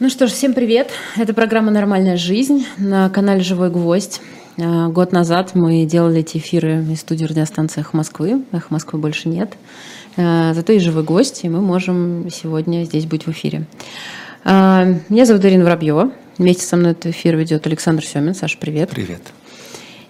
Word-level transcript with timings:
Ну 0.00 0.08
что 0.10 0.28
ж, 0.28 0.30
всем 0.30 0.54
привет. 0.54 0.92
Это 1.16 1.34
программа 1.34 1.72
«Нормальная 1.72 2.16
жизнь» 2.16 2.64
на 2.78 3.10
канале 3.10 3.40
«Живой 3.40 3.68
гвоздь». 3.68 4.20
А, 4.56 4.86
год 4.90 5.10
назад 5.10 5.56
мы 5.56 5.84
делали 5.86 6.20
эти 6.20 6.36
эфиры 6.36 6.84
из 6.84 7.00
студии 7.00 7.24
радиостанции 7.24 7.80
«Эхо 7.80 7.96
Москвы». 7.96 8.44
«Эхо 8.52 8.68
Москвы» 8.70 9.00
больше 9.00 9.28
нет. 9.28 9.54
А, 10.16 10.54
зато 10.54 10.72
и 10.72 10.78
«Живой 10.78 11.02
гость», 11.02 11.40
и 11.42 11.48
мы 11.48 11.60
можем 11.60 12.28
сегодня 12.30 12.84
здесь 12.84 13.06
быть 13.06 13.26
в 13.26 13.32
эфире. 13.32 13.64
А, 14.44 14.86
меня 15.08 15.26
зовут 15.26 15.44
Ирина 15.44 15.64
Воробьева. 15.64 16.12
Вместе 16.38 16.62
со 16.62 16.76
мной 16.76 16.92
этот 16.92 17.06
эфир 17.06 17.34
ведет 17.34 17.66
Александр 17.66 18.06
Семин. 18.06 18.36
Саша, 18.36 18.56
привет. 18.56 18.90
Привет. 18.90 19.22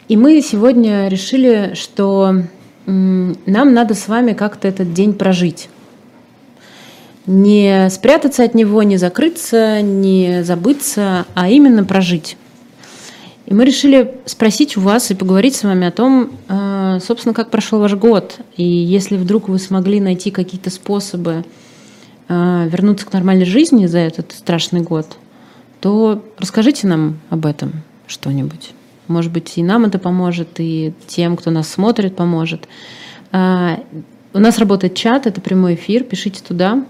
И 0.09 0.18
мы 0.18 0.43
сегодня 0.43 1.09
решили, 1.09 1.73
что 1.73 2.43
нам 2.84 3.73
надо 3.73 3.95
с 3.95 4.07
вами 4.07 4.34
как-то 4.34 4.68
этот 4.68 4.93
день 4.93 5.14
прожить 5.14 5.70
не 7.29 7.91
спрятаться 7.91 8.43
от 8.43 8.55
него, 8.55 8.83
не 8.83 8.97
закрыться, 8.97 9.83
не 9.83 10.43
забыться, 10.43 11.27
а 11.35 11.48
именно 11.48 11.85
прожить. 11.85 12.37
И 13.45 13.55
мы 13.55 13.65
решили 13.65 14.16
спросить 14.25 14.77
у 14.77 14.80
вас 14.80 15.11
и 15.11 15.15
поговорить 15.15 15.55
с 15.55 15.62
вами 15.62 15.87
о 15.87 15.91
том, 15.91 16.33
э, 16.49 16.99
собственно, 17.02 17.35
как 17.35 17.51
прошел 17.51 17.80
ваш 17.80 17.95
год. 17.95 18.38
И 18.57 18.65
если 18.65 19.16
вдруг 19.16 19.49
вы 19.49 19.59
смогли 19.59 20.01
найти 20.01 20.30
какие-то 20.30 20.71
способы 20.71 21.45
э, 22.29 22.69
вернуться 22.71 23.07
к 23.07 23.12
нормальной 23.12 23.47
жизни 23.47 23.87
за 23.87 23.99
этот 23.99 24.33
страшный 24.33 24.80
год, 24.80 25.16
то 25.80 26.24
расскажите 26.38 26.87
нам 26.87 27.21
об 27.30 27.47
этом 27.47 27.73
что-нибудь. 28.07 28.73
Может 29.07 29.33
быть, 29.33 29.57
и 29.57 29.63
нам 29.63 29.85
это 29.85 29.99
поможет, 29.99 30.49
и 30.59 30.93
тем, 31.07 31.37
кто 31.37 31.51
нас 31.51 31.69
смотрит, 31.69 32.16
поможет. 32.16 32.69
У 34.34 34.38
нас 34.41 34.59
работает 34.59 34.95
чат, 34.95 35.27
это 35.27 35.41
прямой 35.41 35.74
эфир, 35.74 36.05
пишите 36.05 36.42
туда. 36.46 36.84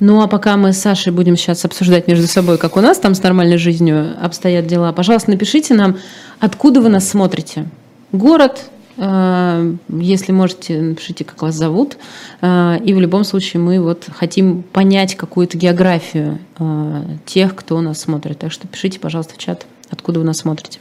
Ну 0.00 0.22
а 0.22 0.26
пока 0.26 0.56
мы 0.56 0.72
с 0.72 0.78
Сашей 0.78 1.12
будем 1.12 1.36
сейчас 1.36 1.64
обсуждать 1.64 2.08
между 2.08 2.26
собой, 2.26 2.58
как 2.58 2.76
у 2.76 2.80
нас 2.80 2.98
там 2.98 3.14
с 3.14 3.22
нормальной 3.22 3.58
жизнью 3.58 4.16
обстоят 4.20 4.66
дела, 4.66 4.92
пожалуйста, 4.92 5.30
напишите 5.30 5.74
нам, 5.74 5.98
откуда 6.40 6.80
вы 6.80 6.88
нас 6.88 7.08
смотрите. 7.08 7.66
Город, 8.10 8.70
э, 8.96 9.74
если 9.88 10.32
можете, 10.32 10.80
напишите, 10.80 11.24
как 11.24 11.42
вас 11.42 11.54
зовут. 11.54 11.96
Э, 12.40 12.78
и 12.84 12.92
в 12.92 12.98
любом 12.98 13.22
случае 13.22 13.62
мы 13.62 13.80
вот 13.80 14.06
хотим 14.12 14.64
понять 14.64 15.14
какую-то 15.14 15.56
географию 15.56 16.38
э, 16.58 17.02
тех, 17.24 17.54
кто 17.54 17.80
нас 17.80 18.00
смотрит. 18.00 18.38
Так 18.40 18.50
что 18.50 18.66
пишите, 18.66 18.98
пожалуйста, 18.98 19.34
в 19.34 19.38
чат, 19.38 19.64
откуда 19.90 20.18
вы 20.18 20.26
нас 20.26 20.38
смотрите. 20.38 20.80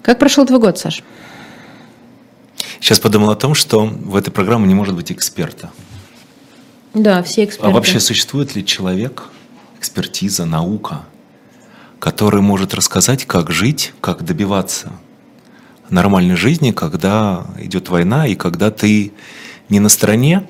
Как 0.00 0.18
прошел 0.18 0.46
твой 0.46 0.60
год, 0.60 0.78
Саш? 0.78 1.02
Сейчас 2.84 3.00
подумал 3.00 3.30
о 3.30 3.34
том, 3.34 3.54
что 3.54 3.86
в 3.86 4.14
этой 4.14 4.30
программе 4.30 4.68
не 4.68 4.74
может 4.74 4.94
быть 4.94 5.10
эксперта. 5.10 5.70
Да, 6.92 7.22
все 7.22 7.44
эксперты. 7.44 7.66
А 7.66 7.70
вообще 7.70 7.98
существует 7.98 8.54
ли 8.54 8.62
человек, 8.62 9.30
экспертиза, 9.78 10.44
наука, 10.44 11.06
который 11.98 12.42
может 12.42 12.74
рассказать, 12.74 13.24
как 13.24 13.50
жить, 13.50 13.94
как 14.02 14.22
добиваться 14.22 14.92
нормальной 15.88 16.36
жизни, 16.36 16.72
когда 16.72 17.46
идет 17.56 17.88
война 17.88 18.26
и 18.26 18.34
когда 18.34 18.70
ты 18.70 19.14
не 19.70 19.80
на 19.80 19.88
стороне, 19.88 20.46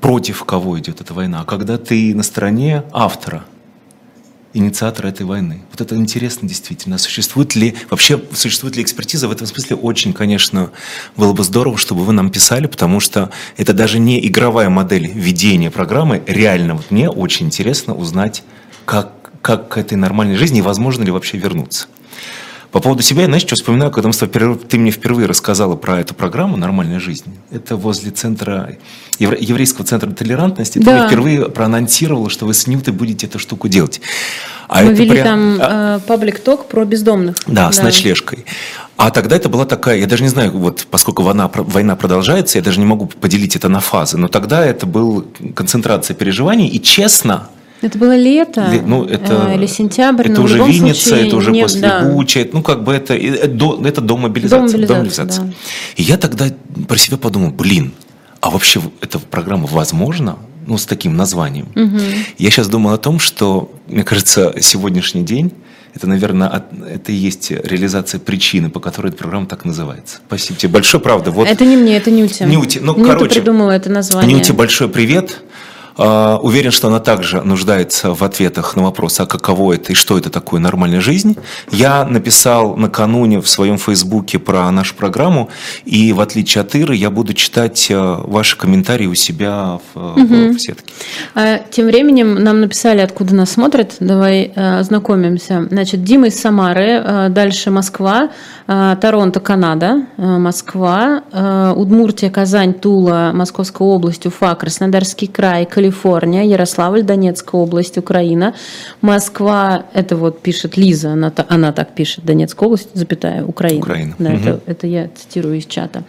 против 0.00 0.44
кого 0.44 0.78
идет 0.78 1.00
эта 1.00 1.14
война, 1.14 1.40
а 1.40 1.44
когда 1.44 1.78
ты 1.78 2.14
на 2.14 2.22
стороне 2.22 2.84
автора– 2.92 3.44
инициатора 4.52 5.08
этой 5.08 5.24
войны. 5.26 5.60
Вот 5.70 5.80
это 5.80 5.94
интересно 5.94 6.48
действительно. 6.48 6.98
Существует 6.98 7.54
ли, 7.54 7.76
вообще 7.88 8.20
существует 8.32 8.76
ли 8.76 8.82
экспертиза? 8.82 9.28
В 9.28 9.32
этом 9.32 9.46
смысле 9.46 9.76
очень, 9.76 10.12
конечно, 10.12 10.70
было 11.16 11.32
бы 11.32 11.44
здорово, 11.44 11.78
чтобы 11.78 12.04
вы 12.04 12.12
нам 12.12 12.30
писали, 12.30 12.66
потому 12.66 13.00
что 13.00 13.30
это 13.56 13.72
даже 13.72 13.98
не 13.98 14.26
игровая 14.26 14.68
модель 14.68 15.06
ведения 15.06 15.70
программы. 15.70 16.22
Реально, 16.26 16.74
вот 16.74 16.90
мне 16.90 17.08
очень 17.08 17.46
интересно 17.46 17.94
узнать, 17.94 18.42
как, 18.84 19.12
как 19.40 19.68
к 19.68 19.78
этой 19.78 19.94
нормальной 19.94 20.36
жизни, 20.36 20.60
возможно 20.60 21.04
ли 21.04 21.10
вообще 21.10 21.38
вернуться. 21.38 21.86
По 22.72 22.80
поводу 22.80 23.02
себя, 23.02 23.22
я, 23.22 23.26
знаешь, 23.26 23.42
что 23.42 23.56
вспоминаю, 23.56 23.90
когда 23.90 24.10
ты 24.12 24.78
мне 24.78 24.92
впервые 24.92 25.26
рассказала 25.26 25.74
про 25.74 26.00
эту 26.00 26.14
программу 26.14 26.56
«Нормальная 26.56 27.00
жизнь». 27.00 27.24
Это 27.50 27.74
возле 27.74 28.12
центра, 28.12 28.76
еврейского 29.18 29.84
центра 29.84 30.08
толерантности. 30.10 30.78
Да. 30.78 30.84
Ты 30.84 30.92
мне 30.92 31.06
впервые 31.08 31.48
проанонсировала, 31.50 32.30
что 32.30 32.46
вы 32.46 32.54
с 32.54 32.68
Нютой 32.68 32.94
будете 32.94 33.26
эту 33.26 33.40
штуку 33.40 33.68
делать. 33.68 34.00
А 34.68 34.84
Мы 34.84 34.94
вели 34.94 35.10
прям... 35.10 35.24
там 35.24 35.58
а... 35.60 35.98
паблик-ток 36.06 36.68
про 36.68 36.84
бездомных. 36.84 37.36
Да, 37.48 37.66
да, 37.66 37.72
с 37.72 37.82
ночлежкой. 37.82 38.44
А 38.96 39.10
тогда 39.10 39.34
это 39.34 39.48
была 39.48 39.64
такая, 39.64 39.98
я 39.98 40.06
даже 40.06 40.22
не 40.22 40.28
знаю, 40.28 40.52
вот 40.52 40.86
поскольку 40.88 41.22
война, 41.22 41.50
война 41.52 41.96
продолжается, 41.96 42.58
я 42.58 42.62
даже 42.62 42.78
не 42.78 42.86
могу 42.86 43.06
поделить 43.06 43.56
это 43.56 43.68
на 43.68 43.80
фазы, 43.80 44.16
но 44.16 44.28
тогда 44.28 44.64
это 44.64 44.86
был 44.86 45.26
концентрация 45.56 46.14
переживаний, 46.14 46.68
и 46.68 46.80
честно, 46.80 47.48
это 47.82 47.98
было 47.98 48.16
лето 48.16 48.68
Ле, 48.70 48.82
ну, 48.82 49.04
это, 49.04 49.48
э, 49.50 49.56
или 49.56 49.66
сентябрь. 49.66 50.30
Это 50.30 50.42
уже 50.42 50.58
Винница, 50.58 51.16
это 51.16 51.36
уже 51.36 51.50
не, 51.50 51.62
после 51.62 51.80
да. 51.80 52.04
Буча, 52.04 52.46
ну 52.52 52.62
как 52.62 52.84
бы 52.84 52.92
это, 52.92 53.14
это, 53.14 53.46
это 53.84 54.00
до 54.00 54.16
мобилизации. 54.16 54.84
До 54.84 54.96
мобилизации. 54.96 55.42
Да. 55.42 55.52
И 55.96 56.02
я 56.02 56.16
тогда 56.16 56.46
про 56.86 56.96
себя 56.98 57.16
подумал, 57.16 57.50
блин, 57.50 57.92
а 58.40 58.50
вообще 58.50 58.80
эта 59.00 59.18
программа 59.18 59.66
возможна? 59.66 60.38
Ну, 60.66 60.76
с 60.78 60.86
таким 60.86 61.16
названием. 61.16 61.68
Угу. 61.74 62.00
Я 62.38 62.50
сейчас 62.50 62.68
думал 62.68 62.92
о 62.92 62.98
том, 62.98 63.18
что, 63.18 63.72
мне 63.88 64.04
кажется, 64.04 64.54
сегодняшний 64.60 65.22
день 65.22 65.52
это, 65.94 66.06
наверное, 66.06 66.64
это 66.88 67.12
и 67.12 67.14
есть 67.14 67.50
реализация 67.50 68.20
причины, 68.20 68.70
по 68.70 68.78
которой 68.78 69.08
эта 69.08 69.18
программа 69.18 69.46
так 69.46 69.64
называется. 69.64 70.18
Спасибо 70.26 70.58
тебе 70.58 70.72
большое, 70.72 71.02
правда. 71.02 71.30
Вот, 71.30 71.48
это 71.48 71.64
не 71.64 71.76
мне, 71.76 71.96
это 71.96 72.10
Нюти. 72.10 72.44
Нюти, 72.44 72.78
ну, 72.80 72.96
Нюта 72.96 73.14
короче. 73.14 73.40
придумала 73.40 73.72
это 73.72 73.90
название. 73.90 74.38
Нюти, 74.38 74.52
большой 74.52 74.88
привет. 74.88 75.42
А, 76.02 76.38
уверен, 76.38 76.70
что 76.70 76.88
она 76.88 76.98
также 76.98 77.42
нуждается 77.42 78.14
в 78.14 78.22
ответах 78.22 78.74
на 78.74 78.84
вопрос, 78.84 79.20
а 79.20 79.26
каково 79.26 79.74
это 79.74 79.92
и 79.92 79.94
что 79.94 80.16
это 80.16 80.30
такое 80.30 80.58
нормальная 80.58 81.02
жизнь. 81.02 81.36
Я 81.70 82.06
написал 82.06 82.74
накануне 82.76 83.40
в 83.40 83.48
своем 83.48 83.76
фейсбуке 83.76 84.38
про 84.38 84.70
нашу 84.70 84.94
программу, 84.94 85.50
и 85.84 86.14
в 86.14 86.20
отличие 86.20 86.62
от 86.62 86.74
Иры, 86.74 86.96
я 86.96 87.10
буду 87.10 87.34
читать 87.34 87.88
э, 87.90 87.96
ваши 87.98 88.56
комментарии 88.56 89.06
у 89.06 89.14
себя 89.14 89.78
в, 89.92 89.98
угу. 89.98 90.54
в 90.54 90.58
сетке. 90.58 90.90
А, 91.34 91.58
тем 91.70 91.86
временем 91.86 92.42
нам 92.42 92.62
написали, 92.62 93.00
откуда 93.00 93.34
нас 93.34 93.50
смотрят. 93.50 93.96
Давай 94.00 94.52
э, 94.54 94.78
ознакомимся. 94.78 95.66
Значит, 95.70 96.02
Дима 96.02 96.28
из 96.28 96.40
Самары, 96.40 97.28
дальше 97.28 97.70
Москва, 97.70 98.30
Торонто, 99.00 99.40
Канада, 99.40 100.06
Москва, 100.16 101.22
Удмуртия, 101.76 102.30
Казань, 102.30 102.72
Тула, 102.74 103.32
Московская 103.34 103.86
область, 103.86 104.26
Уфа, 104.26 104.54
Краснодарский 104.54 105.26
край, 105.26 105.66
Калифорния, 105.66 106.44
Ярославль, 106.44 107.02
Донецкая 107.02 107.60
область, 107.60 107.98
Украина, 107.98 108.54
Москва, 109.00 109.86
это 109.92 110.16
вот 110.16 110.40
пишет 110.40 110.76
Лиза, 110.76 111.12
она, 111.12 111.32
она 111.48 111.72
так 111.72 111.94
пишет, 111.94 112.24
Донецкая 112.24 112.68
область, 112.68 112.90
запятая, 112.94 113.44
Украина. 113.44 113.80
Украина. 113.80 114.14
Да, 114.18 114.30
угу. 114.30 114.38
это, 114.38 114.60
это 114.66 114.86
я 114.86 115.08
цитирую 115.08 115.58
из 115.58 115.66
чата. 115.66 116.04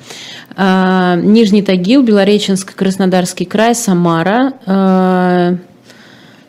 А, 0.56 1.16
Нижний 1.16 1.64
Тагил, 1.64 2.04
Белореченск, 2.04 2.76
Краснодарский 2.76 3.46
край, 3.46 3.74
Самара, 3.74 4.54
а, 4.68 5.56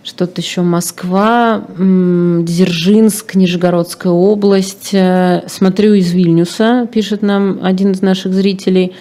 что-то 0.04 0.40
еще 0.40 0.62
Москва, 0.62 1.64
Дзержинск, 1.76 3.34
Нижегородская 3.34 4.12
область. 4.12 4.90
Э, 4.92 5.44
смотрю 5.46 5.94
из 5.94 6.12
Вильнюса, 6.12 6.88
пишет 6.92 7.22
нам 7.22 7.60
один 7.62 7.92
из 7.92 8.02
наших 8.02 8.34
зрителей. 8.34 8.92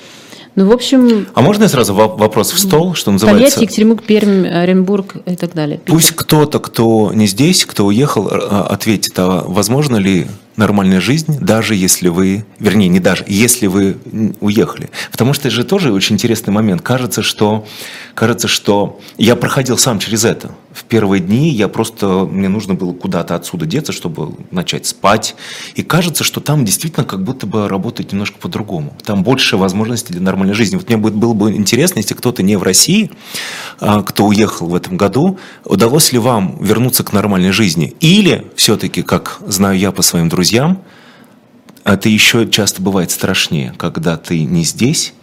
Ну, 0.56 0.68
в 0.68 0.72
общем... 0.74 1.28
А 1.34 1.42
можно 1.42 1.64
я 1.64 1.70
сразу 1.70 1.94
вопрос 1.94 2.52
в 2.52 2.60
стол, 2.60 2.94
что 2.94 3.12
называется? 3.12 3.56
Тольятти, 3.56 3.64
Екатеринбург, 3.64 4.04
Пермь, 4.04 4.46
Оренбург 4.46 5.16
и 5.26 5.36
так 5.36 5.54
далее. 5.54 5.78
Питер. 5.78 5.94
Пусть 5.94 6.12
кто-то, 6.12 6.60
кто 6.60 7.12
не 7.14 7.26
здесь, 7.26 7.66
кто 7.66 7.86
уехал, 7.86 8.28
а, 8.30 8.68
ответит, 8.70 9.14
а 9.18 9.46
возможно 9.48 9.96
ли 9.96 10.28
нормальная 10.62 11.02
жизнь, 11.02 11.38
даже 11.40 11.76
если 11.76 12.08
вы, 12.08 12.46
вернее, 12.60 12.88
не 12.88 13.00
даже, 13.00 13.26
если 13.28 13.66
вы 13.66 13.98
уехали. 14.40 14.92
Потому 15.12 15.34
что 15.34 15.48
это 15.48 15.56
же 15.56 15.64
тоже 15.64 15.92
очень 15.92 16.16
интересный 16.16 16.54
момент. 16.54 16.82
Кажется, 16.84 17.24
что, 17.24 17.66
кажется, 18.14 18.48
что 18.48 19.00
я 19.18 19.36
проходил 19.36 19.78
сам 19.78 19.98
через 19.98 20.24
это. 20.24 20.52
В 20.72 20.84
первые 20.86 21.20
дни 21.20 21.50
я 21.50 21.68
просто, 21.68 22.08
мне 22.32 22.48
нужно 22.48 22.76
было 22.76 22.94
куда-то 22.94 23.36
отсюда 23.36 23.66
деться, 23.66 23.92
чтобы 23.92 24.36
начать 24.52 24.86
спать. 24.86 25.36
И 25.76 25.82
кажется, 25.84 26.24
что 26.24 26.40
там 26.40 26.64
действительно 26.64 27.06
как 27.06 27.24
будто 27.24 27.46
бы 27.48 27.68
работает 27.68 28.12
немножко 28.12 28.38
по-другому. 28.38 28.96
Там 29.04 29.24
больше 29.24 29.58
возможностей 29.58 30.14
для 30.14 30.22
нормальной 30.22 30.54
жизни. 30.54 30.78
Вот 30.78 30.88
мне 30.88 30.98
было 30.98 31.34
бы 31.34 31.52
интересно, 31.52 32.00
если 32.00 32.14
кто-то 32.14 32.44
не 32.44 32.56
в 32.56 32.64
России, 32.64 33.12
а, 33.80 34.04
кто 34.04 34.26
уехал 34.26 34.68
в 34.68 34.76
этом 34.76 34.96
году, 34.96 35.40
удалось 35.66 36.14
ли 36.14 36.20
вам 36.20 36.58
вернуться 36.62 37.04
к 37.04 37.12
нормальной 37.14 37.52
жизни? 37.52 37.96
Или 38.00 38.46
все-таки, 38.56 39.02
как 39.02 39.40
знаю 39.48 39.78
я 39.78 39.92
по 39.92 40.04
своим 40.04 40.30
друзьям, 40.30 40.51
друзьям, 40.52 40.84
это 41.86 42.10
еще 42.10 42.48
часто 42.50 42.82
бывает 42.82 43.10
страшнее, 43.10 43.74
когда 43.78 44.18
ты 44.18 44.44
не 44.44 44.64
здесь, 44.64 45.14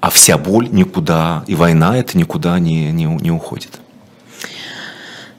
а 0.00 0.10
вся 0.10 0.36
боль 0.36 0.68
никуда, 0.70 1.44
и 1.46 1.54
война 1.54 1.96
это 1.96 2.18
никуда 2.18 2.58
не, 2.58 2.92
не, 2.92 3.06
не 3.06 3.30
уходит. 3.30 3.80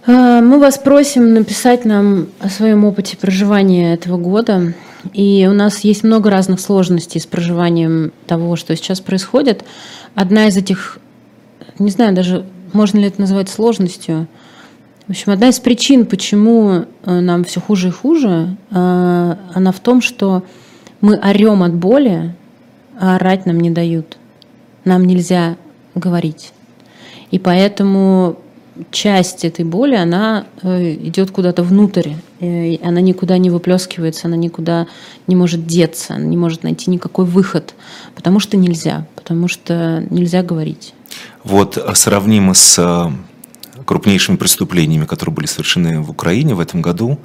А, 0.07 0.41
мы 0.41 0.59
вас 0.59 0.79
просим 0.79 1.35
написать 1.35 1.85
нам 1.85 2.27
о 2.39 2.49
своем 2.49 2.83
опыте 2.83 3.15
проживания 3.15 3.93
этого 3.93 4.17
года. 4.17 4.73
И 5.13 5.47
у 5.47 5.53
нас 5.53 5.81
есть 5.81 6.03
много 6.03 6.31
разных 6.31 6.59
сложностей 6.59 7.21
с 7.21 7.27
проживанием 7.27 8.11
того, 8.25 8.55
что 8.55 8.75
сейчас 8.75 9.01
происходит. 9.01 9.63
Одна 10.15 10.47
из 10.47 10.57
этих, 10.57 10.97
не 11.77 11.91
знаю 11.91 12.15
даже, 12.15 12.43
можно 12.73 12.97
ли 12.97 13.05
это 13.05 13.21
назвать 13.21 13.49
сложностью, 13.49 14.27
В 15.07 15.11
общем, 15.11 15.33
одна 15.33 15.49
из 15.49 15.59
причин, 15.59 16.07
почему 16.07 16.85
э, 17.03 17.19
нам 17.19 17.43
все 17.43 17.61
хуже 17.61 17.89
и 17.89 17.91
хуже, 17.91 18.57
э, 18.71 19.35
она 19.53 19.71
в 19.71 19.79
том, 19.79 20.01
что 20.01 20.43
мы 20.99 21.15
орем 21.17 21.61
от 21.61 21.75
боли, 21.75 22.33
а 22.99 23.17
орать 23.17 23.45
нам 23.45 23.59
не 23.59 23.69
дают. 23.69 24.17
Нам 24.83 25.05
нельзя 25.05 25.57
говорить. 25.93 26.53
И 27.29 27.37
поэтому 27.37 28.39
часть 28.89 29.45
этой 29.45 29.63
боли, 29.63 29.93
она 29.93 30.47
э, 30.63 30.93
идет 30.93 31.29
куда-то 31.29 31.61
внутрь. 31.61 32.13
Она 32.39 32.99
никуда 32.99 33.37
не 33.37 33.51
выплескивается, 33.51 34.27
она 34.27 34.37
никуда 34.37 34.87
не 35.27 35.35
может 35.35 35.67
деться, 35.67 36.15
она 36.15 36.25
не 36.25 36.37
может 36.37 36.63
найти 36.63 36.89
никакой 36.89 37.25
выход, 37.25 37.75
потому 38.15 38.39
что 38.39 38.57
нельзя, 38.57 39.05
потому 39.15 39.47
что 39.47 40.03
нельзя 40.09 40.41
говорить. 40.41 40.95
Вот 41.43 41.77
сравнимо 41.93 42.55
с 42.55 43.11
крупнейшими 43.85 44.35
преступлениями, 44.35 45.05
которые 45.05 45.33
были 45.33 45.45
совершены 45.45 46.01
в 46.01 46.09
Украине 46.09 46.55
в 46.55 46.59
этом 46.59 46.81
году, 46.81 47.19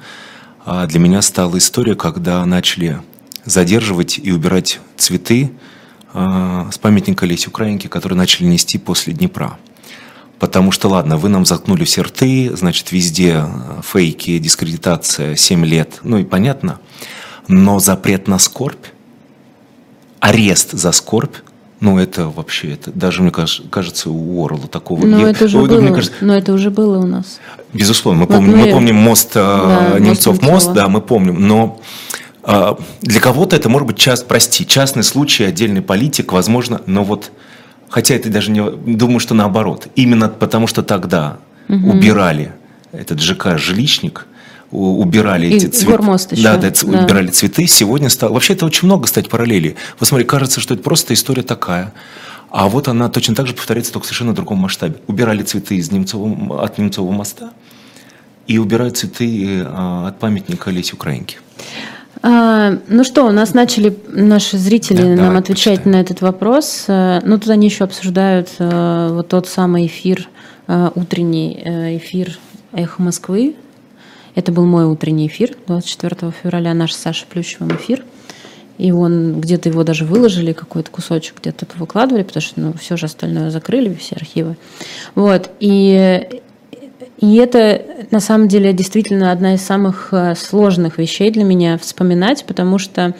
а 0.63 0.85
для 0.85 0.99
меня 0.99 1.21
стала 1.21 1.57
история, 1.57 1.95
когда 1.95 2.45
начали 2.45 3.01
задерживать 3.45 4.19
и 4.21 4.31
убирать 4.31 4.79
цветы 4.97 5.51
а, 6.13 6.69
с 6.71 6.77
памятника 6.77 7.25
Леси 7.25 7.47
Украинки, 7.47 7.87
которые 7.87 8.17
начали 8.17 8.45
нести 8.45 8.77
после 8.77 9.13
Днепра. 9.13 9.57
Потому 10.39 10.71
что, 10.71 10.89
ладно, 10.89 11.17
вы 11.17 11.29
нам 11.29 11.45
заткнули 11.45 11.83
все 11.83 12.01
рты, 12.01 12.51
значит, 12.55 12.91
везде 12.91 13.45
фейки, 13.83 14.39
дискредитация, 14.39 15.35
7 15.35 15.65
лет, 15.65 15.99
ну 16.03 16.17
и 16.17 16.23
понятно. 16.23 16.79
Но 17.47 17.79
запрет 17.79 18.27
на 18.27 18.39
скорбь, 18.39 18.85
арест 20.19 20.71
за 20.71 20.91
скорбь, 20.91 21.35
ну, 21.81 21.97
это 21.97 22.29
вообще, 22.29 22.73
это 22.73 22.91
даже, 22.91 23.23
мне 23.23 23.31
кажется, 23.31 24.11
у 24.11 24.45
Орла 24.45 24.67
такого 24.67 25.03
но 25.03 25.17
нет. 25.17 25.35
Это 25.35 25.45
уже 25.45 25.57
ну, 25.57 25.65
было, 25.65 25.81
мне 25.81 25.91
кажется, 25.91 26.15
но 26.21 26.37
это 26.37 26.53
уже 26.53 26.69
было 26.69 26.99
у 26.99 27.07
нас. 27.07 27.39
Безусловно, 27.73 28.21
мы, 28.21 28.27
вот 28.27 28.35
помним, 28.35 28.57
мы, 28.57 28.65
мы 28.65 28.71
помним 28.71 28.95
мост 28.97 29.31
да, 29.33 29.95
Немцов 29.97 30.41
мост, 30.43 30.67
мост, 30.67 30.73
да, 30.73 30.87
мы 30.87 31.01
помним, 31.01 31.47
но 31.47 31.81
а, 32.43 32.77
для 33.01 33.19
кого-то 33.19 33.55
это 33.55 33.67
может 33.67 33.87
быть 33.87 33.97
част, 33.97 34.27
прости, 34.27 34.65
частный 34.65 35.03
случай, 35.03 35.43
отдельный 35.43 35.81
политик, 35.81 36.33
возможно, 36.33 36.81
но 36.85 37.03
вот, 37.03 37.31
хотя 37.89 38.13
это 38.13 38.29
даже 38.29 38.51
не, 38.51 38.61
думаю, 38.61 39.19
что 39.19 39.33
наоборот, 39.33 39.87
именно 39.95 40.29
потому 40.29 40.67
что 40.67 40.83
тогда 40.83 41.37
угу. 41.67 41.89
убирали 41.89 42.53
этот 42.91 43.19
ЖК 43.19 43.57
«Жилищник», 43.57 44.27
убирали 44.71 45.47
и 45.47 45.55
эти 45.55 45.67
цветы. 45.67 45.97
Да, 46.41 46.57
да, 46.57 46.71
да, 46.71 47.03
убирали 47.03 47.27
цветы. 47.27 47.67
Сегодня 47.67 48.09
стало... 48.09 48.33
Вообще 48.33 48.53
это 48.53 48.65
очень 48.65 48.87
много, 48.87 49.05
кстати, 49.05 49.27
параллелей. 49.27 49.75
Вот 49.99 50.07
смотри, 50.07 50.25
кажется, 50.25 50.59
что 50.59 50.73
это 50.73 50.83
просто 50.83 51.13
история 51.13 51.43
такая. 51.43 51.93
А 52.49 52.67
вот 52.67 52.87
она 52.87 53.09
точно 53.09 53.35
так 53.35 53.47
же 53.47 53.53
повторяется, 53.53 53.93
только 53.93 54.05
в 54.05 54.07
совершенно 54.07 54.33
другом 54.33 54.59
масштабе. 54.59 54.95
Убирали 55.07 55.43
цветы 55.43 55.75
из 55.75 55.91
Немцова, 55.91 56.63
от 56.63 56.77
Немцового 56.77 57.11
моста 57.11 57.51
и 58.47 58.57
убирают 58.57 58.97
цветы 58.97 59.63
а, 59.65 60.09
от 60.09 60.19
памятника 60.19 60.69
Леси 60.71 60.93
Украинки. 60.93 61.37
А, 62.23 62.77
ну 62.87 63.03
что, 63.03 63.25
у 63.25 63.31
нас 63.31 63.53
начали 63.53 63.97
наши 64.07 64.57
зрители 64.57 65.15
да, 65.15 65.23
нам 65.23 65.37
отвечать 65.37 65.77
почитаем. 65.77 65.97
на 65.97 66.01
этот 66.01 66.21
вопрос. 66.21 66.85
А, 66.87 67.21
ну, 67.23 67.37
тут 67.39 67.49
они 67.49 67.67
еще 67.67 67.85
обсуждают 67.85 68.49
а, 68.59 69.13
вот 69.13 69.29
тот 69.29 69.47
самый 69.47 69.87
эфир, 69.87 70.27
утренний 70.95 71.61
э, 71.65 71.97
эфир 71.97 72.37
«Эхо 72.71 73.01
Москвы», 73.01 73.55
это 74.35 74.51
был 74.51 74.65
мой 74.65 74.85
утренний 74.85 75.27
эфир 75.27 75.55
24 75.67 76.31
февраля, 76.43 76.73
наш 76.73 76.93
с 76.93 76.97
Сашей 76.97 77.27
Плющевым 77.27 77.75
эфир. 77.75 78.03
И 78.77 78.91
он 78.91 79.39
где-то 79.41 79.69
его 79.69 79.83
даже 79.83 80.05
выложили, 80.05 80.53
какой-то 80.53 80.89
кусочек 80.89 81.35
где-то 81.39 81.67
выкладывали, 81.75 82.23
потому 82.23 82.41
что 82.41 82.59
ну, 82.59 82.73
все 82.73 82.97
же 82.97 83.05
остальное 83.05 83.51
закрыли, 83.51 83.93
все 83.93 84.15
архивы. 84.15 84.55
Вот. 85.13 85.51
И, 85.59 86.41
и 87.19 87.35
это 87.35 87.81
на 88.09 88.19
самом 88.19 88.47
деле 88.47 88.73
действительно 88.73 89.31
одна 89.31 89.53
из 89.53 89.61
самых 89.61 90.09
э, 90.13 90.33
сложных 90.35 90.97
вещей 90.97 91.29
для 91.29 91.43
меня 91.43 91.77
вспоминать, 91.77 92.43
потому 92.45 92.79
что 92.79 93.13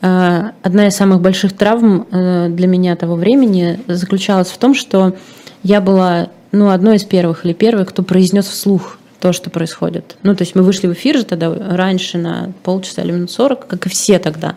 э, 0.00 0.42
одна 0.62 0.86
из 0.86 0.94
самых 0.94 1.20
больших 1.20 1.52
травм 1.52 2.06
э, 2.10 2.48
для 2.48 2.66
меня 2.66 2.96
того 2.96 3.16
времени 3.16 3.80
заключалась 3.88 4.48
в 4.48 4.56
том, 4.56 4.74
что 4.74 5.14
я 5.62 5.82
была 5.82 6.30
ну, 6.52 6.70
одной 6.70 6.96
из 6.96 7.04
первых 7.04 7.44
или 7.44 7.52
первой, 7.52 7.84
кто 7.84 8.02
произнес 8.02 8.46
вслух 8.46 8.98
то, 9.24 9.32
что 9.32 9.48
происходит. 9.48 10.18
Ну, 10.22 10.36
то 10.36 10.42
есть 10.42 10.54
мы 10.54 10.62
вышли 10.62 10.86
в 10.86 10.92
эфир 10.92 11.16
же 11.16 11.24
тогда 11.24 11.50
раньше 11.50 12.18
на 12.18 12.52
полчаса 12.62 13.00
или 13.00 13.12
минут 13.12 13.30
сорок, 13.30 13.66
как 13.66 13.86
и 13.86 13.88
все 13.88 14.18
тогда. 14.18 14.56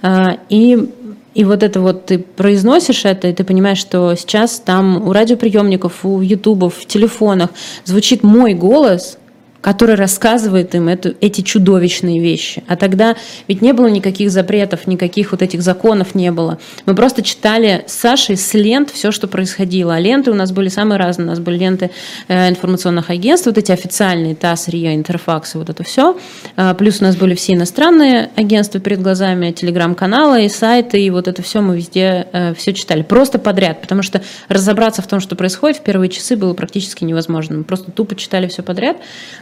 А, 0.00 0.38
и 0.48 0.88
и 1.34 1.44
вот 1.44 1.62
это 1.62 1.80
вот 1.80 2.06
ты 2.06 2.18
произносишь 2.18 3.04
это, 3.04 3.28
и 3.28 3.34
ты 3.34 3.44
понимаешь, 3.44 3.76
что 3.76 4.14
сейчас 4.14 4.60
там 4.60 5.06
у 5.06 5.12
радиоприемников, 5.12 6.06
у 6.06 6.22
ютубов, 6.22 6.74
в 6.76 6.86
телефонах 6.86 7.50
звучит 7.84 8.22
мой 8.22 8.54
голос, 8.54 9.18
который 9.60 9.96
рассказывает 9.96 10.74
им 10.74 10.88
эту, 10.88 11.14
эти 11.20 11.40
чудовищные 11.40 12.20
вещи. 12.20 12.62
А 12.68 12.76
тогда 12.76 13.16
ведь 13.48 13.60
не 13.60 13.72
было 13.72 13.88
никаких 13.88 14.30
запретов, 14.30 14.86
никаких 14.86 15.32
вот 15.32 15.42
этих 15.42 15.62
законов 15.62 16.14
не 16.14 16.30
было. 16.30 16.58
Мы 16.86 16.94
просто 16.94 17.22
читали 17.22 17.84
с 17.86 17.92
Сашей 17.92 18.36
с 18.36 18.54
лент 18.54 18.90
все, 18.90 19.10
что 19.10 19.26
происходило. 19.26 19.94
А 19.94 20.00
ленты 20.00 20.30
у 20.30 20.34
нас 20.34 20.52
были 20.52 20.68
самые 20.68 20.98
разные. 20.98 21.26
У 21.26 21.30
нас 21.30 21.40
были 21.40 21.58
ленты 21.58 21.90
э, 22.28 22.48
информационных 22.48 23.10
агентств, 23.10 23.46
вот 23.46 23.58
эти 23.58 23.72
официальные, 23.72 24.36
ТАСС, 24.36 24.68
РИА, 24.68 24.94
Интерфакс, 24.94 25.54
вот 25.56 25.68
это 25.68 25.82
все. 25.82 26.16
А, 26.56 26.74
плюс 26.74 27.00
у 27.00 27.04
нас 27.04 27.16
были 27.16 27.34
все 27.34 27.54
иностранные 27.54 28.30
агентства 28.36 28.80
перед 28.80 29.02
глазами, 29.02 29.50
телеграм-каналы 29.50 30.44
и 30.44 30.48
сайты, 30.48 31.02
и 31.02 31.10
вот 31.10 31.26
это 31.26 31.42
все 31.42 31.60
мы 31.60 31.76
везде 31.76 32.28
э, 32.32 32.54
все 32.54 32.72
читали. 32.72 33.02
Просто 33.02 33.38
подряд, 33.38 33.80
потому 33.80 34.02
что 34.02 34.22
разобраться 34.48 35.02
в 35.02 35.06
том, 35.08 35.20
что 35.20 35.34
происходит 35.34 35.78
в 35.78 35.82
первые 35.82 36.10
часы 36.10 36.36
было 36.36 36.54
практически 36.54 37.04
невозможно. 37.04 37.58
Мы 37.58 37.64
просто 37.64 37.90
тупо 37.90 38.14
читали 38.14 38.46
все 38.46 38.62
подряд. 38.62 38.98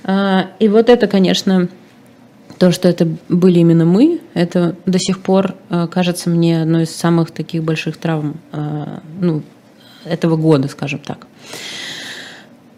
А, 0.07 0.51
и 0.61 0.69
вот 0.69 0.89
это, 0.89 1.09
конечно, 1.09 1.69
то, 2.59 2.71
что 2.71 2.89
это 2.89 3.09
были 3.29 3.59
именно 3.59 3.85
мы, 3.85 4.21
это 4.35 4.77
до 4.87 5.01
сих 5.01 5.19
пор 5.19 5.57
а, 5.69 5.89
кажется 5.89 6.31
мне 6.31 6.63
одной 6.63 6.85
из 6.85 6.95
самых 6.95 7.33
таких 7.33 7.65
больших 7.65 7.97
травм 7.97 8.37
а, 8.53 9.01
ну, 9.21 9.43
этого 10.05 10.37
года, 10.37 10.69
скажем 10.69 11.01
так. 11.01 11.27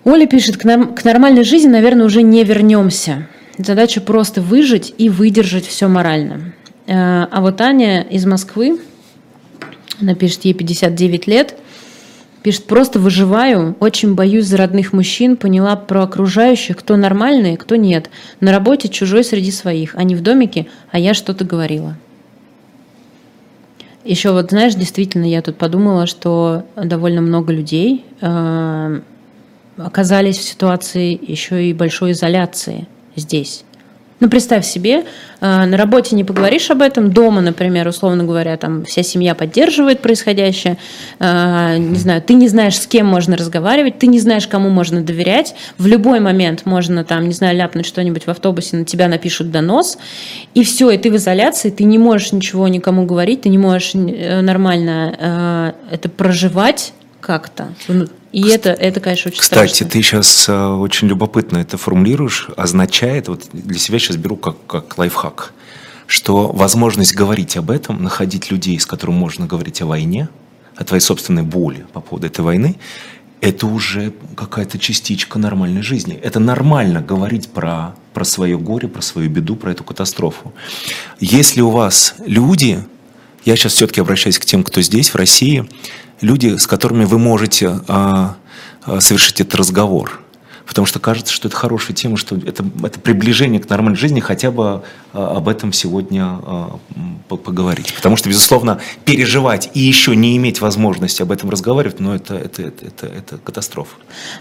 Оля 0.05 0.27
пишет, 0.27 0.57
к, 0.57 0.65
нам, 0.65 0.95
к 0.95 1.05
нормальной 1.05 1.45
жизни, 1.45 1.69
наверное, 1.69 2.07
уже 2.07 2.23
не 2.23 2.43
вернемся. 2.45 3.29
Задача 3.59 4.01
просто 4.01 4.41
выжить 4.41 4.95
и 4.97 5.11
выдержать 5.11 5.67
все 5.67 5.87
морально. 5.87 6.55
А 6.87 7.41
вот 7.43 7.61
Аня 7.61 8.01
из 8.01 8.25
Москвы, 8.25 8.81
она 10.01 10.15
пишет, 10.15 10.47
ей 10.47 10.55
59 10.55 11.27
лет– 11.27 11.57
Пишет, 12.49 12.65
просто 12.65 12.99
выживаю, 12.99 13.77
очень 13.79 14.15
боюсь 14.15 14.47
за 14.47 14.57
родных 14.57 14.95
мужчин, 14.95 15.37
поняла 15.37 15.77
про 15.77 16.05
окружающих, 16.05 16.79
кто 16.79 16.97
нормальный, 16.97 17.59
кто 17.59 17.77
нет. 17.77 18.09
На 18.41 18.53
работе 18.53 18.89
чужой 18.89 19.23
среди 19.23 19.51
своих, 19.51 19.95
они 19.97 20.17
в 20.17 20.23
домике, 20.23 20.67
а 20.91 20.99
я 20.99 21.13
что-то 21.13 21.45
говорила. 21.45 21.99
Еще 24.03 24.33
вот, 24.33 24.49
знаешь, 24.49 24.75
действительно, 24.77 25.27
я 25.27 25.43
тут 25.43 25.59
подумала, 25.59 26.07
что 26.07 26.65
довольно 26.75 27.21
много 27.21 27.53
людей 27.53 28.07
э, 28.23 29.01
оказались 29.77 30.39
в 30.39 30.43
ситуации 30.43 31.21
еще 31.21 31.69
и 31.69 31.75
большой 31.75 32.13
изоляции 32.13 32.89
здесь. 33.15 33.63
Ну, 34.21 34.29
представь 34.29 34.67
себе, 34.67 35.05
э, 35.41 35.65
на 35.65 35.77
работе 35.77 36.17
не 36.17 36.25
поговоришь 36.25 36.71
об 36.71 36.83
этом, 36.83 37.13
дома, 37.13 37.41
например, 37.41 37.87
условно 37.87 38.25
говоря, 38.25 38.57
там 38.57 38.85
вся 38.85 39.05
семья 39.05 39.37
поддерживает 39.37 40.01
происходящее, 40.01 40.77
э, 41.21 41.77
не 41.79 41.99
знаю, 41.99 42.21
ты 42.21 42.35
не 42.35 42.49
знаешь, 42.49 42.77
с 42.81 42.87
кем 42.89 43.07
можно 43.07 43.37
разговаривать, 43.37 44.01
ты 44.01 44.09
не 44.09 44.19
знаешь, 44.19 44.49
кому 44.49 44.71
можно 44.71 45.03
доверять, 45.03 45.55
в 45.79 45.87
любой 45.87 46.19
момент 46.19 46.67
можно 46.67 47.05
там, 47.05 47.29
не 47.29 47.33
знаю, 47.33 47.57
ляпнуть 47.57 47.87
что-нибудь 47.87 48.27
в 48.27 48.29
автобусе, 48.29 48.79
на 48.79 48.85
тебя 48.85 49.07
напишут 49.07 49.53
донос, 49.53 49.99
и 50.53 50.65
все, 50.65 50.91
и 50.91 50.99
ты 50.99 51.13
в 51.13 51.17
изоляции, 51.17 51.71
ты 51.71 51.85
не 51.85 51.99
можешь 51.99 52.33
ничего 52.33 52.67
никому 52.67 53.07
говорить, 53.07 53.43
ты 53.43 53.51
не 53.51 53.59
можешь 53.59 53.95
э, 53.95 54.41
нормально 54.41 55.75
это 55.91 56.09
проживать 56.09 56.93
как-то. 57.21 57.69
И 58.33 58.47
это, 58.49 58.71
это, 58.71 59.01
конечно, 59.01 59.31
очень 59.31 59.41
Кстати, 59.41 59.73
страшно. 59.73 59.91
ты 59.91 60.03
сейчас 60.03 60.49
э, 60.49 60.67
очень 60.67 61.09
любопытно 61.09 61.59
это 61.59 61.79
формулируешь. 61.79 62.49
Означает, 62.57 63.29
вот 63.29 63.49
для 63.53 63.79
себя 63.79 63.99
сейчас 63.99 64.17
беру 64.17 64.37
как, 64.37 64.57
как 64.67 64.99
лайфхак, 64.99 65.55
что 66.07 66.49
возможность 66.53 67.15
говорить 67.15 67.57
об 67.57 67.71
этом, 67.71 68.03
находить 68.03 68.51
людей, 68.51 68.79
с 68.79 68.87
которыми 68.87 69.17
можно 69.17 69.47
говорить 69.47 69.81
о 69.81 69.87
войне, 69.87 70.29
о 70.77 70.85
твоей 70.85 71.01
собственной 71.01 71.43
боли 71.43 71.87
по 71.93 72.01
поводу 72.01 72.27
этой 72.27 72.43
войны, 72.43 72.77
это 73.41 73.67
уже 73.67 74.13
какая-то 74.37 74.79
частичка 74.79 75.39
нормальной 75.39 75.83
жизни. 75.83 76.15
Это 76.15 76.41
нормально 76.41 77.01
говорить 77.01 77.49
про, 77.49 77.95
про 78.13 78.25
свое 78.25 78.59
горе, 78.59 78.89
про 78.89 79.01
свою 79.01 79.31
беду, 79.31 79.57
про 79.57 79.73
эту 79.73 79.85
катастрофу. 79.85 80.53
Если 81.21 81.61
у 81.61 81.71
вас 81.71 82.15
люди, 82.27 82.85
я 83.45 83.57
сейчас 83.57 83.75
все-таки 83.75 84.01
обращаюсь 84.01 84.39
к 84.39 84.45
тем, 84.45 84.65
кто 84.65 84.83
здесь, 84.83 85.11
в 85.11 85.15
России, 85.15 85.69
люди, 86.21 86.57
с 86.57 86.67
которыми 86.67 87.05
вы 87.05 87.19
можете 87.19 87.81
а, 87.89 88.37
а, 88.85 89.01
совершить 89.01 89.41
этот 89.41 89.55
разговор. 89.57 90.21
Потому 90.69 90.87
что 90.87 91.01
кажется, 91.01 91.33
что 91.33 91.49
это 91.49 91.57
хорошая 91.57 91.97
тема, 91.97 92.19
что 92.19 92.37
это, 92.37 92.65
это 92.85 93.01
приближение 93.01 93.59
к 93.59 93.69
нормальной 93.71 93.99
жизни, 93.99 94.21
хотя 94.21 94.51
бы 94.51 94.83
а, 95.15 95.37
об 95.37 95.49
этом 95.49 95.73
сегодня 95.73 96.25
а, 96.25 96.79
поговорить. 97.29 97.95
Потому 97.95 98.17
что, 98.17 98.29
безусловно, 98.29 98.79
переживать 99.07 99.71
и 99.73 99.81
еще 99.81 100.15
не 100.15 100.37
иметь 100.37 100.61
возможности 100.61 101.23
об 101.23 101.33
этом 101.33 101.49
разговаривать, 101.49 102.01
ну, 102.01 102.15
это, 102.15 102.35
это, 102.35 102.63
это, 102.63 102.87
это, 102.87 103.07
это 103.07 103.39
катастрофа. 103.39 103.97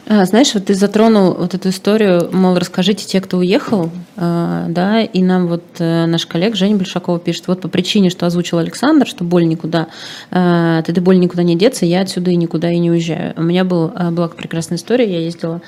А, 0.05 0.25
знаешь, 0.25 0.53
вот 0.53 0.65
ты 0.65 0.75
затронул 0.75 1.33
вот 1.33 1.53
эту 1.53 1.69
историю, 1.69 2.29
мол, 2.33 2.57
расскажите 2.57 3.05
те, 3.05 3.21
кто 3.21 3.37
уехал, 3.37 3.89
да, 4.17 5.01
и 5.01 5.21
нам 5.21 5.47
вот 5.47 5.63
э, 5.79 6.05
наш 6.07 6.25
коллег 6.25 6.55
Женя 6.55 6.75
Большакова 6.75 7.19
пишет, 7.19 7.47
вот 7.47 7.61
по 7.61 7.67
причине, 7.67 8.09
что 8.09 8.25
озвучил 8.25 8.57
Александр, 8.57 9.07
что 9.07 9.23
боль 9.23 9.47
никуда, 9.47 9.87
от 10.31 10.89
этой 10.89 10.99
боли 10.99 11.17
никуда 11.17 11.43
не 11.43 11.55
деться, 11.55 11.85
я 11.85 12.01
отсюда 12.01 12.31
и 12.31 12.35
никуда 12.35 12.71
и 12.71 12.79
не 12.79 12.91
уезжаю. 12.91 13.33
У 13.37 13.43
меня 13.43 13.63
был, 13.63 13.89
была 14.11 14.27
прекрасная 14.27 14.77
история, 14.77 15.09
я 15.09 15.19
ездила, 15.19 15.61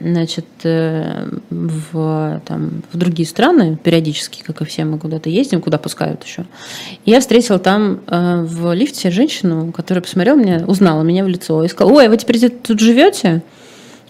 значит, 0.00 0.46
э, 0.64 1.28
в, 1.50 2.42
там, 2.46 2.82
в 2.92 2.96
другие 2.96 3.26
страны, 3.26 3.78
периодически, 3.82 4.42
как 4.42 4.62
и 4.62 4.64
все, 4.64 4.84
мы 4.84 4.98
куда-то 4.98 5.28
ездим, 5.28 5.60
куда 5.60 5.78
пускают 5.78 6.24
еще. 6.24 6.44
Я 7.04 7.20
встретила 7.20 7.58
там 7.58 8.00
э, 8.06 8.42
в 8.44 8.72
лифте 8.74 9.10
женщину, 9.10 9.72
которая 9.72 10.02
посмотрела 10.02 10.36
меня, 10.36 10.64
узнала 10.66 11.02
меня 11.02 11.24
в 11.24 11.28
лицо 11.28 11.62
и 11.64 11.68
сказала, 11.68 11.96
ой, 11.96 12.06
а 12.06 12.10
вы 12.10 12.16
теперь 12.16 12.48
тут 12.48 12.80
живете? 12.80 13.42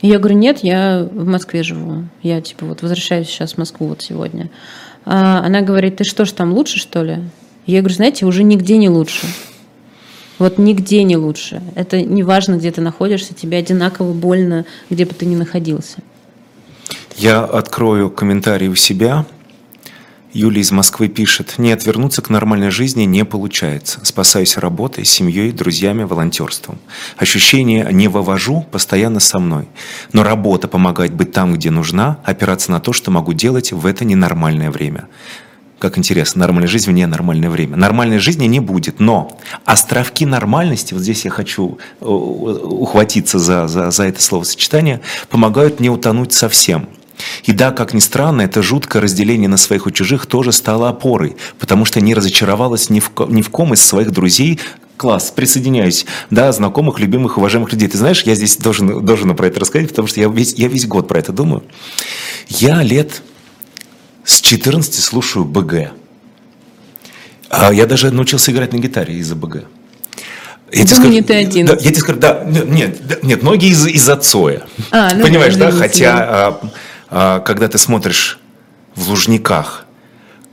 Я 0.00 0.18
говорю, 0.18 0.36
нет, 0.36 0.60
я 0.62 1.08
в 1.10 1.26
Москве 1.26 1.62
живу. 1.62 2.04
Я 2.22 2.40
типа 2.40 2.66
вот 2.66 2.82
возвращаюсь 2.82 3.26
сейчас 3.26 3.54
в 3.54 3.58
Москву 3.58 3.88
вот 3.88 4.02
сегодня. 4.02 4.48
А 5.04 5.44
она 5.44 5.62
говорит, 5.62 5.96
ты 5.96 6.04
что 6.04 6.24
ж 6.24 6.32
там 6.32 6.52
лучше, 6.52 6.78
что 6.78 7.02
ли? 7.02 7.18
Я 7.66 7.80
говорю, 7.80 7.94
знаете, 7.94 8.24
уже 8.24 8.44
нигде 8.44 8.76
не 8.78 8.88
лучше. 8.88 9.26
Вот 10.38 10.58
нигде 10.58 11.02
не 11.02 11.16
лучше. 11.16 11.62
Это 11.74 12.02
не 12.02 12.22
важно, 12.22 12.56
где 12.56 12.70
ты 12.70 12.80
находишься, 12.80 13.34
тебе 13.34 13.58
одинаково 13.58 14.12
больно, 14.12 14.64
где 14.88 15.04
бы 15.04 15.14
ты 15.14 15.26
ни 15.26 15.36
находился. 15.36 15.98
Я 17.16 17.44
открою 17.44 18.10
комментарий 18.10 18.68
у 18.68 18.76
себя. 18.76 19.26
Юлия 20.32 20.60
из 20.60 20.70
Москвы 20.70 21.08
пишет, 21.08 21.54
нет, 21.58 21.84
вернуться 21.86 22.22
к 22.22 22.28
нормальной 22.28 22.70
жизни 22.70 23.04
не 23.04 23.24
получается. 23.24 23.98
Спасаюсь 24.04 24.56
работой, 24.58 25.04
семьей, 25.04 25.50
друзьями, 25.52 26.04
волонтерством. 26.04 26.78
Ощущение 27.16 27.88
«не 27.90 28.08
вывожу» 28.08 28.64
постоянно 28.70 29.20
со 29.20 29.38
мной. 29.38 29.68
Но 30.12 30.22
работа 30.22 30.68
помогает 30.68 31.14
быть 31.14 31.32
там, 31.32 31.54
где 31.54 31.70
нужна, 31.70 32.18
опираться 32.24 32.70
на 32.70 32.78
то, 32.78 32.92
что 32.92 33.10
могу 33.10 33.32
делать 33.32 33.72
в 33.72 33.86
это 33.86 34.04
ненормальное 34.04 34.70
время. 34.70 35.08
Как 35.78 35.96
интересно, 35.96 36.40
нормальная 36.40 36.68
жизнь 36.68 36.90
в 36.90 36.92
ненормальное 36.92 37.50
время. 37.50 37.76
Нормальной 37.76 38.18
жизни 38.18 38.46
не 38.46 38.58
будет, 38.58 38.98
но 38.98 39.38
островки 39.64 40.26
нормальности, 40.26 40.92
вот 40.92 41.04
здесь 41.04 41.24
я 41.24 41.30
хочу 41.30 41.78
э, 42.00 42.04
ухватиться 42.04 43.38
за, 43.38 43.68
за, 43.68 43.92
за 43.92 44.04
это 44.04 44.20
словосочетание, 44.20 45.00
помогают 45.28 45.78
не 45.78 45.88
утонуть 45.88 46.32
совсем. 46.32 46.88
И 47.44 47.52
да, 47.52 47.70
как 47.70 47.94
ни 47.94 48.00
странно, 48.00 48.42
это 48.42 48.62
жуткое 48.62 49.02
разделение 49.02 49.48
на 49.48 49.56
своих 49.56 49.86
и 49.86 49.92
чужих 49.92 50.26
тоже 50.26 50.50
стало 50.50 50.88
опорой, 50.88 51.36
потому 51.60 51.84
что 51.84 52.00
не 52.00 52.14
разочаровалась 52.14 52.90
ни 52.90 53.00
в, 53.00 53.10
ни 53.28 53.42
в 53.42 53.50
ком 53.50 53.74
из 53.74 53.84
своих 53.84 54.10
друзей, 54.10 54.58
класс, 54.96 55.32
присоединяюсь, 55.34 56.06
да, 56.30 56.50
знакомых, 56.50 56.98
любимых, 56.98 57.38
уважаемых 57.38 57.72
людей. 57.72 57.88
Ты 57.88 57.98
знаешь, 57.98 58.22
я 58.24 58.34
здесь 58.34 58.56
должен, 58.56 59.04
должен 59.04 59.34
про 59.36 59.46
это 59.46 59.60
рассказать, 59.60 59.88
потому 59.90 60.08
что 60.08 60.20
я 60.20 60.28
весь, 60.28 60.54
я 60.54 60.66
весь 60.66 60.86
год 60.86 61.06
про 61.06 61.20
это 61.20 61.32
думаю. 61.32 61.62
Я 62.48 62.82
лет 62.82 63.22
с 64.28 64.42
14 64.42 65.02
слушаю 65.02 65.46
БГ. 65.46 65.90
А 67.48 67.72
я 67.72 67.86
даже 67.86 68.10
научился 68.10 68.52
играть 68.52 68.74
на 68.74 68.76
гитаре 68.76 69.14
из-за 69.14 69.34
БГ. 69.34 69.64
Я 70.70 70.84
тебе 70.84 70.96
скажу, 70.96 71.08
не 71.08 71.22
ты 71.22 71.32
один. 71.32 71.64
Да, 71.64 71.72
я 71.72 71.78
тебе 71.78 72.00
скажу, 72.00 72.18
да, 72.18 72.44
нет, 72.44 73.22
нет, 73.22 73.42
многие 73.42 73.70
из, 73.70 73.86
из-за 73.86 74.16
Цоя. 74.16 74.66
А, 74.90 75.14
ну, 75.14 75.22
Понимаешь, 75.22 75.56
да? 75.56 75.70
Хотя 75.70 76.18
а, 76.18 76.60
а, 77.08 77.40
когда 77.40 77.68
ты 77.68 77.78
смотришь 77.78 78.38
в 78.94 79.08
Лужниках, 79.08 79.86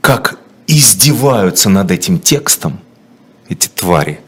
как 0.00 0.38
издеваются 0.66 1.68
над 1.68 1.90
этим 1.90 2.18
текстом 2.18 2.80
эти 3.50 3.68
твари, 3.68 4.20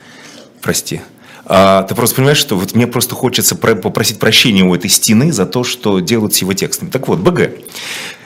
прости, 0.61 1.01
а, 1.49 1.83
ты 1.83 1.95
просто 1.95 2.17
понимаешь, 2.17 2.39
что 2.39 2.57
вот 2.57 2.75
мне 2.75 2.87
просто 2.87 3.15
хочется 3.15 3.57
попросить 3.57 4.19
прощения 4.19 4.63
у 4.63 4.75
этой 4.75 4.91
стены 4.91 5.33
за 5.33 5.47
то, 5.47 5.65
что 5.65 6.01
делают 6.01 6.35
с 6.35 6.39
его 6.39 6.53
текстами. 6.53 6.91
Так 6.91 7.09
вот, 7.09 7.19
БГ. 7.19 7.51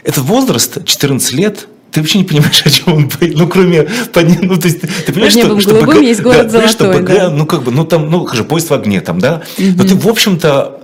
Этот 0.02 0.24
возраст, 0.24 0.84
14 0.84 1.32
лет, 1.32 1.68
ты 1.90 2.00
вообще 2.00 2.18
не 2.18 2.24
понимаешь, 2.24 2.62
о 2.64 2.70
чем 2.70 2.94
он 2.94 3.08
будет, 3.08 3.36
ну, 3.36 3.46
кроме, 3.46 3.82
ну, 3.82 4.56
то 4.56 4.68
есть, 4.68 4.80
ты 4.80 5.12
понимаешь, 5.12 5.32
что, 5.32 5.60
что 5.60 5.74
БГ, 5.74 6.00
есть 6.00 6.22
город 6.22 6.44
да, 6.44 6.48
золотой, 6.48 6.70
что 6.70 6.92
БГ, 6.92 7.06
да? 7.06 7.30
ну, 7.30 7.46
как 7.46 7.62
бы, 7.62 7.70
ну, 7.70 7.84
там, 7.84 8.10
ну, 8.10 8.26
же, 8.32 8.44
поезд 8.44 8.70
в 8.70 8.74
огне, 8.74 9.00
там, 9.00 9.18
да, 9.20 9.42
угу. 9.58 9.66
но 9.76 9.84
ты, 9.84 9.94
в 9.94 10.08
общем-то, 10.08 10.82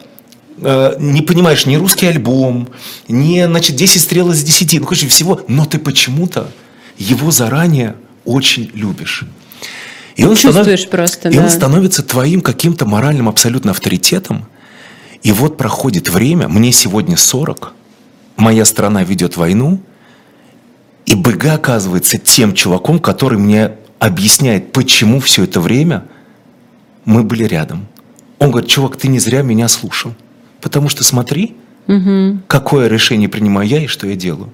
Э, 0.60 0.96
не 0.98 1.22
понимаешь 1.22 1.66
ни 1.66 1.76
русский 1.76 2.06
альбом, 2.06 2.68
ни, 3.06 3.44
значит, 3.44 3.76
10 3.76 4.00
стрел 4.00 4.30
из 4.30 4.42
10, 4.42 4.80
ну, 4.80 4.86
короче, 4.86 5.08
всего, 5.08 5.40
но 5.48 5.64
ты 5.64 5.78
почему-то 5.78 6.50
его 6.96 7.30
заранее 7.30 7.96
очень 8.24 8.70
любишь. 8.74 9.24
И 10.18 10.24
он, 10.24 10.34
Чувствуешь 10.34 10.80
станов... 10.80 10.90
просто, 10.90 11.28
и 11.28 11.36
да. 11.36 11.44
он 11.44 11.48
становится 11.48 12.02
твоим 12.02 12.40
каким-то 12.40 12.84
моральным 12.84 13.28
абсолютно 13.28 13.70
авторитетом. 13.70 14.46
И 15.22 15.30
вот 15.30 15.56
проходит 15.56 16.08
время, 16.08 16.48
мне 16.48 16.72
сегодня 16.72 17.16
40, 17.16 17.72
моя 18.36 18.64
страна 18.64 19.04
ведет 19.04 19.36
войну, 19.36 19.80
и 21.06 21.14
БГ 21.14 21.44
оказывается 21.54 22.18
тем 22.18 22.52
чуваком, 22.52 22.98
который 22.98 23.38
мне 23.38 23.74
объясняет, 24.00 24.72
почему 24.72 25.20
все 25.20 25.44
это 25.44 25.60
время 25.60 26.04
мы 27.04 27.22
были 27.22 27.44
рядом. 27.44 27.86
Он 28.40 28.50
говорит, 28.50 28.68
чувак, 28.68 28.96
ты 28.96 29.06
не 29.06 29.20
зря 29.20 29.42
меня 29.42 29.68
слушал. 29.68 30.14
Потому 30.60 30.88
что 30.88 31.04
смотри, 31.04 31.56
угу. 31.86 32.40
какое 32.48 32.88
решение 32.88 33.28
принимаю 33.28 33.68
я 33.68 33.84
и 33.84 33.86
что 33.86 34.08
я 34.08 34.16
делаю. 34.16 34.52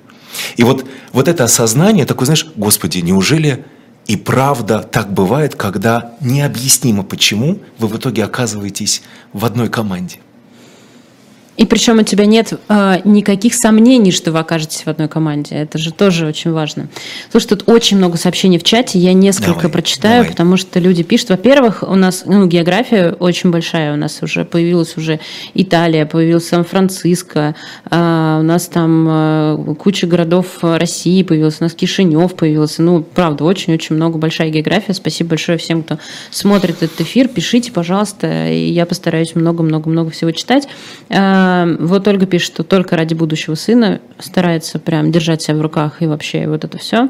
И 0.57 0.63
вот, 0.63 0.87
вот 1.13 1.27
это 1.27 1.45
осознание, 1.45 2.05
такое, 2.05 2.27
знаешь, 2.27 2.47
Господи, 2.55 2.99
неужели 2.99 3.65
и 4.07 4.17
правда 4.17 4.81
так 4.81 5.13
бывает, 5.13 5.55
когда 5.55 6.15
необъяснимо 6.21 7.03
почему 7.03 7.59
вы 7.79 7.89
в 7.89 7.97
итоге 7.97 8.25
оказываетесь 8.25 9.03
в 9.33 9.45
одной 9.45 9.69
команде? 9.69 10.19
И 11.57 11.67
причем 11.67 12.01
у 12.01 12.03
тебя 12.03 12.27
нет 12.27 12.53
э, 12.69 13.01
никаких 13.05 13.55
сомнений, 13.55 14.11
что 14.11 14.33
вы 14.33 14.41
окажетесь 14.41 14.83
в 14.85 14.89
одной 14.89 15.09
команде. 15.09 15.55
Это 15.55 15.79
же 15.79 15.93
тоже 15.93 16.27
очень 16.27 16.51
важно. 16.51 16.89
Слушай, 17.31 17.49
тут 17.49 17.69
очень 17.69 17.97
много 17.97 18.17
сообщений 18.17 18.59
в 18.59 18.65
чате. 18.65 18.99
Я 18.99 19.13
несколько 19.13 19.55
давай, 19.55 19.71
прочитаю, 19.71 20.23
давай. 20.23 20.31
потому 20.31 20.57
что 20.57 20.81
люди 20.81 21.05
пишут. 21.05 21.31
Во-первых, 21.31 21.85
у 21.87 21.95
нас 21.95 22.25
ну, 22.27 22.47
география 22.47 23.13
очень 23.13 23.51
большая. 23.51 23.93
У 23.93 23.97
нас 23.97 24.21
уже 24.23 24.45
появилась 24.45 24.97
уже 24.97 25.21
Италия, 25.55 26.07
появился 26.07 26.49
Сан-Франциско. 26.51 27.55
Э, 27.89 28.39
у 28.41 28.43
нас 28.43 28.67
там 28.67 29.07
э, 29.09 29.75
куча 29.79 30.09
городов 30.09 30.47
России 30.63 31.23
появилась. 31.23 31.59
У 31.61 31.65
нас 31.65 31.75
Кишинев 31.75 32.35
появился. 32.35 32.83
Ну, 32.83 33.03
правда, 33.03 33.45
очень-очень 33.45 33.95
много 33.95 34.19
большая 34.19 34.51
география. 34.51 34.93
Спасибо 34.93 35.31
большое 35.31 35.59
всем, 35.59 35.85
кто 35.85 35.99
смотрит 36.31 36.83
этот 36.83 37.01
эфир. 37.01 37.29
Пишите, 37.29 37.71
пожалуйста. 37.71 38.49
Я 38.49 38.87
постараюсь 38.87 39.37
много-много-много 39.37 40.11
всего 40.11 40.33
читать. 40.33 40.67
Э, 41.11 41.44
вот 41.79 42.07
Ольга 42.09 42.27
пишет, 42.27 42.53
что 42.53 42.63
только 42.63 42.97
ради 42.97 43.15
будущего 43.15 43.55
сына 43.55 44.01
старается 44.19 44.79
прям 44.79 45.11
держать 45.13 45.43
себя 45.43 45.57
в 45.57 45.61
руках 45.61 46.03
и 46.03 46.07
вообще 46.07 46.47
вот 46.47 46.65
это 46.65 46.79
все. 46.79 47.09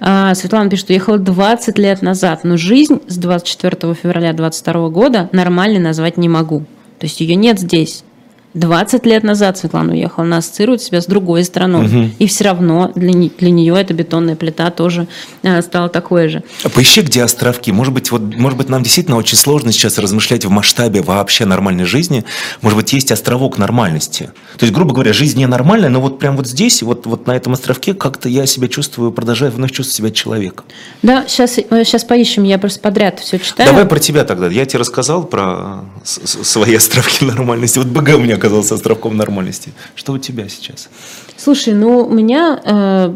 А, 0.00 0.34
Светлана 0.34 0.70
пишет, 0.70 0.86
что 0.86 0.92
ехала 0.92 1.18
20 1.18 1.78
лет 1.78 2.02
назад, 2.02 2.44
но 2.44 2.56
жизнь 2.56 3.00
с 3.06 3.16
24 3.16 3.94
февраля 3.94 4.32
22 4.32 4.88
года 4.90 5.28
нормально 5.32 5.80
назвать 5.80 6.16
не 6.16 6.28
могу. 6.28 6.60
То 6.98 7.06
есть 7.06 7.20
ее 7.20 7.34
нет 7.34 7.58
здесь. 7.58 8.04
20 8.54 9.04
лет 9.06 9.24
назад 9.24 9.58
Светлана 9.58 9.92
уехала, 9.92 10.24
она 10.24 10.38
ассоциирует 10.38 10.80
себя 10.80 11.00
с 11.00 11.06
другой 11.06 11.44
страной. 11.44 11.86
Угу. 11.86 12.10
И 12.18 12.26
все 12.26 12.44
равно 12.44 12.92
для, 12.94 13.12
для 13.12 13.50
нее 13.50 13.74
эта 13.78 13.94
бетонная 13.94 14.36
плита 14.36 14.70
тоже 14.70 15.08
э, 15.42 15.60
стала 15.62 15.88
такой 15.88 16.28
же. 16.28 16.44
А 16.62 16.68
поищи, 16.68 17.02
где 17.02 17.24
островки. 17.24 17.72
Может 17.72 17.92
быть, 17.92 18.10
вот, 18.12 18.22
может 18.36 18.56
быть, 18.56 18.68
нам 18.68 18.82
действительно 18.82 19.16
очень 19.16 19.36
сложно 19.36 19.72
сейчас 19.72 19.98
размышлять 19.98 20.44
в 20.44 20.50
масштабе 20.50 21.02
вообще 21.02 21.44
нормальной 21.44 21.84
жизни. 21.84 22.24
Может 22.62 22.76
быть, 22.78 22.92
есть 22.92 23.10
островок 23.10 23.58
нормальности. 23.58 24.30
То 24.56 24.64
есть, 24.64 24.72
грубо 24.72 24.94
говоря, 24.94 25.12
жизнь 25.12 25.38
не 25.38 25.46
нормальная, 25.46 25.88
но 25.88 26.00
вот 26.00 26.20
прям 26.20 26.36
вот 26.36 26.46
здесь, 26.46 26.82
вот, 26.82 27.06
вот 27.06 27.26
на 27.26 27.32
этом 27.32 27.54
островке 27.54 27.92
как-то 27.92 28.28
я 28.28 28.46
себя 28.46 28.68
чувствую, 28.68 29.10
продолжаю 29.10 29.50
вновь 29.50 29.72
чувствовать 29.72 29.96
себя 29.96 30.10
человеком. 30.10 30.64
Да, 31.02 31.24
сейчас, 31.26 31.54
сейчас 31.54 32.04
поищем, 32.04 32.44
я 32.44 32.58
просто 32.58 32.78
подряд 32.80 33.18
все 33.18 33.38
читаю. 33.40 33.68
Давай 33.68 33.84
про 33.84 33.98
тебя 33.98 34.24
тогда. 34.24 34.46
Я 34.46 34.64
тебе 34.64 34.78
рассказал 34.78 35.24
про 35.24 35.84
свои 36.04 36.76
островки 36.76 37.24
нормальности. 37.24 37.78
Вот 37.78 37.88
БГ 37.88 38.14
у 38.14 38.18
меня 38.18 38.36
оказался 38.44 38.74
островком 38.74 39.16
нормальности. 39.16 39.72
Что 39.94 40.12
у 40.12 40.18
тебя 40.18 40.48
сейчас? 40.48 40.88
Слушай, 41.36 41.74
ну 41.74 42.06
у 42.06 42.12
меня, 42.12 42.60
э, 42.62 43.14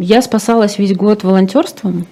я 0.00 0.22
спасалась 0.22 0.78
весь 0.78 0.94
год 0.94 1.22
волонтерством, 1.22 2.06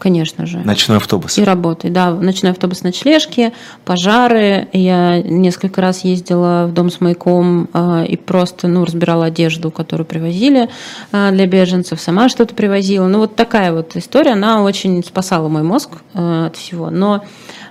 конечно 0.00 0.46
же. 0.46 0.58
Ночной 0.58 0.96
автобус. 0.96 1.38
И 1.38 1.44
работой, 1.44 1.90
да. 1.90 2.10
Ночной 2.10 2.50
автобус 2.50 2.82
ночлежки, 2.82 3.52
пожары. 3.84 4.66
Я 4.72 5.22
несколько 5.22 5.80
раз 5.80 6.02
ездила 6.04 6.66
в 6.66 6.72
дом 6.72 6.90
с 6.90 7.00
маяком 7.00 7.68
э, 7.72 8.06
и 8.08 8.16
просто 8.16 8.66
ну, 8.66 8.84
разбирала 8.84 9.26
одежду, 9.26 9.70
которую 9.70 10.06
привозили 10.06 10.68
э, 11.12 11.30
для 11.30 11.46
беженцев, 11.46 12.00
сама 12.00 12.28
что-то 12.28 12.54
привозила. 12.54 13.06
Ну, 13.06 13.18
вот 13.18 13.36
такая 13.36 13.72
вот 13.72 13.94
история, 13.94 14.32
она 14.32 14.64
очень 14.64 15.04
спасала 15.04 15.48
мой 15.48 15.62
мозг 15.62 15.90
э, 16.14 16.46
от 16.46 16.56
всего. 16.56 16.90
Но 16.90 17.22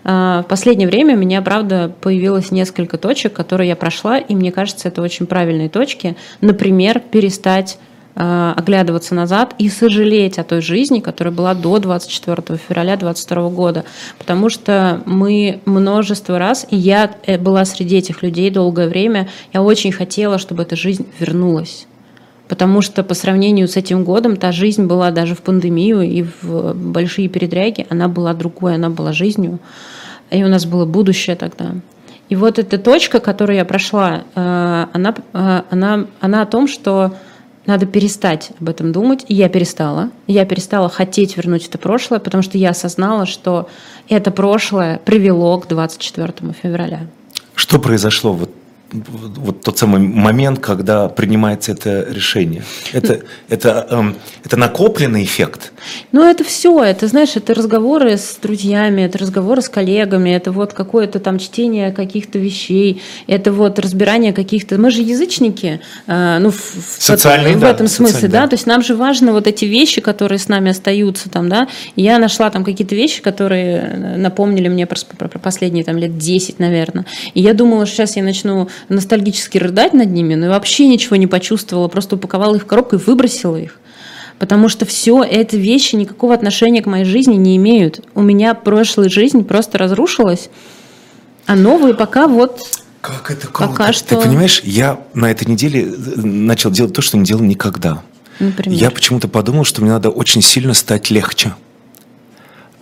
в 0.02 0.46
последнее 0.48 0.88
время 0.88 1.16
у 1.16 1.20
меня, 1.20 1.42
правда, 1.42 1.94
появилось 2.02 2.52
несколько 2.52 2.98
точек, 2.98 3.34
которые 3.34 3.68
я 3.68 3.76
прошла, 3.76 4.18
и 4.18 4.34
мне 4.34 4.50
кажется, 4.50 4.88
это 4.88 5.02
очень 5.02 5.28
правильные 5.28 5.68
точки. 5.68 6.16
Например, 6.40 7.02
перестать 7.02 7.78
оглядываться 8.16 9.16
назад 9.16 9.56
и 9.60 9.70
сожалеть 9.70 10.40
о 10.40 10.44
той 10.44 10.62
жизни, 10.62 11.00
которая 11.00 11.34
была 11.34 11.54
до 11.54 11.80
24 11.80 12.58
февраля 12.58 12.98
2022 12.98 13.50
года. 13.50 13.86
Потому 14.18 14.50
что 14.50 15.02
мы 15.06 15.62
множество 15.66 16.38
раз, 16.38 16.68
и 16.70 16.76
я 16.76 17.12
э, 17.26 17.38
была 17.38 17.64
среди 17.66 17.98
этих 17.98 18.22
людей 18.22 18.50
долгое 18.50 18.90
время, 18.90 19.30
я 19.54 19.62
очень 19.62 19.92
хотела, 19.92 20.38
чтобы 20.38 20.64
эта 20.64 20.76
жизнь 20.76 21.08
вернулась. 21.20 21.88
Потому 22.50 22.82
что 22.82 23.04
по 23.04 23.14
сравнению 23.14 23.68
с 23.68 23.78
этим 23.78 24.04
годом 24.04 24.36
та 24.36 24.52
жизнь 24.52 24.86
была 24.86 25.12
даже 25.12 25.36
в 25.36 25.42
пандемию 25.42 26.02
и 26.02 26.26
в 26.42 26.74
большие 26.74 27.30
передряги, 27.30 27.86
она 27.90 28.08
была 28.08 28.34
другой, 28.34 28.76
она 28.76 28.90
была 28.90 29.14
жизнью. 29.14 29.60
И 30.32 30.44
у 30.44 30.48
нас 30.48 30.66
было 30.66 30.86
будущее 30.86 31.36
тогда. 31.36 31.76
И 32.28 32.36
вот 32.36 32.60
эта 32.60 32.78
точка, 32.78 33.20
которую 33.20 33.56
я 33.56 33.66
прошла, 33.66 34.24
э, 34.36 34.86
она, 34.92 35.16
она, 35.32 36.06
она 36.20 36.42
о 36.42 36.46
том, 36.46 36.68
что 36.68 37.14
надо 37.70 37.86
перестать 37.86 38.52
об 38.60 38.68
этом 38.68 38.92
думать. 38.92 39.24
И 39.28 39.36
я 39.36 39.48
перестала. 39.48 40.10
Я 40.28 40.46
перестала 40.46 40.90
хотеть 40.90 41.38
вернуть 41.38 41.68
это 41.68 41.78
прошлое, 41.78 42.20
потому 42.20 42.44
что 42.44 42.58
я 42.58 42.72
осознала, 42.72 43.26
что 43.26 43.70
это 44.10 44.32
прошлое 44.32 45.00
привело 45.06 45.60
к 45.60 45.68
24 45.68 46.34
февраля. 46.62 47.02
Что 47.56 47.80
произошло 47.80 48.34
вот 48.34 48.49
вот 48.92 49.62
тот 49.62 49.78
самый 49.78 50.00
момент, 50.00 50.60
когда 50.60 51.10
принимается 51.10 51.72
это 51.72 52.08
решение. 52.10 52.64
Это, 52.92 53.22
это, 53.48 53.88
эм, 53.90 54.16
это 54.44 54.58
накопленный 54.58 55.24
эффект. 55.24 55.72
Ну, 56.12 56.24
это 56.24 56.44
все. 56.44 56.84
Это, 56.84 57.08
знаешь, 57.08 57.36
это 57.36 57.54
разговоры 57.54 58.18
с 58.18 58.38
друзьями, 58.42 59.04
это 59.04 59.20
разговоры 59.20 59.62
с 59.62 59.70
коллегами, 59.70 60.32
это 60.32 60.52
вот 60.52 60.74
какое-то 60.74 61.20
там 61.20 61.38
чтение 61.38 61.92
каких-то 61.92 62.40
вещей, 62.40 63.02
это 63.28 63.52
вот 63.52 63.78
разбирание 63.80 64.34
каких-то... 64.34 64.78
Мы 64.78 64.90
же 64.90 65.02
язычники, 65.02 65.82
э, 66.08 66.38
ну, 66.40 66.52
в, 66.52 66.60
Социальные, 67.00 67.58
в, 67.58 67.60
да, 67.60 67.70
этом 67.70 67.88
смысле, 67.88 68.28
да. 68.28 68.42
да. 68.42 68.48
То 68.48 68.56
есть 68.56 68.66
нам 68.66 68.82
же 68.82 68.96
важно 68.96 69.34
вот 69.34 69.46
эти 69.46 69.66
вещи, 69.66 70.02
которые 70.02 70.40
с 70.40 70.48
нами 70.48 70.72
остаются 70.72 71.30
там, 71.30 71.48
да. 71.48 71.68
Я 71.96 72.18
нашла 72.18 72.50
там 72.50 72.64
какие-то 72.64 72.96
вещи, 72.96 73.22
которые 73.22 74.18
напомнили 74.18 74.68
мне 74.68 74.88
про, 74.88 74.98
про 75.18 75.40
последние 75.40 75.84
там 75.84 75.98
лет 75.98 76.18
10, 76.18 76.60
наверное. 76.60 77.06
И 77.36 77.42
я 77.42 77.54
думала, 77.54 77.86
что 77.86 77.98
сейчас 77.98 78.16
я 78.16 78.24
начну 78.24 78.68
ностальгически 78.88 79.58
рыдать 79.58 79.94
над 79.94 80.10
ними, 80.10 80.36
но 80.36 80.46
я 80.46 80.52
вообще 80.52 80.88
ничего 80.88 81.16
не 81.16 81.28
почувствовала, 81.28 81.88
просто 81.88 82.16
упаковала 82.16 82.56
их 82.56 82.64
в 82.64 82.66
коробку 82.66 82.96
и 82.96 83.00
выбросила 83.00 83.58
их. 83.58 83.80
Потому 84.38 84.70
что 84.70 84.86
все 84.86 85.24
эти 85.24 85.58
вещи 85.58 85.96
никакого 85.96 86.34
отношения 86.34 86.82
к 86.82 86.86
моей 86.86 87.04
жизни 87.04 87.36
не 87.36 87.58
имеют. 87.58 88.06
У 88.16 88.22
меня 88.22 88.54
прошлая 88.54 89.10
жизнь 89.10 89.44
просто 89.44 89.78
разрушилась, 89.78 90.50
а 91.46 91.56
новые 91.56 91.94
пока 91.94 92.28
вот 92.28 92.62
как 93.02 93.32
это 93.32 93.48
круто. 93.48 93.72
Пока 93.72 93.94
что... 93.94 94.16
Ты 94.16 94.18
понимаешь, 94.18 94.62
я 94.64 95.00
на 95.14 95.32
этой 95.32 95.48
неделе 95.48 95.84
э, 95.84 96.22
начал 96.22 96.70
делать 96.70 96.94
то, 96.94 97.02
что 97.02 97.18
не 97.18 97.24
делал 97.24 97.44
никогда. 97.44 98.04
Например? 98.40 98.78
Я 98.78 98.92
почему-то 98.92 99.28
подумал, 99.28 99.64
что 99.64 99.82
мне 99.82 99.92
надо 99.92 100.10
очень 100.10 100.42
сильно 100.42 100.74
стать 100.74 101.10
легче. 101.10 101.54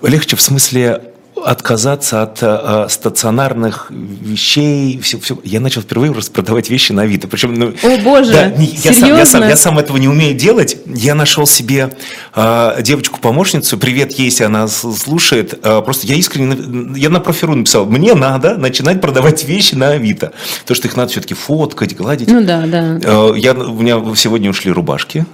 Легче 0.01 0.36
в 0.36 0.42
смысле 0.42 1.13
отказаться 1.46 2.24
от 2.24 2.39
э, 2.41 2.88
стационарных 2.89 3.88
вещей. 3.89 5.00
Все, 5.01 5.20
все. 5.20 5.38
Я 5.44 5.60
начал 5.60 5.82
впервые 5.82 6.13
продавать 6.13 6.70
вещи 6.70 6.91
на 6.91 7.03
Авито. 7.03 7.27
Причем, 7.27 7.53
ну, 7.53 7.74
О 7.84 7.98
боже, 8.01 8.32
да, 8.32 8.50
не, 8.50 8.65
я, 8.67 8.94
сам, 8.94 9.10
я, 9.10 9.25
сам, 9.25 9.41
серьезно? 9.41 9.46
я 9.46 9.56
сам 9.56 9.79
этого 9.79 9.98
не 9.98 10.08
умею 10.08 10.36
делать. 10.36 10.77
Я 10.86 11.15
нашел 11.15 11.46
себе 11.48 11.96
э, 12.36 12.82
девочку-помощницу. 12.82 13.77
Привет, 13.77 14.13
если 14.13 14.44
она 14.44 14.67
слушает. 14.67 15.60
Э, 15.63 15.82
просто 15.82 16.08
я 16.08 16.15
искренне, 16.15 17.00
я 17.00 17.10
на 17.10 17.20
профиру 17.20 17.56
написал, 17.56 17.86
мне 17.86 18.13
надо 18.13 18.58
начинать 18.58 19.01
продавать 19.01 19.44
вещи 19.44 19.75
на 19.75 19.89
Авито. 19.89 20.34
Потому 20.62 20.75
что 20.75 20.88
их 20.88 20.96
надо 20.98 21.12
все-таки 21.12 21.34
фоткать, 21.34 21.96
гладить. 21.96 22.29
Ну 22.29 22.44
да, 22.44 22.65
да. 22.65 23.00
Э, 23.03 23.34
я, 23.38 23.53
у 23.53 23.82
меня 23.82 24.03
сегодня 24.15 24.50
ушли 24.50 24.72
рубашки. 24.72 25.25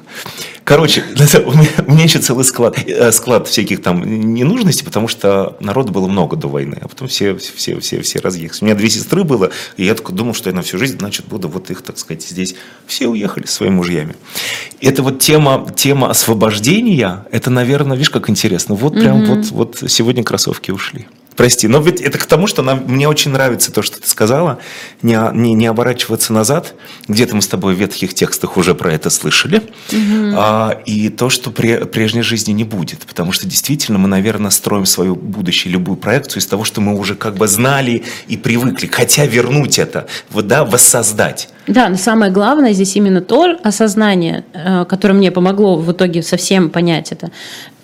Короче, 0.64 1.04
у 1.46 1.52
меня, 1.52 1.70
у 1.86 1.92
меня 1.92 2.04
еще 2.04 2.20
целый 2.20 2.46
склад, 2.46 2.78
э, 2.88 3.12
склад 3.12 3.48
всяких 3.48 3.82
там 3.82 4.34
ненужностей, 4.34 4.86
потому 4.86 5.08
что 5.08 5.58
народу 5.60 5.92
было 5.92 6.08
много 6.08 6.36
до 6.36 6.48
войны, 6.48 6.78
а 6.82 6.88
потом 6.88 7.08
все, 7.08 7.36
все, 7.36 7.80
все, 7.80 8.02
все 8.02 8.20
разъехались. 8.20 8.62
У 8.62 8.66
меня 8.66 8.76
две 8.76 8.90
сестры 8.90 9.24
было, 9.24 9.52
и 9.76 9.84
я 9.84 9.94
такой 9.94 10.16
думал, 10.16 10.34
что 10.34 10.50
я 10.50 10.56
на 10.56 10.62
всю 10.62 10.78
жизнь, 10.78 10.98
значит, 11.00 11.26
буду 11.26 11.50
вот 11.50 11.70
их, 11.70 11.82
так 11.82 11.98
сказать, 11.98 12.24
здесь. 12.24 12.56
Все 12.88 13.08
уехали 13.08 13.46
со 13.46 13.56
своими 13.56 13.76
мужьями. 13.76 14.16
Это 14.80 15.04
вот 15.04 15.20
тема, 15.20 15.68
тема 15.76 16.10
освобождения, 16.10 17.26
это, 17.32 17.50
наверное, 17.50 17.98
видишь, 17.98 18.10
как 18.10 18.30
интересно. 18.30 18.76
Вот 18.76 18.94
прям 18.94 19.24
mm-hmm. 19.24 19.52
вот, 19.52 19.82
вот 19.82 19.92
сегодня 19.92 20.24
кроссовки 20.24 20.72
ушли. 20.72 21.08
Прости, 21.36 21.68
но 21.68 21.80
ведь 21.80 22.02
это 22.02 22.18
к 22.18 22.26
тому, 22.26 22.48
что 22.48 22.62
нам, 22.62 22.84
мне 22.88 23.08
очень 23.08 23.32
нравится 23.32 23.72
то, 23.72 23.82
что 23.82 24.02
ты 24.02 24.08
сказала, 24.08 24.60
не, 25.02 25.18
не, 25.34 25.54
не 25.54 25.68
оборачиваться 25.68 26.34
назад. 26.34 26.76
Где-то 27.08 27.36
мы 27.36 27.42
с 27.42 27.48
тобой 27.48 27.76
в 27.76 27.80
ветхих 27.80 28.14
текстах 28.14 28.58
уже 28.58 28.76
про 28.76 28.94
это 28.94 29.10
слышали. 29.10 29.58
Угу. 29.92 30.36
А, 30.36 30.82
и 30.86 31.10
то, 31.10 31.30
что 31.30 31.52
при, 31.52 31.86
прежней 31.86 32.22
жизни 32.22 32.52
не 32.52 32.64
будет. 32.64 33.00
Потому 33.00 33.32
что 33.32 33.48
действительно 33.48 33.98
мы, 33.98 34.08
наверное, 34.08 34.52
строим 34.52 34.86
свою 34.86 35.16
будущее, 35.16 35.72
любую 35.74 35.98
проекцию 35.98 36.42
из 36.42 36.46
того, 36.46 36.64
что 36.64 36.82
мы 36.82 36.98
уже 36.98 37.16
как 37.16 37.36
бы 37.36 37.48
знали 37.48 38.04
и 38.28 38.38
привыкли. 38.38 38.88
Хотя 38.88 39.26
вернуть 39.26 39.80
это, 39.80 40.08
вот, 40.30 40.48
да, 40.48 40.66
воссоздать. 40.66 41.50
Да, 41.66 41.88
но 41.88 41.96
самое 41.96 42.30
главное 42.30 42.74
здесь 42.74 42.96
именно 42.98 43.22
то 43.22 43.56
осознание, 43.64 44.44
э, 44.54 44.84
которое 44.86 45.14
мне 45.14 45.32
помогло 45.32 45.78
в 45.78 45.90
итоге 45.94 46.22
совсем 46.22 46.70
понять 46.70 47.14
это, 47.14 47.32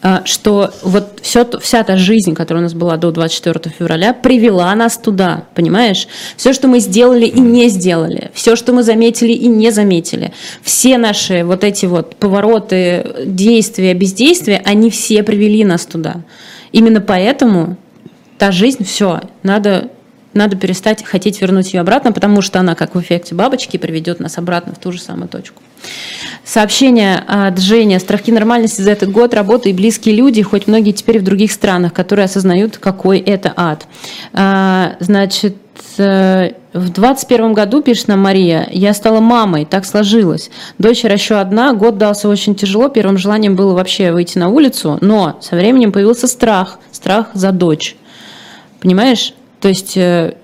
э, 0.03 0.19
что 0.25 0.73
вот 0.83 1.19
все, 1.21 1.47
вся 1.61 1.83
та 1.83 1.95
жизнь, 1.95 2.35
которая 2.35 2.61
у 2.61 2.65
нас 2.65 2.73
была 2.73 2.97
до 2.97 3.11
24 3.11 3.73
февраля, 3.77 4.13
привела 4.13 4.75
нас 4.75 4.97
туда, 4.97 5.45
понимаешь? 5.55 6.09
Все, 6.35 6.51
что 6.51 6.67
мы 6.67 6.79
сделали 6.79 7.25
и 7.25 7.39
не 7.39 7.69
сделали, 7.69 8.31
все, 8.33 8.57
что 8.57 8.73
мы 8.73 8.83
заметили 8.83 9.31
и 9.31 9.47
не 9.47 9.71
заметили, 9.71 10.33
все 10.61 10.97
наши 10.97 11.45
вот 11.45 11.63
эти 11.63 11.85
вот 11.85 12.17
повороты, 12.17 13.23
действия, 13.25 13.93
бездействия, 13.93 14.61
они 14.65 14.89
все 14.89 15.23
привели 15.23 15.63
нас 15.63 15.85
туда. 15.85 16.17
Именно 16.73 16.99
поэтому 16.99 17.77
та 18.37 18.51
жизнь, 18.51 18.83
все, 18.83 19.21
надо 19.41 19.89
надо 20.33 20.55
перестать 20.55 21.03
хотеть 21.03 21.41
вернуть 21.41 21.73
ее 21.73 21.81
обратно, 21.81 22.11
потому 22.11 22.41
что 22.41 22.59
она, 22.59 22.75
как 22.75 22.95
в 22.95 23.01
эффекте 23.01 23.35
бабочки, 23.35 23.77
приведет 23.77 24.19
нас 24.19 24.37
обратно 24.37 24.73
в 24.73 24.77
ту 24.77 24.91
же 24.91 24.99
самую 25.01 25.27
точку. 25.27 25.61
Сообщение 26.43 27.23
от 27.27 27.59
Жени. 27.59 27.97
Страхи 27.99 28.31
нормальности 28.31 28.81
за 28.81 28.91
этот 28.91 29.11
год, 29.11 29.33
работа 29.33 29.69
и 29.69 29.73
близкие 29.73 30.15
люди, 30.15 30.41
хоть 30.41 30.67
многие 30.67 30.91
теперь 30.91 31.19
в 31.19 31.23
других 31.23 31.51
странах, 31.51 31.93
которые 31.93 32.25
осознают, 32.25 32.77
какой 32.77 33.19
это 33.19 33.53
ад. 33.55 33.87
А, 34.33 34.95
значит, 34.99 35.55
э, 35.97 36.51
в 36.73 36.89
21 36.89 37.53
году, 37.53 37.81
пишет 37.81 38.07
нам 38.07 38.19
Мария, 38.19 38.67
я 38.71 38.93
стала 38.93 39.19
мамой, 39.19 39.65
так 39.65 39.85
сложилось. 39.85 40.51
Дочь 40.77 41.03
еще 41.03 41.35
одна, 41.35 41.73
год 41.73 41.97
дался 41.97 42.29
очень 42.29 42.55
тяжело, 42.55 42.89
первым 42.89 43.17
желанием 43.17 43.55
было 43.55 43.73
вообще 43.73 44.11
выйти 44.11 44.37
на 44.37 44.49
улицу, 44.49 44.97
но 45.01 45.39
со 45.41 45.55
временем 45.55 45.91
появился 45.91 46.27
страх, 46.27 46.79
страх 46.91 47.29
за 47.33 47.51
дочь. 47.51 47.95
Понимаешь? 48.79 49.33
То 49.59 49.67
есть, 49.67 49.97
э, 49.97 50.35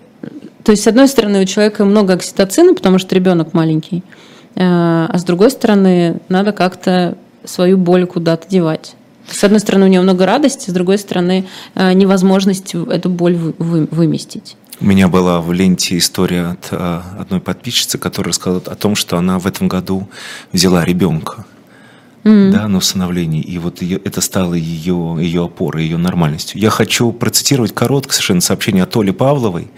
то 0.63 0.71
есть, 0.71 0.83
с 0.83 0.87
одной 0.87 1.07
стороны, 1.07 1.41
у 1.41 1.45
человека 1.45 1.85
много 1.85 2.13
окситоцина, 2.13 2.73
потому 2.73 2.99
что 2.99 3.15
ребенок 3.15 3.53
маленький, 3.53 4.03
э, 4.55 4.61
а 4.63 5.17
с 5.17 5.23
другой 5.23 5.51
стороны, 5.51 6.19
надо 6.29 6.51
как-то 6.51 7.17
свою 7.43 7.77
боль 7.77 8.05
куда-то 8.05 8.47
девать. 8.49 8.95
С 9.29 9.43
одной 9.43 9.59
стороны, 9.59 9.85
у 9.85 9.89
него 9.89 10.03
много 10.03 10.25
радости, 10.25 10.69
с 10.69 10.73
другой 10.73 10.97
стороны, 10.97 11.45
э, 11.75 11.93
невозможность 11.93 12.75
эту 12.75 13.09
боль 13.09 13.35
выместить. 13.35 14.57
У 14.81 14.85
меня 14.85 15.07
была 15.07 15.39
в 15.39 15.53
ленте 15.53 15.97
история 15.97 16.47
от 16.47 16.73
одной 16.73 17.39
подписчицы, 17.39 17.97
которая 17.97 18.31
рассказала 18.33 18.61
о 18.65 18.75
том, 18.75 18.95
что 18.95 19.17
она 19.17 19.39
в 19.39 19.47
этом 19.47 19.69
году 19.69 20.09
взяла 20.51 20.83
ребенка 20.83 21.45
mm-hmm. 22.25 22.51
да, 22.51 22.67
на 22.67 22.79
усыновлении. 22.79 23.41
И 23.41 23.57
вот 23.57 23.81
ее, 23.81 23.97
это 23.97 24.19
стало 24.19 24.55
ее, 24.55 25.17
ее 25.19 25.45
опорой, 25.45 25.83
ее 25.83 25.97
нормальностью. 25.97 26.59
Я 26.59 26.69
хочу 26.69 27.11
процитировать 27.13 27.73
короткое 27.73 28.13
совершенно 28.13 28.41
сообщение 28.41 28.83
от 28.83 28.95
Оли 28.97 29.11
Павловой, 29.11 29.69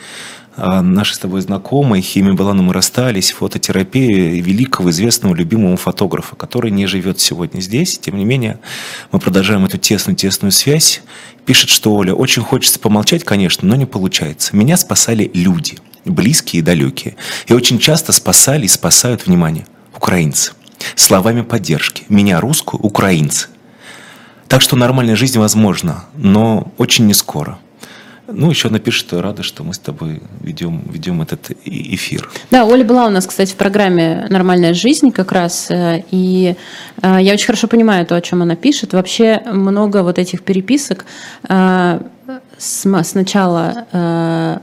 а, 0.55 0.81
нашей 0.81 1.13
с 1.13 1.19
тобой 1.19 1.41
знакомой, 1.41 2.01
Хими 2.01 2.31
Балану 2.31 2.63
мы 2.63 2.73
расстались, 2.73 3.31
фототерапия 3.31 4.41
великого, 4.41 4.89
известного, 4.89 5.35
любимого 5.35 5.77
фотографа, 5.77 6.35
который 6.35 6.71
не 6.71 6.87
живет 6.87 7.19
сегодня 7.19 7.61
здесь. 7.61 7.99
Тем 7.99 8.17
не 8.17 8.25
менее, 8.25 8.59
мы 9.11 9.19
продолжаем 9.19 9.65
эту 9.65 9.77
тесную-тесную 9.77 10.51
связь. 10.51 11.01
Пишет, 11.45 11.69
что 11.69 11.93
Оля, 11.93 12.15
очень 12.15 12.41
хочется 12.41 12.79
помолчать, 12.79 13.23
конечно, 13.23 13.67
но 13.67 13.75
не 13.75 13.85
получается. 13.85 14.55
Меня 14.55 14.77
спасали 14.77 15.29
люди, 15.33 15.77
близкие 16.05 16.61
и 16.61 16.63
далекие. 16.63 17.17
И 17.45 17.53
очень 17.53 17.77
часто 17.77 18.11
спасали 18.11 18.65
и 18.65 18.67
спасают, 18.67 19.27
внимание, 19.27 19.67
украинцы 19.95 20.53
словами 20.95 21.41
поддержки. 21.41 22.03
Меня 22.09 22.39
русскую, 22.39 22.81
украинцы. 22.81 23.47
Так 24.47 24.61
что 24.61 24.75
нормальная 24.75 25.15
жизнь 25.15 25.39
возможна, 25.39 26.05
но 26.15 26.71
очень 26.77 27.05
не 27.05 27.13
скоро. 27.13 27.59
Ну, 28.29 28.49
еще 28.49 28.69
напишет, 28.69 29.07
что 29.07 29.21
рада, 29.21 29.41
что 29.41 29.63
мы 29.63 29.73
с 29.73 29.79
тобой 29.79 30.21
ведем, 30.41 30.83
ведем 30.91 31.21
этот 31.21 31.51
эфир. 31.63 32.29
Да, 32.51 32.65
Оля 32.65 32.83
была 32.83 33.07
у 33.07 33.09
нас, 33.09 33.25
кстати, 33.25 33.53
в 33.53 33.55
программе 33.55 34.27
«Нормальная 34.29 34.73
жизнь» 34.73 35.11
как 35.11 35.31
раз, 35.31 35.67
э, 35.69 36.03
и 36.11 36.55
э, 37.01 37.17
я 37.21 37.33
очень 37.33 37.45
хорошо 37.45 37.67
понимаю 37.67 38.05
то, 38.05 38.15
о 38.15 38.21
чем 38.21 38.41
она 38.41 38.55
пишет. 38.55 38.93
Вообще 38.93 39.41
много 39.45 40.03
вот 40.03 40.19
этих 40.19 40.43
переписок 40.43 41.05
э, 41.47 42.01
сначала 42.57 44.59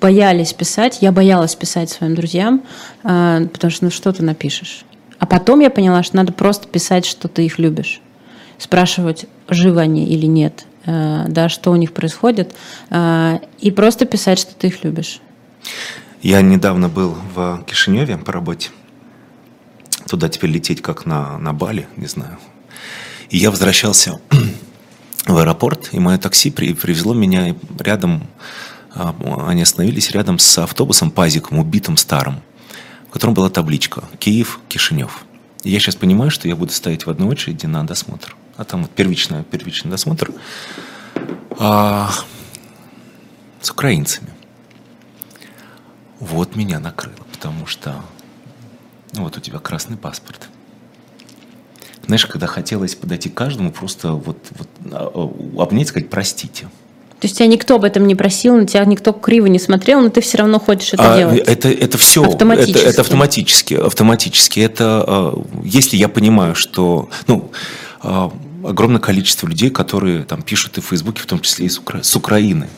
боялись 0.00 0.52
писать, 0.52 0.98
я 1.00 1.12
боялась 1.12 1.54
писать 1.54 1.90
своим 1.90 2.14
друзьям, 2.14 2.62
потому 3.02 3.70
что 3.70 3.84
ну 3.84 3.90
что 3.90 4.12
ты 4.12 4.22
напишешь? 4.22 4.84
А 5.18 5.26
потом 5.26 5.60
я 5.60 5.70
поняла, 5.70 6.02
что 6.02 6.16
надо 6.16 6.32
просто 6.32 6.68
писать, 6.68 7.06
что 7.06 7.28
ты 7.28 7.46
их 7.46 7.58
любишь. 7.58 8.00
Спрашивать, 8.58 9.26
живы 9.48 9.80
они 9.80 10.06
или 10.06 10.26
нет– 10.26 10.66
Э, 10.86 11.24
да, 11.28 11.48
что 11.48 11.72
у 11.72 11.76
них 11.76 11.92
происходит, 11.92 12.54
э, 12.90 13.38
и 13.58 13.70
просто 13.72 14.06
писать, 14.06 14.38
что 14.38 14.54
ты 14.54 14.68
их 14.68 14.84
любишь. 14.84 15.20
Я 16.22 16.40
недавно 16.42 16.88
был 16.88 17.16
в 17.34 17.64
Кишиневе 17.66 18.16
по 18.16 18.32
работе. 18.32 18.70
Туда 20.08 20.28
теперь 20.28 20.50
лететь 20.50 20.82
как 20.82 21.04
на, 21.04 21.38
на 21.38 21.52
Бали, 21.52 21.88
не 21.96 22.06
знаю. 22.06 22.38
И 23.30 23.38
я 23.38 23.50
возвращался 23.50 24.20
в 25.26 25.36
аэропорт, 25.36 25.88
и 25.90 25.98
мое 25.98 26.18
такси 26.18 26.52
при, 26.52 26.72
привезло 26.72 27.14
меня 27.14 27.56
рядом, 27.80 28.28
а, 28.94 29.12
они 29.48 29.62
остановились 29.62 30.12
рядом 30.12 30.38
с 30.38 30.58
автобусом 30.58 31.10
пазиком, 31.10 31.58
убитым 31.58 31.96
старым, 31.96 32.36
в 33.08 33.12
котором 33.12 33.34
была 33.34 33.50
табличка 33.50 34.04
«Киев, 34.18 34.60
Кишинев». 34.68 35.24
Я 35.64 35.80
сейчас 35.80 35.96
понимаю, 35.96 36.30
что 36.30 36.48
я 36.48 36.56
буду 36.56 36.72
стоять 36.72 37.06
в 37.06 37.10
одной 37.10 37.28
очереди 37.28 37.66
на 37.66 37.84
досмотр 37.84 38.36
а 38.56 38.64
там 38.64 38.82
вот 38.82 38.90
первичный, 38.90 39.42
первичный 39.44 39.90
досмотр, 39.90 40.32
а, 41.58 42.10
с 43.60 43.70
украинцами. 43.70 44.30
Вот 46.20 46.56
меня 46.56 46.80
накрыло, 46.80 47.24
потому 47.32 47.66
что 47.66 48.02
ну, 49.12 49.24
вот 49.24 49.36
у 49.36 49.40
тебя 49.40 49.58
красный 49.58 49.96
паспорт. 49.96 50.48
Знаешь, 52.06 52.26
когда 52.26 52.46
хотелось 52.46 52.94
подойти 52.94 53.28
к 53.28 53.34
каждому, 53.34 53.72
просто 53.72 54.12
вот, 54.12 54.38
вот 54.50 54.68
а, 54.92 55.10
а, 55.14 55.62
обнять, 55.62 55.88
сказать 55.88 56.08
«простите». 56.08 56.68
То 57.20 57.26
есть 57.26 57.38
тебя 57.38 57.46
никто 57.46 57.76
об 57.76 57.84
этом 57.84 58.06
не 58.06 58.14
просил, 58.14 58.56
на 58.56 58.66
тебя 58.66 58.84
никто 58.84 59.12
криво 59.12 59.46
не 59.46 59.58
смотрел, 59.58 60.00
но 60.00 60.10
ты 60.10 60.20
все 60.20 60.38
равно 60.38 60.60
хочешь 60.60 60.92
это 60.92 61.14
а, 61.14 61.16
делать. 61.16 61.38
Это, 61.46 61.70
это 61.70 61.96
все. 61.96 62.22
Автоматически. 62.24 62.78
Это, 62.78 62.88
это 62.90 63.00
автоматически. 63.00 63.74
Автоматически. 63.74 64.60
Это 64.60 65.34
если 65.64 65.96
я 65.96 66.08
понимаю, 66.08 66.54
что. 66.54 67.08
Ну, 67.26 67.50
огромное 68.02 69.00
количество 69.00 69.46
людей, 69.46 69.70
которые 69.70 70.24
там 70.24 70.42
пишут 70.42 70.76
и 70.78 70.80
в 70.80 70.86
Фейсбуке, 70.86 71.22
в 71.22 71.26
том 71.26 71.40
числе 71.40 71.66
и 71.66 71.68
с 71.68 72.16
Украины. 72.16 72.68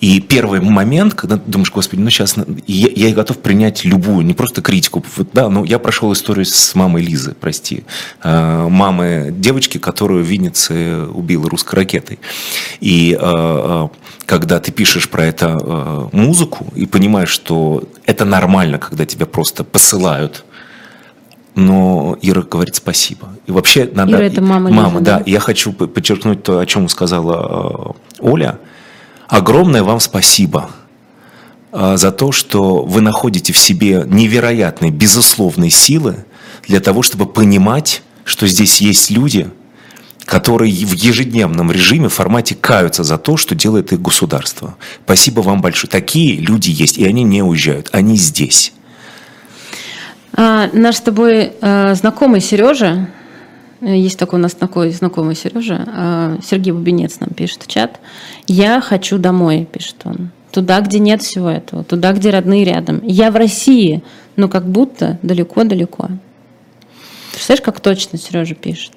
И 0.00 0.20
первый 0.20 0.60
момент, 0.60 1.14
когда 1.14 1.36
ты 1.36 1.42
думаешь, 1.50 1.70
господи, 1.70 2.00
ну 2.00 2.08
сейчас 2.08 2.36
я, 2.66 2.88
я 2.88 3.14
готов 3.14 3.38
принять 3.38 3.84
любую, 3.84 4.24
не 4.24 4.32
просто 4.32 4.62
критику. 4.62 5.04
Вот, 5.16 5.28
да, 5.34 5.50
ну 5.50 5.62
я 5.64 5.78
прошел 5.78 6.12
историю 6.12 6.46
с 6.46 6.74
мамой 6.74 7.02
Лизы, 7.02 7.34
прости, 7.38 7.84
э, 8.22 8.66
мамы 8.68 9.28
девочки, 9.30 9.76
которую 9.76 10.24
в 10.24 10.26
Виннице 10.26 11.04
убила 11.06 11.48
русской 11.50 11.74
ракетой. 11.74 12.18
И 12.80 13.16
э, 13.20 13.22
э, 13.22 13.88
когда 14.24 14.58
ты 14.58 14.72
пишешь 14.72 15.08
про 15.08 15.26
это 15.26 16.08
музыку 16.12 16.66
и 16.74 16.86
понимаешь, 16.86 17.30
что 17.30 17.84
это 18.06 18.24
нормально, 18.24 18.78
когда 18.78 19.04
тебя 19.04 19.26
просто 19.26 19.64
посылают 19.64 20.44
но 21.56 22.16
Ира 22.22 22.42
говорит 22.42 22.76
спасибо. 22.76 23.28
И 23.46 23.52
вообще 23.52 23.90
надо... 23.92 24.12
Ира 24.12 24.24
это 24.24 24.40
мама 24.40 24.70
Мама, 24.70 25.00
Лиза, 25.00 25.04
да. 25.04 25.18
да. 25.18 25.24
Я 25.26 25.40
хочу 25.40 25.72
подчеркнуть 25.72 26.44
то, 26.44 26.60
о 26.60 26.64
чем 26.64 26.88
сказала 26.88 27.96
Оля. 28.20 28.58
Огромное 29.30 29.84
вам 29.84 30.00
спасибо 30.00 30.70
э, 31.70 31.96
за 31.96 32.10
то, 32.10 32.32
что 32.32 32.82
вы 32.82 33.00
находите 33.00 33.52
в 33.52 33.58
себе 33.58 34.02
невероятные, 34.04 34.90
безусловные 34.90 35.70
силы 35.70 36.24
для 36.66 36.80
того, 36.80 37.02
чтобы 37.02 37.26
понимать, 37.26 38.02
что 38.24 38.48
здесь 38.48 38.80
есть 38.80 39.08
люди, 39.08 39.48
которые 40.24 40.72
в 40.84 40.92
ежедневном 40.94 41.70
режиме, 41.70 42.08
в 42.08 42.12
формате 42.12 42.56
каются 42.56 43.04
за 43.04 43.18
то, 43.18 43.36
что 43.36 43.54
делает 43.54 43.92
их 43.92 44.02
государство. 44.02 44.74
Спасибо 45.04 45.42
вам 45.42 45.62
большое. 45.62 45.88
Такие 45.88 46.40
люди 46.40 46.70
есть, 46.70 46.98
и 46.98 47.04
они 47.04 47.22
не 47.22 47.44
уезжают, 47.44 47.88
они 47.92 48.16
здесь. 48.16 48.72
А, 50.32 50.68
наш 50.72 50.96
с 50.96 51.00
тобой 51.00 51.52
а, 51.60 51.94
знакомый 51.94 52.40
Сережа, 52.40 53.08
есть 53.80 54.18
такой 54.18 54.38
у 54.38 54.42
нас 54.42 54.52
такой 54.54 54.90
знакомый 54.90 55.34
Сережа, 55.34 55.84
а, 55.86 56.38
Сергей 56.42 56.72
Бубенец 56.72 57.20
нам 57.20 57.30
пишет 57.30 57.62
в 57.62 57.66
чат. 57.66 58.00
Я 58.46 58.80
хочу 58.80 59.18
домой, 59.18 59.66
пишет 59.70 59.96
он. 60.04 60.30
Туда, 60.50 60.80
где 60.80 60.98
нет 60.98 61.22
всего 61.22 61.48
этого, 61.48 61.84
туда, 61.84 62.12
где 62.12 62.30
родные 62.30 62.64
рядом. 62.64 63.00
Я 63.04 63.30
в 63.30 63.36
России, 63.36 64.02
но 64.36 64.48
как 64.48 64.68
будто 64.68 65.18
далеко-далеко. 65.22 66.08
Представляешь, 67.32 67.64
как 67.64 67.80
точно 67.80 68.18
Сережа 68.18 68.54
пишет? 68.54 68.92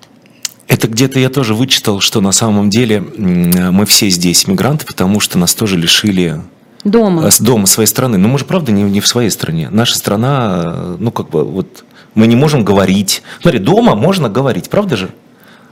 Это 0.68 0.88
где-то 0.88 1.20
я 1.20 1.30
тоже 1.30 1.54
вычитал, 1.54 2.00
что 2.00 2.22
на 2.22 2.32
самом 2.32 2.70
деле 2.70 3.02
мы 3.02 3.86
все 3.86 4.10
здесь 4.10 4.48
мигранты, 4.48 4.86
потому 4.86 5.20
что 5.20 5.38
нас 5.38 5.54
тоже 5.54 5.78
лишили 5.78 6.42
Дома. 6.84 7.32
С 7.32 7.40
дома 7.40 7.66
своей 7.66 7.88
страны. 7.88 8.18
Но 8.18 8.28
мы 8.28 8.38
же, 8.38 8.46
правда, 8.46 8.72
не, 8.72 8.84
не 8.84 9.00
в 9.00 9.08
своей 9.08 9.30
стране. 9.30 9.70
Наша 9.72 9.98
страна, 9.98 10.98
ну, 11.00 11.12
как 11.12 11.30
бы, 11.30 11.46
вот, 11.46 11.86
мы 12.16 12.28
не 12.28 12.36
можем 12.36 12.64
говорить. 12.64 13.24
Смотри, 13.42 13.60
дома 13.60 13.96
можно 13.96 14.30
говорить, 14.30 14.70
правда 14.70 14.96
же? 14.96 15.10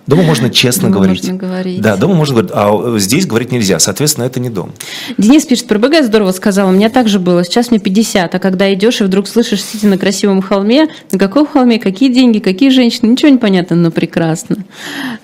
Дома 0.07 0.23
можно 0.23 0.49
честно 0.49 0.89
дома 0.89 0.95
говорить. 0.95 1.23
Можно 1.23 1.37
говорить. 1.37 1.81
Да, 1.81 1.95
дома 1.95 2.15
можно 2.15 2.35
говорить, 2.35 2.51
а 2.53 2.97
здесь 2.97 3.25
говорить 3.25 3.51
нельзя. 3.51 3.79
Соответственно, 3.79 4.25
это 4.25 4.39
не 4.39 4.49
дом. 4.49 4.71
Денис 5.17 5.45
пишет, 5.45 5.67
про 5.67 5.77
БГ 5.77 6.03
здорово 6.03 6.31
сказал. 6.31 6.69
У 6.69 6.71
меня 6.71 6.89
так 6.89 7.07
же 7.07 7.19
было. 7.19 7.43
Сейчас 7.43 7.69
мне 7.69 7.79
50, 7.79 8.33
а 8.33 8.39
когда 8.39 8.73
идешь 8.73 9.01
и 9.01 9.03
вдруг 9.03 9.27
слышишь, 9.27 9.63
сидя 9.63 9.87
на 9.87 9.97
красивом 9.97 10.41
холме, 10.41 10.87
на 11.11 11.19
каком 11.19 11.45
холме, 11.45 11.79
какие 11.79 12.11
деньги, 12.11 12.39
какие 12.39 12.69
женщины, 12.69 13.07
ничего 13.11 13.29
не 13.29 13.37
понятно, 13.37 13.75
но 13.75 13.91
прекрасно. 13.91 14.57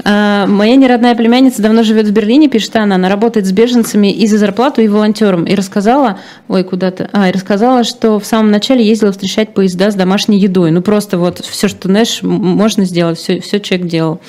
А, 0.04 0.46
моя 0.46 0.76
неродная 0.76 1.16
племянница 1.16 1.62
давно 1.62 1.84
живет 1.84 2.08
в 2.08 2.12
Берлине, 2.12 2.48
пишет 2.48 2.76
она. 2.76 2.96
Она 2.96 3.10
работает 3.10 3.48
с 3.48 3.52
беженцами 3.52 4.12
и 4.12 4.28
за 4.28 4.38
зарплату, 4.38 4.82
и 4.82 4.88
волонтером. 4.88 5.46
И 5.46 5.56
рассказала, 5.56 6.20
ой, 6.48 6.64
куда-то, 6.64 7.10
а, 7.14 7.30
и 7.30 7.32
рассказала, 7.32 7.84
что 7.84 8.20
в 8.20 8.26
самом 8.26 8.52
начале 8.52 8.86
ездила 8.86 9.12
встречать 9.12 9.54
поезда 9.54 9.90
с 9.90 9.96
домашней 9.96 10.40
едой. 10.40 10.72
Ну, 10.72 10.82
просто 10.82 11.18
вот 11.18 11.40
все, 11.40 11.68
что, 11.68 11.88
знаешь, 11.88 12.20
можно 12.22 12.86
сделать, 12.86 13.18
все, 13.18 13.40
все 13.40 13.60
человек 13.60 13.88
делал. 13.88 14.22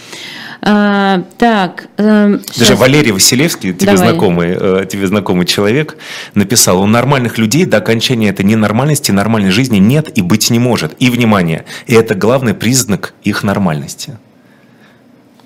А, 0.71 1.23
так. 1.39 1.89
Э, 1.97 2.39
Даже 2.59 2.77
Валерий 2.77 3.13
Василевский, 3.13 3.73
тебе 3.73 3.97
знакомый, 3.97 4.51
э, 4.51 4.87
тебе 4.87 5.07
знакомый 5.07 5.47
человек, 5.47 5.97
написал: 6.35 6.83
у 6.83 6.87
нормальных 6.87 7.39
людей 7.39 7.65
до 7.65 7.79
окончания 7.79 8.29
этой 8.29 8.45
ненормальности, 8.45 9.11
нормальной 9.11 9.51
жизни 9.51 9.79
нет 9.79 10.19
и 10.19 10.21
быть 10.21 10.51
не 10.51 10.59
может. 10.59 10.95
И 10.99 11.09
внимание, 11.09 11.65
и 11.87 11.95
это 11.95 12.15
главный 12.15 12.53
признак 12.53 13.15
их 13.23 13.45
нормальности. 13.45 14.19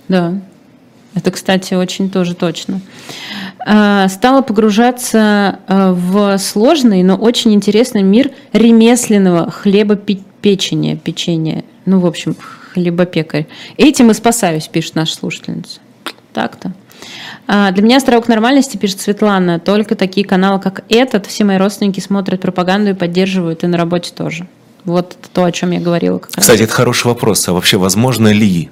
Да. 0.08 0.34
Это, 1.14 1.30
кстати, 1.30 1.74
очень 1.74 2.10
тоже 2.10 2.34
точно. 2.34 2.80
А, 3.64 4.08
стала 4.08 4.42
погружаться 4.42 5.60
э, 5.68 5.92
в 5.92 6.36
сложный, 6.38 7.04
но 7.04 7.14
очень 7.14 7.54
интересный 7.54 8.02
мир 8.02 8.32
ремесленного 8.52 9.52
хлебопечения, 9.52 10.96
печенья. 10.96 11.62
Ну, 11.84 12.00
в 12.00 12.06
общем, 12.06 12.34
хлебопекарь. 12.72 13.46
Этим 13.76 14.10
и 14.10 14.14
спасаюсь, 14.14 14.68
пишет 14.68 14.94
наша 14.94 15.14
слушательница. 15.14 15.80
Так-то. 16.32 16.72
А, 17.46 17.70
для 17.72 17.82
меня 17.82 17.96
островок 17.96 18.28
нормальности, 18.28 18.76
пишет 18.76 19.00
Светлана, 19.00 19.58
только 19.58 19.94
такие 19.96 20.26
каналы, 20.26 20.60
как 20.60 20.84
этот, 20.88 21.26
все 21.26 21.44
мои 21.44 21.56
родственники 21.56 22.00
смотрят 22.00 22.40
пропаганду 22.40 22.90
и 22.90 22.94
поддерживают, 22.94 23.64
и 23.64 23.66
на 23.66 23.76
работе 23.76 24.12
тоже. 24.14 24.46
Вот 24.84 25.16
то, 25.32 25.44
о 25.44 25.52
чем 25.52 25.70
я 25.70 25.80
говорила. 25.80 26.18
Как 26.18 26.30
Кстати, 26.30 26.60
раз. 26.60 26.68
это 26.68 26.72
хороший 26.72 27.06
вопрос. 27.06 27.46
А 27.48 27.52
вообще 27.52 27.76
возможно 27.76 28.28
ли 28.28 28.70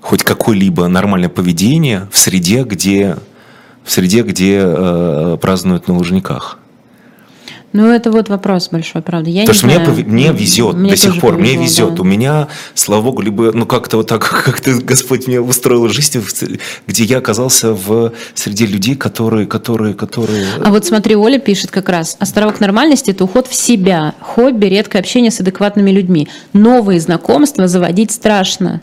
хоть 0.00 0.22
какое-либо 0.22 0.86
нормальное 0.88 1.28
поведение 1.28 2.08
в 2.10 2.18
среде, 2.18 2.64
где, 2.64 3.16
в 3.84 3.90
среде, 3.90 4.22
где 4.22 4.60
э, 4.62 5.38
празднуют 5.40 5.88
на 5.88 5.96
Лужниках? 5.96 6.58
Ну, 7.74 7.90
это 7.90 8.12
вот 8.12 8.28
вопрос 8.28 8.68
большой, 8.68 9.02
правда. 9.02 9.30
Я 9.30 9.42
Потому 9.42 9.54
что 9.54 9.68
знаю. 9.68 9.90
мне, 9.90 10.04
мне 10.04 10.32
везет 10.32 10.76
мне 10.76 10.90
до 10.92 10.96
сих 10.96 11.20
пор, 11.20 11.34
повезло, 11.34 11.54
мне 11.56 11.64
везет. 11.64 11.94
Да. 11.96 12.02
У 12.02 12.04
меня, 12.04 12.48
слава 12.74 13.02
богу, 13.02 13.20
либо, 13.20 13.50
ну, 13.52 13.66
как-то 13.66 13.96
вот 13.96 14.06
так, 14.06 14.22
как-то 14.44 14.74
Господь 14.80 15.26
мне 15.26 15.40
устроил 15.40 15.88
жизнь, 15.88 16.22
где 16.86 17.02
я 17.02 17.18
оказался 17.18 17.74
в 17.74 18.12
среди 18.34 18.66
людей, 18.66 18.94
которые, 18.94 19.48
которые, 19.48 19.94
которые... 19.94 20.46
А 20.64 20.70
вот 20.70 20.86
смотри, 20.86 21.16
Оля 21.16 21.40
пишет 21.40 21.72
как 21.72 21.88
раз, 21.88 22.16
островок 22.20 22.60
нормальности– 22.60 23.10
это 23.12 23.24
уход 23.24 23.48
в 23.48 23.54
себя, 23.56 24.14
хобби, 24.20 24.66
редкое 24.66 25.00
общение 25.00 25.32
с 25.32 25.40
адекватными 25.40 25.90
людьми. 25.90 26.28
Новые 26.52 27.00
знакомства 27.00 27.66
заводить 27.66 28.12
страшно. 28.12 28.82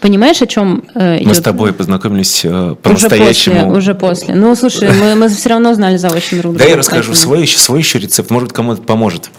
Понимаешь, 0.00 0.40
о 0.40 0.46
чем 0.46 0.82
э, 0.94 1.18
идет? 1.18 1.26
Мы 1.26 1.34
с 1.34 1.40
тобой 1.40 1.72
познакомились 1.74 2.42
э, 2.44 2.74
по-настоящему. 2.82 3.70
Уже 3.70 3.94
после, 3.94 4.30
уже 4.30 4.32
после. 4.32 4.34
Ну, 4.34 4.56
слушай, 4.56 4.90
мы, 4.90 5.14
мы 5.14 5.28
все 5.28 5.50
равно 5.50 5.74
знали 5.74 5.98
заочно 5.98 6.38
друг 6.38 6.54
друга. 6.54 6.64
Да, 6.64 6.70
я 6.70 6.76
расскажу 6.76 7.14
свой 7.14 7.42
еще, 7.42 7.58
свой 7.58 7.80
еще 7.80 7.98
рецепт, 7.98 8.30
может, 8.30 8.52
кому-то 8.52 8.80
поможет. 8.80 9.30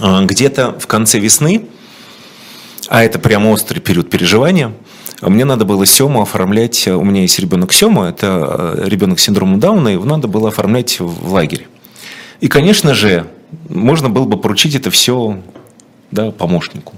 А, 0.00 0.22
где-то 0.22 0.78
в 0.78 0.86
конце 0.86 1.18
весны, 1.18 1.66
а 2.88 3.04
это 3.04 3.18
прямо 3.18 3.48
острый 3.50 3.80
период 3.80 4.10
переживания, 4.10 4.72
мне 5.22 5.44
надо 5.44 5.64
было 5.64 5.84
Сему 5.86 6.22
оформлять, 6.22 6.86
у 6.88 7.02
меня 7.02 7.22
есть 7.22 7.38
ребенок 7.38 7.72
Сема, 7.72 8.08
это 8.08 8.76
э, 8.78 8.88
ребенок 8.88 9.18
с 9.18 9.22
синдромом 9.22 9.60
Дауна, 9.60 9.88
его 9.88 10.04
надо 10.04 10.28
было 10.28 10.48
оформлять 10.48 11.00
в 11.00 11.32
лагере. 11.32 11.66
И, 12.40 12.48
конечно 12.48 12.94
же, 12.94 13.26
можно 13.68 14.08
было 14.08 14.24
бы 14.24 14.38
поручить 14.38 14.74
это 14.74 14.90
все 14.90 15.40
да, 16.10 16.30
помощнику. 16.30 16.94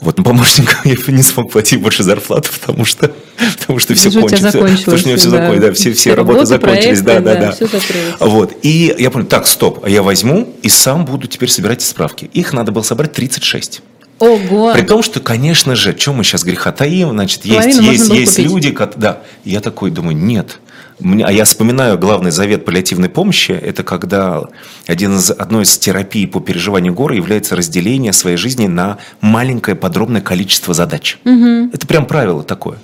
Вот, 0.00 0.18
но 0.18 0.24
помощнику 0.24 0.72
я 0.84 0.96
не 1.08 1.22
смог 1.22 1.50
платить 1.52 1.80
больше 1.80 2.02
зарплату, 2.02 2.50
потому 2.60 2.84
что, 2.84 3.12
потому 3.58 3.78
что 3.78 3.94
все 3.94 4.10
кончилось. 4.10 4.52
Потому 4.52 4.76
что 4.78 4.94
у 4.94 5.08
меня 5.08 5.16
все 5.16 5.30
да. 5.30 5.36
закончилось, 5.38 5.60
да, 5.60 5.72
все, 5.72 5.92
все 5.92 6.14
работы, 6.14 6.38
работы 6.38 6.46
закончились. 6.46 7.02
Проекты, 7.02 7.24
да, 7.24 7.34
да, 7.34 7.56
да. 7.60 7.78
да. 8.18 8.26
Вот. 8.26 8.52
И 8.62 8.94
я 8.98 9.10
понял, 9.10 9.26
так, 9.26 9.46
стоп, 9.46 9.84
а 9.84 9.90
я 9.90 10.02
возьму 10.02 10.54
и 10.62 10.68
сам 10.68 11.04
буду 11.04 11.26
теперь 11.26 11.48
собирать 11.48 11.82
справки. 11.82 12.30
Их 12.32 12.52
надо 12.52 12.72
было 12.72 12.82
собрать 12.82 13.12
36. 13.12 13.82
Ого. 14.20 14.72
При 14.72 14.82
том, 14.82 15.02
что, 15.02 15.20
конечно 15.20 15.74
же, 15.74 15.92
чем 15.94 16.16
мы 16.16 16.24
сейчас 16.24 16.44
греха 16.44 16.72
таим, 16.72 17.10
значит, 17.10 17.44
есть, 17.44 17.80
есть, 17.80 18.08
есть 18.08 18.38
люди, 18.38 18.76
да, 18.96 19.22
я 19.44 19.60
такой 19.60 19.90
думаю, 19.90 20.16
нет, 20.16 20.60
а 21.04 21.30
я 21.30 21.44
вспоминаю 21.44 21.98
главный 21.98 22.30
завет 22.30 22.64
паллиативной 22.64 23.10
помощи, 23.10 23.52
это 23.52 23.82
когда 23.82 24.44
один 24.86 25.16
из, 25.16 25.30
одной 25.30 25.64
из 25.64 25.76
терапий 25.76 26.26
по 26.26 26.40
переживанию 26.40 26.94
горя 26.94 27.16
является 27.16 27.56
разделение 27.56 28.12
своей 28.14 28.38
жизни 28.38 28.66
на 28.66 28.98
маленькое 29.20 29.76
подробное 29.76 30.22
количество 30.22 30.72
задач. 30.72 31.18
Угу. 31.24 31.70
Это 31.72 31.86
прям 31.86 32.06
правило 32.06 32.42
такое. 32.42 32.78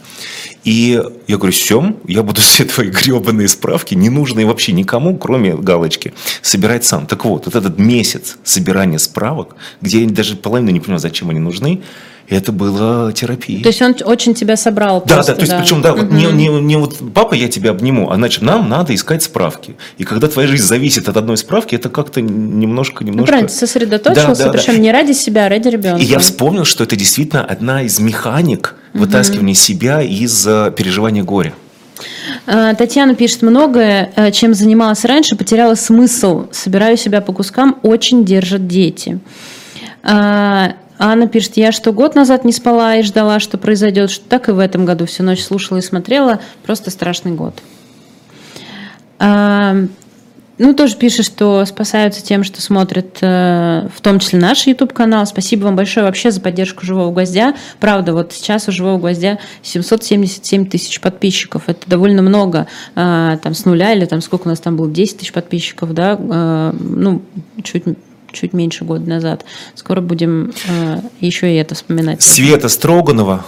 И 0.64 1.02
я 1.26 1.37
говорю, 1.37 1.52
Сем, 1.52 1.96
я 2.06 2.22
буду 2.22 2.40
все 2.42 2.64
твои 2.64 2.90
гребаные 2.90 3.48
справки, 3.48 3.94
не 3.94 4.11
нужные 4.11 4.44
вообще 4.44 4.72
никому, 4.72 5.16
кроме 5.16 5.56
галочки, 5.56 6.12
собирать 6.42 6.85
сам. 6.85 7.06
Так 7.06 7.24
вот, 7.24 7.46
вот 7.46 7.54
этот 7.54 7.78
месяц 7.78 8.37
собирания 8.44 8.98
справок, 8.98 9.56
где 9.80 10.02
я 10.02 10.11
даже 10.11 10.37
половину 10.37 10.70
не 10.70 10.80
понимаю, 10.80 11.00
зачем 11.00 11.30
они 11.30 11.38
нужны, 11.38 11.83
это 12.31 12.53
была 12.53 13.12
терапия. 13.12 13.62
То 13.62 13.69
есть 13.69 13.83
он 13.83 13.97
очень 14.05 14.35
тебя 14.35 14.57
собрал. 14.57 15.03
Да, 15.05 15.16
просто, 15.16 15.33
да, 15.33 15.37
то 15.37 15.43
есть 15.43 15.53
да. 15.53 15.61
причем, 15.61 15.83
да, 15.83 15.93
угу. 15.93 16.03
вот 16.03 16.12
не, 16.12 16.27
не, 16.27 16.49
не 16.49 16.77
вот 16.77 16.97
папа, 17.12 17.35
я 17.35 17.49
тебя 17.49 17.71
обниму, 17.71 18.11
а 18.11 18.14
значит, 18.14 18.43
нам 18.43 18.69
надо 18.69 18.95
искать 18.95 19.23
справки. 19.23 19.77
И 19.99 20.05
когда 20.05 20.29
твоя 20.29 20.47
жизнь 20.47 20.64
зависит 20.64 21.09
от 21.09 21.16
одной 21.16 21.37
справки, 21.37 21.75
это 21.75 21.88
как-то 21.88 22.21
немножко, 22.21 23.05
немножко. 23.05 23.21
Ну, 23.21 23.27
правильно, 23.27 23.49
сосредоточился, 23.49 24.45
да, 24.45 24.45
да, 24.45 24.53
причем 24.53 24.75
да. 24.75 24.79
не 24.79 24.93
ради 24.93 25.12
себя, 25.12 25.47
а 25.47 25.49
ради 25.49 25.69
ребенка. 25.69 26.01
И 26.01 26.05
я 26.05 26.21
вспомнил, 26.21 26.64
что 26.64 26.85
это 26.85 26.95
действительно 26.95 27.45
одна 27.45 27.83
из 27.83 27.99
механик 27.99 28.77
угу. 28.95 29.05
вытаскивания 29.05 29.55
себя 29.55 30.01
из 30.01 30.47
э, 30.47 30.73
переживания 30.77 31.25
горя. 31.25 31.53
А, 32.47 32.75
Татьяна 32.75 33.16
пишет 33.16 33.43
многое, 33.43 34.12
э, 34.14 34.31
чем 34.31 34.55
занималась 34.55 35.05
раньше, 35.05 35.35
потеряла 35.35 35.75
смысл. 35.75 36.47
Собираю 36.53 36.97
себя 36.97 37.21
по 37.21 37.33
кускам, 37.33 37.79
очень 37.83 38.25
держат 38.25 38.69
дети. 38.69 39.19
Анна 41.03 41.27
пишет, 41.27 41.57
я 41.57 41.73
что 41.73 41.95
год 41.95 42.15
назад 42.15 42.45
не 42.45 42.53
спала 42.53 42.97
и 42.97 43.03
ждала, 43.03 43.41
что 43.41 43.57
произойдет, 43.57 44.11
что 44.11 44.23
так 44.29 44.51
и 44.51 44.53
в 44.53 44.59
этом 44.59 44.85
году 44.85 45.07
всю 45.07 45.23
ночь 45.23 45.43
слушала 45.43 45.79
и 45.79 45.83
смотрела. 45.83 46.41
Просто 46.63 46.91
страшный 46.91 47.33
год. 47.33 47.55
А, 49.19 49.77
ну, 50.59 50.75
тоже 50.75 50.97
пишет, 50.97 51.25
что 51.25 51.65
спасаются 51.65 52.23
тем, 52.23 52.45
что 52.45 52.61
смотрят, 52.61 53.17
э, 53.23 53.89
в 53.97 53.99
том 54.03 54.19
числе 54.19 54.39
наш 54.41 54.67
YouTube-канал. 54.67 55.25
Спасибо 55.25 55.65
вам 55.65 55.75
большое 55.75 56.05
вообще 56.05 56.31
за 56.31 56.43
поддержку 56.43 56.85
«Живого 56.85 57.11
гвоздя». 57.13 57.55
Правда, 57.81 58.13
вот 58.13 58.35
сейчас 58.35 58.69
у 58.69 58.73
«Живого 58.73 58.99
гвоздя» 58.99 59.39
777 59.63 60.67
тысяч 60.67 61.01
подписчиков. 61.01 61.63
Это 61.67 61.89
довольно 61.89 62.21
много. 62.21 62.67
А, 62.95 63.39
там 63.39 63.55
с 63.55 63.65
нуля 63.65 63.95
или 63.95 64.05
там 64.05 64.21
сколько 64.21 64.49
у 64.49 64.51
нас 64.51 64.61
там 64.61 64.77
было, 64.77 64.91
10 64.91 65.17
тысяч 65.17 65.33
подписчиков, 65.33 65.95
да? 65.95 66.19
А, 66.21 66.75
ну, 66.79 67.23
чуть 67.63 67.85
чуть 68.33 68.53
меньше 68.53 68.85
года 68.85 69.09
назад. 69.09 69.45
Скоро 69.75 70.01
будем 70.01 70.53
э, 70.69 71.01
еще 71.21 71.53
и 71.53 71.57
это 71.57 71.75
вспоминать. 71.75 72.23
Света 72.23 72.69
Строганова 72.69 73.45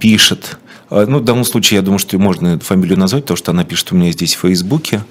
пишет, 0.00 0.58
э, 0.90 1.06
ну, 1.08 1.18
в 1.18 1.24
данном 1.24 1.44
случае, 1.44 1.76
я 1.76 1.82
думаю, 1.82 1.98
что 1.98 2.18
можно 2.18 2.58
фамилию 2.58 2.98
назвать, 2.98 3.24
потому 3.24 3.36
что 3.36 3.52
она 3.52 3.64
пишет 3.64 3.92
у 3.92 3.96
меня 3.96 4.12
здесь 4.12 4.34
в 4.34 4.40
Фейсбуке. 4.40 5.02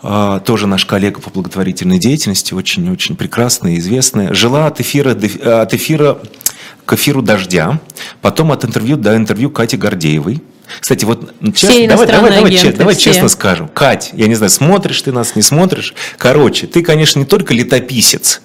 Uh, 0.00 0.38
тоже 0.44 0.68
наш 0.68 0.86
коллега 0.86 1.20
по 1.20 1.28
благотворительной 1.28 1.98
деятельности, 1.98 2.54
очень-очень 2.54 3.16
прекрасная 3.16 3.78
известная. 3.78 4.32
Жила 4.32 4.68
от 4.68 4.80
эфира, 4.80 5.10
от 5.10 5.74
эфира 5.74 6.18
к 6.84 6.92
эфиру 6.92 7.20
«Дождя», 7.20 7.80
потом 8.22 8.52
от 8.52 8.64
интервью 8.64 8.96
до 8.96 9.16
интервью 9.16 9.50
Кати 9.50 9.76
Гордеевой. 9.76 10.40
Кстати, 10.80 11.04
вот 11.04 11.32
честно, 11.54 11.88
давай, 11.88 12.06
давай, 12.06 12.30
давай, 12.30 12.50
агенты, 12.50 12.78
давай 12.78 12.96
честно 12.96 13.28
скажем. 13.28 13.68
Кать, 13.68 14.10
я 14.14 14.26
не 14.26 14.34
знаю, 14.34 14.50
смотришь 14.50 15.02
ты 15.02 15.12
нас, 15.12 15.36
не 15.36 15.42
смотришь. 15.42 15.94
Короче, 16.16 16.66
ты, 16.66 16.82
конечно, 16.82 17.18
не 17.18 17.24
только 17.24 17.54
летописец, 17.54 18.42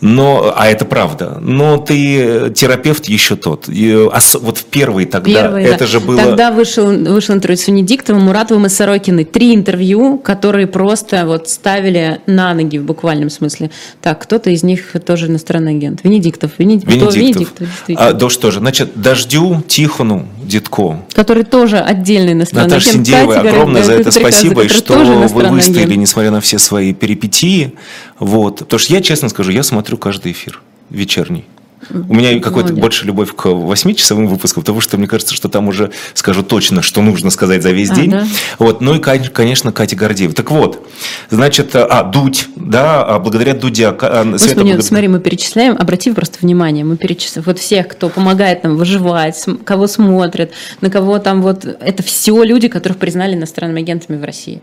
но, 0.00 0.52
а 0.56 0.68
это 0.68 0.84
правда, 0.84 1.38
но 1.40 1.78
ты 1.78 2.50
терапевт 2.54 3.06
еще 3.06 3.36
тот. 3.36 3.68
И, 3.68 3.94
вот 4.40 4.58
в 4.58 4.64
первый 4.64 5.06
тогда, 5.06 5.42
первый, 5.42 5.64
это 5.64 5.80
да. 5.80 5.86
же 5.86 6.00
было... 6.00 6.20
Тогда 6.20 6.50
вышел, 6.50 6.86
вышел 6.86 7.34
интервью 7.34 7.56
с 7.56 7.66
Венедиктовым, 7.68 8.22
Муратовым 8.22 8.66
и 8.66 8.68
Сорокиной. 8.68 9.24
Три 9.24 9.54
интервью, 9.54 10.18
которые 10.18 10.66
просто 10.66 11.26
вот 11.26 11.48
ставили 11.48 12.20
на 12.26 12.54
ноги 12.54 12.78
в 12.78 12.84
буквальном 12.84 13.30
смысле. 13.30 13.70
Так, 14.00 14.22
кто-то 14.22 14.50
из 14.50 14.62
них 14.62 14.94
тоже 15.04 15.26
иностранный 15.26 15.72
агент. 15.72 16.00
Венедиктов. 16.02 16.52
Венедиктов. 16.58 17.14
Венедиктов, 17.14 17.68
а, 17.96 18.12
да 18.12 18.30
что 18.30 18.50
же, 18.50 18.58
значит, 18.58 18.92
Дождю, 18.94 19.62
Тихону, 19.66 20.26
Дитко. 20.42 21.04
Который 21.12 21.44
тоже 21.44 21.78
отдельный 21.78 22.32
иностранный 22.32 22.68
Наташа 22.68 22.90
агент. 22.90 23.06
Синдеева, 23.06 23.34
Катя, 23.34 23.48
огромное 23.48 23.82
за 23.82 23.92
это 23.94 24.10
спасибо, 24.10 24.64
и 24.64 24.68
что 24.68 24.94
вы 24.94 25.48
выстояли, 25.50 25.82
агент. 25.84 26.00
несмотря 26.02 26.30
на 26.30 26.40
все 26.40 26.58
свои 26.58 26.92
перипетии. 26.92 27.74
Вот. 28.18 28.60
Потому 28.60 28.78
что 28.78 28.92
я, 28.92 29.00
честно 29.00 29.28
скажу, 29.28 29.50
я 29.50 29.62
смотрю 29.62 29.96
каждый 29.96 30.32
эфир 30.32 30.60
вечерний. 30.90 31.44
У 31.92 32.14
меня 32.14 32.38
какой-то 32.40 32.72
больше 32.72 33.06
любовь 33.06 33.34
к 33.34 33.46
8-часовым 33.46 34.26
выпускам, 34.26 34.62
потому 34.62 34.80
что 34.80 34.96
мне 34.96 35.06
кажется, 35.06 35.34
что 35.34 35.48
там 35.48 35.68
уже 35.68 35.90
скажу 36.14 36.42
точно, 36.42 36.82
что 36.82 37.02
нужно 37.02 37.30
сказать 37.30 37.62
за 37.62 37.70
весь 37.70 37.90
а, 37.90 37.94
день. 37.94 38.10
Да? 38.10 38.26
Вот. 38.58 38.80
Ну 38.80 38.94
и, 38.94 38.98
конечно, 38.98 39.72
Катя 39.72 39.96
Гордеева. 39.96 40.32
Так 40.34 40.50
вот, 40.50 40.86
значит, 41.30 41.74
а, 41.74 42.02
Дудь, 42.04 42.48
да, 42.56 43.04
а 43.04 43.18
благодаря 43.18 43.54
Дудя... 43.54 43.90
А, 44.00 44.24
Господи, 44.24 44.38
Света... 44.38 44.62
нет, 44.62 44.84
смотри, 44.84 45.08
мы 45.08 45.20
перечисляем, 45.20 45.76
обрати 45.78 46.12
просто 46.12 46.38
внимание, 46.40 46.84
мы 46.84 46.96
перечисляем 46.96 47.44
вот 47.46 47.58
всех, 47.58 47.88
кто 47.88 48.08
помогает 48.08 48.64
нам 48.64 48.76
выживать, 48.76 49.44
кого 49.64 49.86
смотрят, 49.86 50.52
на 50.80 50.90
кого 50.90 51.18
там 51.18 51.42
вот... 51.42 51.64
Это 51.64 52.02
все 52.02 52.42
люди, 52.42 52.68
которых 52.68 52.98
признали 52.98 53.34
иностранными 53.34 53.82
агентами 53.82 54.18
в 54.18 54.24
России. 54.24 54.62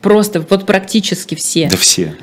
Просто 0.00 0.44
вот 0.48 0.66
практически 0.66 1.34
все. 1.34 1.68
Да 1.68 1.76
все. 1.76 2.14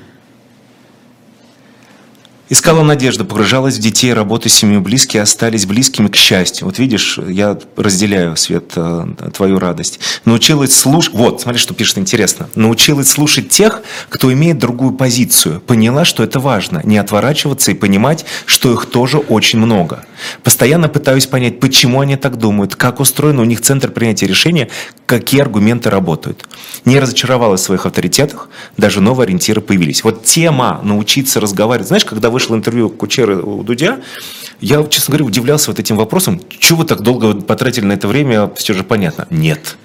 Искала 2.47 2.83
надежду, 2.83 3.25
погружалась 3.25 3.77
в 3.77 3.79
детей, 3.79 4.13
работы 4.13 4.49
с 4.49 4.53
семьей, 4.53 4.79
близкие 4.79 5.23
остались 5.23 5.65
близкими 5.65 6.09
к 6.09 6.15
счастью. 6.15 6.67
Вот 6.67 6.77
видишь, 6.77 7.17
я 7.27 7.57
разделяю, 7.75 8.37
Свет, 8.37 8.73
э, 8.75 9.07
твою 9.33 9.57
радость. 9.57 9.99
Научилась 10.25 10.75
слушать, 10.75 11.15
вот, 11.15 11.41
смотри, 11.41 11.59
что 11.59 11.73
пишет 11.73 11.97
интересно. 11.97 12.47
Научилась 12.53 13.09
слушать 13.09 13.49
тех, 13.49 13.81
кто 14.09 14.31
имеет 14.31 14.59
другую 14.59 14.91
позицию. 14.91 15.59
Поняла, 15.59 16.05
что 16.05 16.21
это 16.21 16.39
важно, 16.39 16.81
не 16.83 16.99
отворачиваться 16.99 17.71
и 17.71 17.73
понимать, 17.73 18.25
что 18.45 18.71
их 18.73 18.85
тоже 18.85 19.17
очень 19.17 19.57
много. 19.57 20.05
Постоянно 20.43 20.87
пытаюсь 20.87 21.25
понять, 21.25 21.59
почему 21.59 22.01
они 22.01 22.15
так 22.15 22.37
думают, 22.37 22.75
как 22.75 22.99
устроен 22.99 23.39
у 23.39 23.43
них 23.43 23.61
центр 23.61 23.89
принятия 23.89 24.27
решения, 24.27 24.69
какие 25.07 25.41
аргументы 25.41 25.89
работают. 25.89 26.47
Не 26.85 26.99
разочаровалась 26.99 27.61
в 27.61 27.63
своих 27.63 27.87
авторитетах, 27.87 28.49
даже 28.77 29.01
новые 29.01 29.25
ориентиры 29.25 29.61
появились. 29.61 30.03
Вот 30.03 30.23
тема 30.25 30.79
научиться 30.83 31.39
разговаривать. 31.39 31.87
Знаешь, 31.87 32.05
когда 32.05 32.29
вышло 32.35 32.53
интервью 32.53 32.89
Кучеры 32.89 33.41
у 33.41 33.63
Дудя, 33.63 34.01
я, 34.59 34.83
честно 34.87 35.13
говоря, 35.13 35.25
удивлялся 35.25 35.71
вот 35.71 35.79
этим 35.79 35.95
вопросом. 35.95 36.41
Чего 36.49 36.79
вы 36.79 36.85
так 36.85 36.99
долго 36.99 37.33
потратили 37.33 37.85
на 37.85 37.93
это 37.93 38.09
время, 38.09 38.51
все 38.55 38.73
же 38.73 38.83
понятно. 38.83 39.25
Нет. 39.29 39.77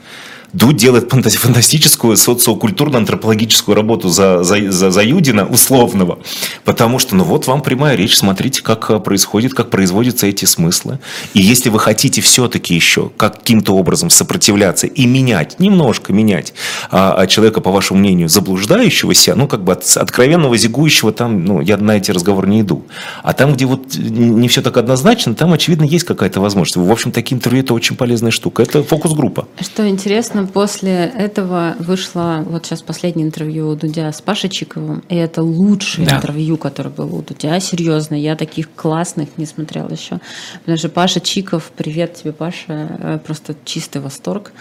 Дудь 0.52 0.76
делает 0.76 1.10
фантастическую 1.10 2.16
социокультурно-антропологическую 2.16 3.74
работу 3.74 4.08
за, 4.08 4.42
за, 4.42 4.70
за, 4.70 4.90
за 4.90 5.02
Юдина, 5.02 5.46
условного, 5.46 6.18
потому 6.64 6.98
что, 6.98 7.14
ну 7.14 7.24
вот 7.24 7.46
вам 7.46 7.62
прямая 7.62 7.96
речь, 7.96 8.16
смотрите, 8.16 8.62
как 8.62 8.90
э, 8.90 8.98
происходит, 8.98 9.54
как 9.54 9.70
производятся 9.70 10.26
эти 10.26 10.44
смыслы. 10.44 10.98
И 11.34 11.40
если 11.40 11.68
вы 11.68 11.78
хотите 11.78 12.20
все-таки 12.20 12.74
еще 12.74 13.10
каким-то 13.16 13.76
образом 13.76 14.10
сопротивляться 14.10 14.86
и 14.86 15.06
менять, 15.06 15.58
немножко 15.60 16.12
менять 16.12 16.52
а, 16.90 17.14
а 17.14 17.26
человека, 17.26 17.60
по 17.60 17.70
вашему 17.70 18.00
мнению, 18.00 18.28
заблуждающегося, 18.28 19.34
ну 19.34 19.46
как 19.46 19.62
бы 19.62 19.72
от, 19.72 19.96
откровенного 19.96 20.56
зигующего, 20.56 21.12
там, 21.12 21.44
ну 21.44 21.60
я 21.60 21.76
на 21.76 21.96
эти 21.96 22.10
разговоры 22.10 22.48
не 22.48 22.62
иду. 22.62 22.84
А 23.22 23.32
там, 23.32 23.54
где 23.54 23.66
вот 23.66 23.94
не 23.96 24.48
все 24.48 24.62
так 24.62 24.76
однозначно, 24.76 25.34
там, 25.34 25.52
очевидно, 25.52 25.84
есть 25.84 26.04
какая-то 26.04 26.40
возможность. 26.40 26.76
В 26.76 26.90
общем, 26.90 27.12
такие 27.12 27.36
интервью– 27.36 27.62
это 27.64 27.74
очень 27.74 27.96
полезная 27.96 28.30
штука. 28.30 28.62
Это 28.62 28.82
фокус-группа. 28.82 29.46
Что 29.60 29.88
интересно, 29.88 30.39
Собственно, 30.40 30.46
после 30.46 31.12
этого 31.18 31.76
вышло 31.78 32.42
вот 32.46 32.66
сейчас 32.66 32.82
последнее 32.82 33.26
интервью 33.26 33.70
у 33.70 33.74
Дудя 33.74 34.10
с 34.12 34.20
Пашей 34.20 34.50
Чиковым, 34.50 35.02
и 35.08 35.16
это 35.16 35.42
лучшее 35.42 36.06
да. 36.06 36.16
интервью, 36.16 36.56
которое 36.56 36.90
было 36.90 37.16
у 37.16 37.22
Дудя, 37.22 37.58
серьезно, 37.60 38.14
я 38.14 38.36
таких 38.36 38.72
классных 38.74 39.28
не 39.36 39.46
смотрела 39.46 39.90
еще, 39.90 40.20
потому 40.60 40.78
что 40.78 40.88
Паша 40.88 41.20
Чиков, 41.20 41.70
привет 41.76 42.14
тебе, 42.14 42.32
Паша, 42.32 42.56
э, 42.68 43.18
просто 43.24 43.54
чистый 43.64 44.00
восторг. 44.00 44.52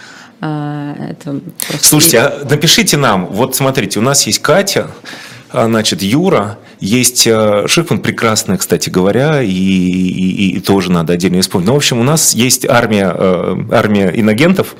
А, 0.42 0.94
это 1.10 1.40
Слушайте, 1.80 2.20
а 2.20 2.44
напишите 2.48 2.96
нам, 2.96 3.26
вот 3.26 3.54
смотрите, 3.54 3.98
у 3.98 4.02
нас 4.02 4.26
есть 4.26 4.40
Катя, 4.40 4.90
значит, 5.52 6.02
Юра 6.02 6.58
Есть 6.80 7.26
э, 7.26 7.66
Шихман 7.66 8.00
прекрасная, 8.00 8.56
кстати 8.56 8.88
говоря, 8.88 9.42
и, 9.42 9.50
и, 9.50 10.56
и 10.56 10.60
тоже 10.60 10.90
надо 10.90 11.12
отдельно 11.12 11.42
вспомнить. 11.42 11.68
Но, 11.68 11.74
в 11.74 11.76
общем, 11.76 11.98
у 11.98 12.02
нас 12.02 12.34
есть 12.34 12.64
армия, 12.64 13.12
э, 13.14 13.56
армия 13.70 14.12
иногентов, 14.14 14.76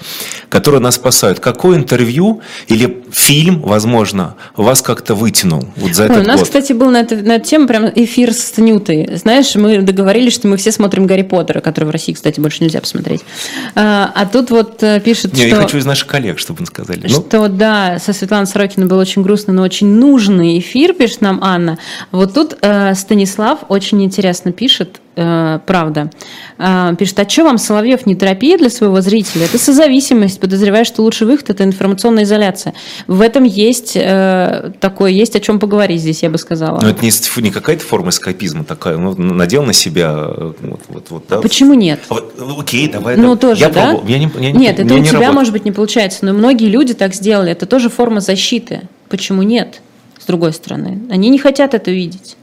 которые 0.48 0.80
нас 0.80 0.94
спасают. 0.94 1.40
Какое 1.40 1.76
интервью 1.76 2.40
или 2.68 3.04
фильм, 3.12 3.61
возможно, 3.61 4.37
вас 4.56 4.80
как-то 4.80 5.14
вытянул 5.14 5.68
вот 5.76 5.94
за 5.94 6.04
Ой, 6.04 6.09
этот 6.11 6.24
У 6.24 6.26
нас, 6.26 6.38
год? 6.38 6.48
кстати, 6.48 6.72
был 6.72 6.90
на, 6.90 7.00
это, 7.00 7.16
на 7.16 7.37
эту 7.37 7.46
тему 7.46 7.66
прям 7.66 7.87
эфир 7.94 8.33
с 8.33 8.56
Нютой. 8.56 9.16
Знаешь, 9.16 9.54
мы 9.56 9.83
договорились, 9.83 10.33
что 10.33 10.48
мы 10.48 10.56
все 10.56 10.72
смотрим 10.72 11.06
Гарри 11.06 11.22
Поттера, 11.22 11.61
который 11.61 11.85
в 11.85 11.90
России, 11.90 12.12
кстати, 12.12 12.40
больше 12.40 12.62
нельзя 12.62 12.80
посмотреть. 12.80 13.20
А, 13.74 14.11
а 14.14 14.26
тут 14.26 14.50
вот 14.50 14.83
э, 14.83 15.00
пишет, 15.00 15.35
Не, 15.35 15.48
что... 15.48 15.48
я 15.48 15.56
хочу 15.56 15.78
из 15.78 15.85
наших 15.85 16.06
коллег, 16.06 16.38
чтобы 16.38 16.64
сказали. 16.64 17.02
Ну. 17.02 17.09
Что, 17.09 17.48
ну... 17.48 17.48
да, 17.48 17.98
со 17.98 18.12
Светланой 18.12 18.46
Сорокиной 18.46 18.87
был 18.87 18.98
очень 18.98 19.22
грустный, 19.22 19.54
но 19.54 19.62
очень 19.62 19.87
нужный 19.87 20.59
эфир, 20.60 20.94
пишет 20.94 21.20
нам 21.20 21.40
Анна. 21.42 21.78
Вот 22.12 22.34
тут 22.34 22.56
э, 22.60 22.94
Станислав 22.94 23.64
очень 23.68 24.02
интересно 24.02 24.52
пишет, 24.52 25.00
Э, 25.16 25.58
правда. 25.66 26.10
Э, 26.58 26.94
пишет, 26.98 27.18
а 27.18 27.28
что 27.28 27.44
вам, 27.44 27.58
Соловьев, 27.58 28.06
не 28.06 28.14
терапия 28.14 28.56
для 28.56 28.70
своего 28.70 29.00
зрителя? 29.00 29.44
Это 29.44 29.58
созависимость. 29.58 30.40
Подозреваю, 30.40 30.84
что 30.84 31.02
лучший 31.02 31.26
выход– 31.26 31.50
это 31.50 31.64
информационная 31.64 32.24
изоляция. 32.24 32.74
В 33.06 33.20
этом 33.20 33.44
есть 33.44 33.96
э, 33.96 34.72
такое, 34.80 35.10
есть 35.10 35.36
о 35.36 35.40
чем 35.40 35.58
поговорить 35.58 36.00
здесь, 36.00 36.22
я 36.22 36.30
бы 36.30 36.38
сказала. 36.38 36.80
Но 36.80 36.88
это 36.88 37.04
не, 37.04 37.10
не 37.42 37.50
какая-то 37.50 37.84
форма 37.84 38.10
эскапизма 38.10 38.64
такая, 38.64 38.96
ну, 38.96 39.14
надел 39.14 39.64
на 39.64 39.72
себя. 39.72 40.14
Вот, 40.14 40.56
вот, 40.88 41.06
вот, 41.10 41.24
да? 41.28 41.40
Почему 41.40 41.74
нет? 41.74 42.00
Вот, 42.08 42.34
ну, 42.38 42.58
окей, 42.58 42.88
давай. 42.88 43.16
Ну, 43.16 43.34
да. 43.34 43.40
тоже, 43.40 43.60
я 43.60 43.68
да? 43.68 44.00
Я 44.06 44.18
не, 44.18 44.30
я, 44.38 44.52
нет, 44.52 44.78
это 44.78 44.94
у 44.94 44.98
не 44.98 45.04
тебя, 45.04 45.14
работает. 45.14 45.34
может 45.34 45.52
быть, 45.52 45.64
не 45.64 45.72
получается, 45.72 46.24
но 46.24 46.32
многие 46.32 46.68
люди 46.68 46.94
так 46.94 47.14
сделали. 47.14 47.50
Это 47.50 47.66
тоже 47.66 47.90
форма 47.90 48.20
защиты. 48.20 48.82
Почему 49.08 49.42
нет? 49.42 49.82
Другой 50.30 50.52
стороны. 50.52 51.08
Они 51.10 51.28
не 51.28 51.40
хотят 51.40 51.74
это 51.74 51.90
видеть. 51.90 52.36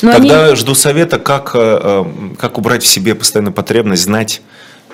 Но 0.00 0.12
Тогда 0.12 0.46
они... 0.46 0.54
жду 0.54 0.76
совета, 0.76 1.18
как, 1.18 1.50
э, 1.54 1.58
э, 1.58 2.04
как 2.38 2.56
убрать 2.56 2.84
в 2.84 2.86
себе 2.86 3.16
постоянную 3.16 3.52
потребность 3.52 4.04
знать, 4.04 4.42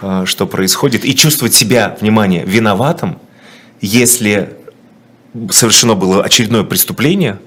э, 0.01 0.23
что 0.25 0.47
происходит, 0.47 1.05
и 1.05 1.14
чувствовать 1.14 1.53
себя, 1.53 1.94
внимание, 2.01 2.42
виноватым, 2.47 3.18
если 3.83 4.57
совершено 5.51 5.94
было 5.94 6.25
очередное 6.25 6.62
преступление, 6.62 7.38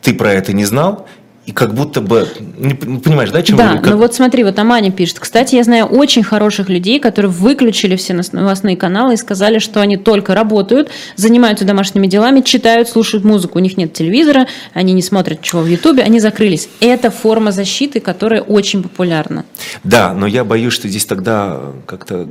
ты 0.00 0.14
про 0.14 0.32
это 0.32 0.54
не 0.54 0.64
знал, 0.64 1.06
и 1.44 1.50
как 1.50 1.74
будто 1.74 2.00
бы, 2.00 2.28
не, 2.56 2.74
понимаешь, 2.74 3.30
да, 3.30 3.42
чем 3.42 3.56
Да, 3.56 3.80
ну 3.84 3.96
вот 3.96 4.14
смотри, 4.14 4.44
вот 4.44 4.56
Аманя 4.60 4.92
пишет. 4.92 5.18
Кстати, 5.18 5.56
я 5.56 5.64
знаю 5.64 5.86
очень 5.86 6.22
хороших 6.22 6.68
людей, 6.68 7.00
которые 7.00 7.32
выключили 7.32 7.96
все 7.96 8.14
новостные 8.14 8.76
каналы 8.76 9.14
и 9.14 9.16
сказали, 9.16 9.58
что 9.58 9.80
они 9.80 9.96
только 9.96 10.34
работают, 10.34 10.90
занимаются 11.16 11.64
домашними 11.64 12.06
делами, 12.06 12.42
читают, 12.42 12.88
слушают 12.88 13.24
музыку. 13.24 13.58
У 13.58 13.60
них 13.60 13.76
нет 13.76 13.92
телевизора, 13.92 14.46
они 14.72 14.92
не 14.92 15.02
смотрят 15.02 15.42
чего 15.42 15.62
в 15.62 15.66
Ютубе, 15.66 16.04
они 16.04 16.20
закрылись. 16.20 16.68
Это 16.78 17.10
форма 17.10 17.50
защиты, 17.50 17.98
которая 17.98 18.42
очень 18.42 18.80
популярна. 18.80 19.44
Да, 19.82 20.14
но 20.14 20.28
я 20.28 20.44
боюсь, 20.44 20.72
что 20.72 20.86
здесь 20.86 21.06
тогда 21.06 21.60
как-то 21.86 22.24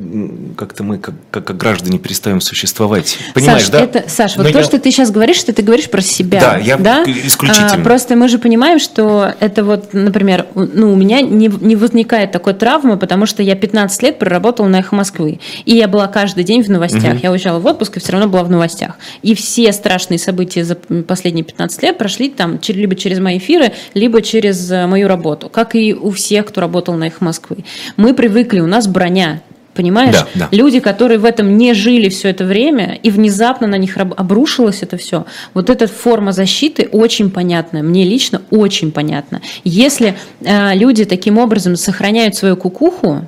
как 0.56 0.80
мы, 0.80 1.00
как, 1.00 1.16
как 1.32 1.58
граждане, 1.58 2.00
перестаем 2.00 2.40
существовать. 2.40 3.18
Понимаешь, 3.34 3.64
Саш, 3.64 3.72
да? 3.72 3.82
Это, 3.82 4.10
Саш, 4.10 4.38
вот 4.38 4.46
но 4.46 4.52
то, 4.52 4.60
я... 4.60 4.64
что 4.64 4.80
ты 4.80 4.90
сейчас 4.90 5.12
говоришь, 5.12 5.38
что 5.38 5.52
ты 5.52 5.62
говоришь 5.64 5.90
про 5.90 6.02
себя. 6.02 6.40
Да, 6.40 6.58
я 6.58 6.78
да? 6.78 7.04
исключительно. 7.04 7.74
А, 7.74 7.84
просто 7.84 8.16
мы 8.16 8.30
же 8.30 8.40
понимаем, 8.40 8.80
что 8.80 9.01
что 9.02 9.34
это 9.40 9.64
вот, 9.64 9.94
например, 9.94 10.46
ну, 10.54 10.94
у 10.94 10.96
меня 10.96 11.22
не, 11.22 11.48
не 11.48 11.76
возникает 11.76 12.32
такой 12.32 12.54
травмы, 12.54 12.98
потому 12.98 13.26
что 13.26 13.42
я 13.42 13.56
15 13.56 14.04
лет 14.04 14.20
проработала 14.20 14.68
на 14.68 14.80
«Эхо 14.80 14.96
Москвы». 14.96 15.40
И 15.66 15.76
я 15.76 15.88
была 15.88 16.08
каждый 16.08 16.44
день 16.44 16.62
в 16.62 16.70
новостях. 16.70 17.16
Угу. 17.16 17.20
Я 17.24 17.32
уезжала 17.32 17.60
в 17.60 17.66
отпуск 17.66 17.98
и 17.98 18.00
все 18.00 18.12
равно 18.12 18.28
была 18.28 18.44
в 18.44 18.52
новостях. 18.52 18.98
И 19.24 19.34
все 19.34 19.74
страшные 19.74 20.20
события 20.20 20.64
за 20.64 20.76
последние 20.76 21.44
15 21.44 21.82
лет 21.82 21.98
прошли 21.98 22.30
там 22.30 22.60
либо 22.68 22.96
через 22.96 23.20
мои 23.20 23.40
эфиры, 23.40 23.72
либо 23.96 24.22
через 24.22 24.72
э, 24.72 24.86
мою 24.86 25.08
работу. 25.08 25.50
Как 25.50 25.76
и 25.76 25.96
у 25.96 26.12
всех, 26.12 26.46
кто 26.46 26.62
работал 26.62 26.94
на 26.94 27.06
«Эхо 27.06 27.24
Москвы». 27.24 27.58
Мы 27.98 28.14
привыкли, 28.14 28.60
у 28.60 28.68
нас 28.68 28.88
броня. 28.88 29.42
Понимаешь? 29.74 30.16
Да, 30.16 30.28
да. 30.36 30.48
Люди, 30.52 30.80
которые 30.82 31.18
в 31.18 31.26
этом 31.26 31.58
не 31.58 31.74
жили 31.74 32.10
все 32.10 32.30
это 32.30 32.44
время, 32.44 33.00
и 33.02 33.10
внезапно 33.10 33.68
на 33.68 33.76
них 33.76 33.98
обрушилось 33.98 34.84
это 34.84 34.98
все. 34.98 35.26
Вот 35.54 35.70
эта 35.70 35.88
форма 35.88 36.34
защиты 36.34 36.90
очень 36.92 37.32
понятная. 37.32 37.82
Мне 37.82 38.04
лично 38.04 38.42
очень 38.50 38.92
понятна. 38.92 39.42
Если 39.64 40.16
э, 40.42 40.76
люди 40.76 41.06
таким 41.06 41.38
образом 41.38 41.78
сохраняют 41.78 42.36
свою 42.36 42.58
кукуху, 42.58 43.26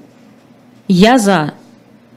я 0.89 1.17
за. 1.17 1.53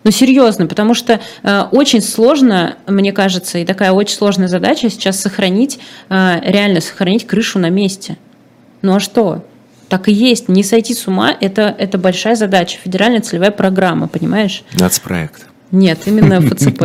Ну, 0.02 0.10
серьезно, 0.10 0.66
потому 0.66 0.94
что 0.94 1.20
э, 1.42 1.62
очень 1.70 2.00
сложно, 2.00 2.76
мне 2.86 3.12
кажется, 3.12 3.58
и 3.58 3.64
такая 3.64 3.92
очень 3.92 4.16
сложная 4.16 4.48
задача 4.48 4.90
сейчас 4.90 5.20
сохранить, 5.20 5.78
э, 6.08 6.40
реально 6.42 6.80
сохранить 6.80 7.26
крышу 7.26 7.60
на 7.60 7.70
месте. 7.70 8.16
Ну 8.82 8.96
а 8.96 9.00
что? 9.00 9.44
Так 9.88 10.08
и 10.08 10.12
есть. 10.12 10.48
Не 10.48 10.62
сойти 10.62 10.94
с 10.94 11.06
ума 11.06 11.34
это,– 11.40 11.74
это 11.78 11.98
большая 11.98 12.34
задача. 12.36 12.78
Федеральная 12.82 13.20
целевая 13.20 13.50
программа, 13.50 14.08
понимаешь? 14.08 14.64
Нацпроект. 14.74 15.46
Нет, 15.70 16.00
именно 16.06 16.40
ФЦП. 16.54 16.82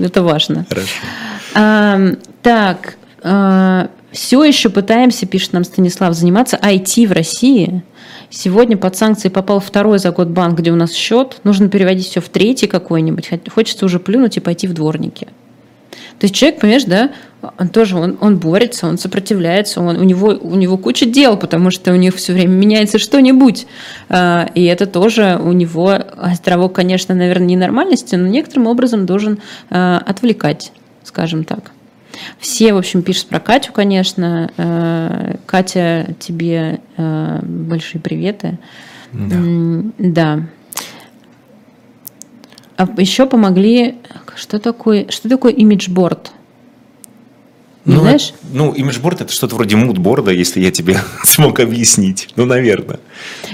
Это 0.00 0.22
важно. 0.22 0.66
Хорошо. 0.68 2.16
Так, 2.42 2.96
а, 3.22 3.88
все 4.12 4.44
еще 4.44 4.70
пытаемся, 4.70 5.26
пишет 5.26 5.52
нам 5.52 5.64
Станислав, 5.64 6.14
заниматься 6.14 6.58
IT 6.60 7.06
в 7.06 7.12
России. 7.12 7.82
Сегодня 8.30 8.76
под 8.76 8.96
санкции 8.96 9.28
попал 9.28 9.60
второй 9.60 9.98
за 9.98 10.12
год 10.12 10.28
банк, 10.28 10.58
где 10.58 10.70
у 10.70 10.76
нас 10.76 10.92
счет. 10.92 11.40
Нужно 11.44 11.68
переводить 11.68 12.06
все 12.06 12.20
в 12.20 12.28
третий 12.28 12.66
какой-нибудь. 12.66 13.30
Хочется 13.52 13.84
уже 13.84 13.98
плюнуть 13.98 14.36
и 14.36 14.40
пойти 14.40 14.68
в 14.68 14.72
дворники. 14.72 15.28
То 16.20 16.26
есть 16.26 16.34
человек, 16.34 16.60
понимаешь, 16.60 16.84
да, 16.84 17.10
он 17.58 17.70
тоже 17.70 17.96
он, 17.96 18.18
он 18.20 18.36
борется, 18.36 18.86
он 18.86 18.98
сопротивляется, 18.98 19.80
он, 19.80 19.96
у, 19.96 20.04
него, 20.04 20.28
у 20.28 20.54
него 20.54 20.76
куча 20.76 21.06
дел, 21.06 21.38
потому 21.38 21.70
что 21.70 21.92
у 21.92 21.96
них 21.96 22.14
все 22.16 22.34
время 22.34 22.50
меняется 22.50 22.98
что-нибудь. 22.98 23.66
А, 24.10 24.46
и 24.54 24.64
это 24.64 24.84
тоже 24.84 25.40
у 25.42 25.52
него 25.52 25.98
островок, 26.18 26.74
конечно, 26.74 27.14
наверное, 27.14 27.46
ненормальности, 27.46 28.16
но 28.16 28.28
некоторым 28.28 28.66
образом 28.66 29.06
должен 29.06 29.38
а, 29.70 30.02
отвлекать, 30.06 30.72
скажем 31.04 31.44
так. 31.44 31.70
Все, 32.38 32.74
в 32.74 32.76
общем, 32.76 33.00
пишут 33.00 33.28
про 33.28 33.40
Катю, 33.40 33.72
конечно. 33.72 34.50
А, 34.58 35.36
Катя, 35.46 36.14
тебе 36.18 36.80
большие 36.98 38.02
приветы. 38.02 38.58
Да. 39.12 39.36
Да. 39.96 40.40
А 42.80 42.88
еще 42.96 43.26
помогли, 43.26 43.96
что 44.36 44.58
такое, 44.58 45.10
что 45.10 45.28
такое 45.28 45.52
имиджборд? 45.52 46.32
Не 47.86 47.94
ну, 47.94 48.00
знаешь? 48.02 48.34
Ну, 48.52 48.72
имиджборд 48.72 49.22
это 49.22 49.32
что-то 49.32 49.54
вроде 49.54 49.74
мудборда, 49.74 50.30
если 50.32 50.60
я 50.60 50.70
тебе 50.70 50.98
смог 51.24 51.60
объяснить. 51.60 52.28
Ну, 52.36 52.44
наверное. 52.44 53.00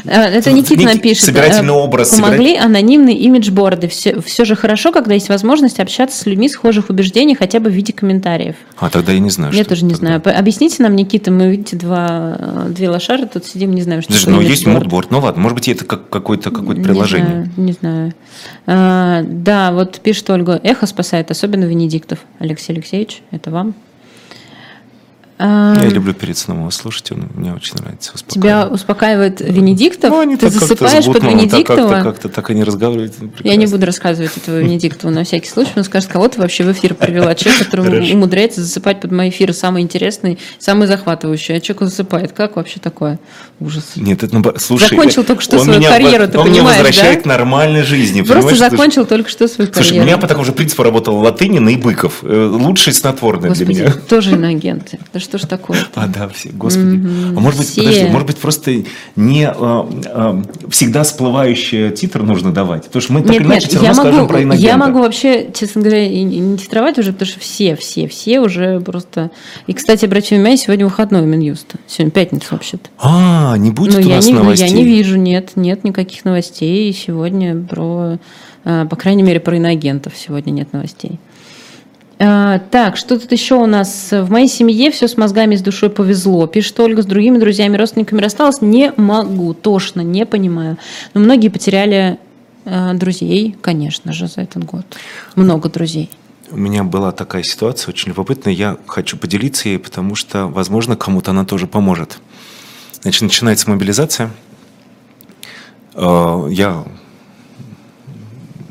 А, 0.04 0.24
это 0.24 0.50
Никита 0.50 0.80
Ник... 0.80 0.94
напишет. 0.94 1.24
Собирательный 1.24 1.72
э, 1.72 1.76
образ. 1.76 2.10
Помогли 2.10 2.54
собирать... 2.54 2.64
анонимные 2.64 3.16
имиджборды. 3.18 3.86
Все, 3.86 4.20
все 4.20 4.44
же 4.44 4.56
хорошо, 4.56 4.90
когда 4.90 5.14
есть 5.14 5.28
возможность 5.28 5.78
общаться 5.78 6.18
с 6.18 6.26
людьми 6.26 6.48
схожих 6.48 6.90
убеждений 6.90 7.36
хотя 7.36 7.60
бы 7.60 7.70
в 7.70 7.72
виде 7.72 7.92
комментариев. 7.92 8.56
А 8.78 8.90
тогда 8.90 9.12
я 9.12 9.20
не 9.20 9.30
знаю. 9.30 9.52
Я 9.52 9.64
тоже 9.64 9.84
не 9.84 9.94
тогда. 9.94 10.20
знаю. 10.20 10.38
Объясните 10.38 10.82
нам, 10.82 10.96
Никита, 10.96 11.30
мы, 11.30 11.48
видите, 11.48 11.76
два, 11.76 12.66
две 12.68 12.90
лошары 12.90 13.26
тут 13.26 13.46
сидим, 13.46 13.74
не 13.74 13.82
знаю, 13.82 14.02
что 14.02 14.12
такое 14.12 14.34
Ну, 14.34 14.40
есть 14.40 14.66
мудборд. 14.66 15.12
Ну, 15.12 15.20
ладно, 15.20 15.40
может 15.40 15.56
быть, 15.56 15.68
это 15.68 15.84
как 15.84 16.10
какое-то 16.10 16.50
какое 16.50 16.74
приложение. 16.74 17.28
Не 17.28 17.32
знаю. 17.36 17.66
Не 17.66 17.72
знаю. 17.72 18.14
А, 18.66 19.22
да, 19.24 19.70
вот 19.70 20.00
пишет 20.00 20.28
Ольга, 20.30 20.60
эхо 20.64 20.86
спасает, 20.86 21.30
особенно 21.30 21.64
Венедиктов. 21.64 22.18
Алексей 22.40 22.72
Алексеевич, 22.72 23.22
это 23.30 23.52
вам. 23.52 23.74
Я 25.38 25.88
люблю 25.90 26.14
перед 26.14 26.38
сном 26.38 26.60
его 26.60 26.70
слушать, 26.70 27.12
он 27.12 27.28
мне 27.34 27.52
очень 27.52 27.74
нравится. 27.76 28.12
Тебя 28.26 28.66
успокаивает 28.66 29.40
Венедиктов? 29.40 30.10
Ну, 30.10 30.20
они 30.20 30.36
Ты 30.36 30.48
засыпаешь 30.48 31.04
под 31.04 31.22
Венедиктова? 31.22 31.88
Как-то, 31.88 32.02
как-то 32.02 32.28
так 32.28 32.50
они 32.50 32.64
разговаривают. 32.64 33.14
Я 33.44 33.56
не 33.56 33.66
буду 33.66 33.84
рассказывать 33.84 34.36
этого 34.36 34.58
Венедиктова 34.58 35.10
на 35.10 35.24
всякий 35.24 35.48
случай. 35.48 35.72
Он 35.76 35.84
скажет, 35.84 36.10
кого 36.10 36.28
ты 36.28 36.40
вообще 36.40 36.64
в 36.64 36.72
эфир 36.72 36.94
привела? 36.94 37.34
Человек, 37.34 37.66
который 37.66 38.12
умудряется 38.12 38.62
засыпать 38.62 39.00
под 39.00 39.12
мои 39.12 39.28
эфиры, 39.28 39.52
самый 39.52 39.82
интересный, 39.82 40.38
самый 40.58 40.86
захватывающий. 40.86 41.56
А 41.56 41.60
человек 41.60 41.90
засыпает. 41.90 42.32
Как 42.32 42.56
вообще 42.56 42.80
такое? 42.80 43.18
Ужас. 43.60 43.92
Нет, 43.96 44.22
это, 44.22 44.36
ну, 44.36 44.54
слушай, 44.58 44.90
закончил 44.90 45.24
только 45.24 45.42
что 45.42 45.58
свою 45.58 45.78
меня, 45.78 45.90
карьеру, 45.90 46.28
ты 46.28 46.38
он 46.38 46.44
понимаешь, 46.44 46.62
меня 46.62 46.84
возвращает 46.84 47.16
да? 47.16 47.22
к 47.22 47.24
нормальной 47.26 47.82
жизни. 47.82 48.22
Просто 48.22 48.54
закончил 48.54 49.06
только 49.06 49.30
что 49.30 49.48
свою 49.48 49.70
карьеру. 49.70 49.88
Слушай, 49.88 50.00
у 50.00 50.04
меня 50.04 50.18
по 50.18 50.26
такому 50.26 50.44
же 50.44 50.52
принципу 50.52 50.82
работал 50.82 51.16
Латынин 51.18 51.66
и 51.68 51.76
Быков. 51.76 52.18
Э, 52.22 52.46
лучший 52.46 52.92
снотворный 52.92 53.50
для 53.50 53.66
меня. 53.66 53.92
тоже 54.08 54.32
иноагенты. 54.32 54.98
Что 55.26 55.38
ж 55.38 55.42
такое 55.42 55.78
А, 55.94 56.06
да, 56.14 56.28
все, 56.28 56.50
господи. 56.50 56.96
Mm-hmm. 56.96 57.36
А 57.36 57.40
может 57.40 57.60
быть, 57.60 57.68
все. 57.68 57.82
подожди, 57.82 58.04
может 58.06 58.26
быть, 58.26 58.36
просто 58.38 58.82
не 59.16 59.48
а, 59.48 59.54
а, 59.56 60.42
всегда 60.70 61.02
всплывающий 61.02 61.90
титр 61.90 62.22
нужно 62.22 62.52
давать? 62.52 62.84
Потому 62.84 63.02
что 63.02 63.12
мы 63.12 63.22
так 63.22 63.32
нет, 63.32 63.40
или 63.40 63.48
иначе 63.48 63.66
нет, 63.66 63.76
все 63.76 63.86
равно 63.86 64.02
могу, 64.02 64.08
скажем 64.08 64.28
про 64.28 64.42
иногента. 64.42 64.66
Я 64.66 64.76
могу 64.76 64.98
вообще, 65.00 65.50
честно 65.52 65.82
говоря, 65.82 66.06
и 66.06 66.22
не 66.22 66.56
титровать 66.56 66.98
уже, 66.98 67.12
потому 67.12 67.28
что 67.28 67.40
все, 67.40 67.76
все, 67.76 68.08
все 68.08 68.40
уже 68.40 68.80
просто... 68.80 69.30
И, 69.66 69.72
кстати, 69.72 70.04
обратите 70.04 70.36
внимание, 70.36 70.58
сегодня 70.58 70.86
выходной 70.86 71.22
у 71.22 71.26
Минюста. 71.26 71.78
Сегодня 71.86 72.12
пятница 72.12 72.46
вообще-то. 72.52 72.88
А, 72.98 73.56
не 73.58 73.70
будет 73.70 74.00
ну, 74.00 74.06
у 74.06 74.10
нас 74.10 74.26
не, 74.26 74.32
новостей? 74.32 74.68
Я 74.68 74.74
не 74.74 74.84
вижу, 74.84 75.16
нет, 75.16 75.52
нет 75.56 75.84
никаких 75.84 76.24
новостей. 76.24 76.92
Сегодня 76.92 77.56
про, 77.56 78.18
а, 78.64 78.86
по 78.86 78.96
крайней 78.96 79.22
мере, 79.22 79.40
про 79.40 79.56
иноагентов 79.56 80.14
сегодня 80.16 80.52
нет 80.52 80.72
новостей. 80.72 81.18
А, 82.18 82.60
так, 82.70 82.96
что 82.96 83.18
тут 83.18 83.30
еще 83.32 83.56
у 83.56 83.66
нас? 83.66 84.08
В 84.10 84.30
моей 84.30 84.48
семье 84.48 84.90
все 84.90 85.06
с 85.06 85.16
мозгами 85.16 85.54
и 85.54 85.58
с 85.58 85.60
душой 85.60 85.90
повезло. 85.90 86.46
Пишет 86.46 86.78
Ольга, 86.80 87.02
с 87.02 87.06
другими 87.06 87.38
друзьями, 87.38 87.76
родственниками 87.76 88.20
рассталась. 88.20 88.62
Не 88.62 88.92
могу, 88.96 89.52
тошно, 89.52 90.00
не 90.00 90.24
понимаю. 90.24 90.78
Но 91.12 91.20
многие 91.20 91.48
потеряли 91.48 92.18
э, 92.64 92.94
друзей, 92.94 93.56
конечно 93.60 94.14
же, 94.14 94.28
за 94.28 94.42
этот 94.42 94.64
год. 94.64 94.86
Много 95.34 95.68
друзей. 95.68 96.10
У 96.50 96.56
меня 96.56 96.84
была 96.84 97.12
такая 97.12 97.42
ситуация 97.42 97.90
очень 97.90 98.08
любопытная. 98.08 98.54
Я 98.54 98.78
хочу 98.86 99.18
поделиться 99.18 99.68
ей, 99.68 99.78
потому 99.78 100.14
что, 100.14 100.46
возможно, 100.46 100.96
кому-то 100.96 101.32
она 101.32 101.44
тоже 101.44 101.66
поможет. 101.66 102.18
Значит, 103.02 103.22
начинается 103.22 103.68
мобилизация. 103.68 104.30
Э, 105.92 106.46
я 106.50 106.82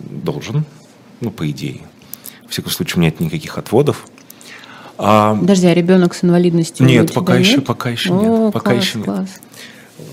должен, 0.09 0.65
ну, 1.21 1.29
по 1.29 1.47
идее, 1.51 1.81
в 2.47 2.51
всяком 2.51 2.71
случае, 2.71 2.95
у 2.95 2.99
меня 2.99 3.11
нет 3.11 3.19
никаких 3.19 3.57
отводов. 3.57 4.07
А... 4.97 5.35
Подожди, 5.35 5.67
а 5.67 5.73
ребенок 5.73 6.13
с 6.13 6.23
инвалидностью? 6.23 6.85
Нет, 6.85 7.13
пока 7.13 7.35
еще, 7.35 7.57
нет? 7.57 7.65
пока 7.65 7.89
еще 7.89 8.11
нет. 8.11 8.29
О, 8.29 8.51
пока 8.51 8.71
класс, 8.71 8.83
еще 8.83 8.97
нет. 8.97 9.05
Класс. 9.05 9.29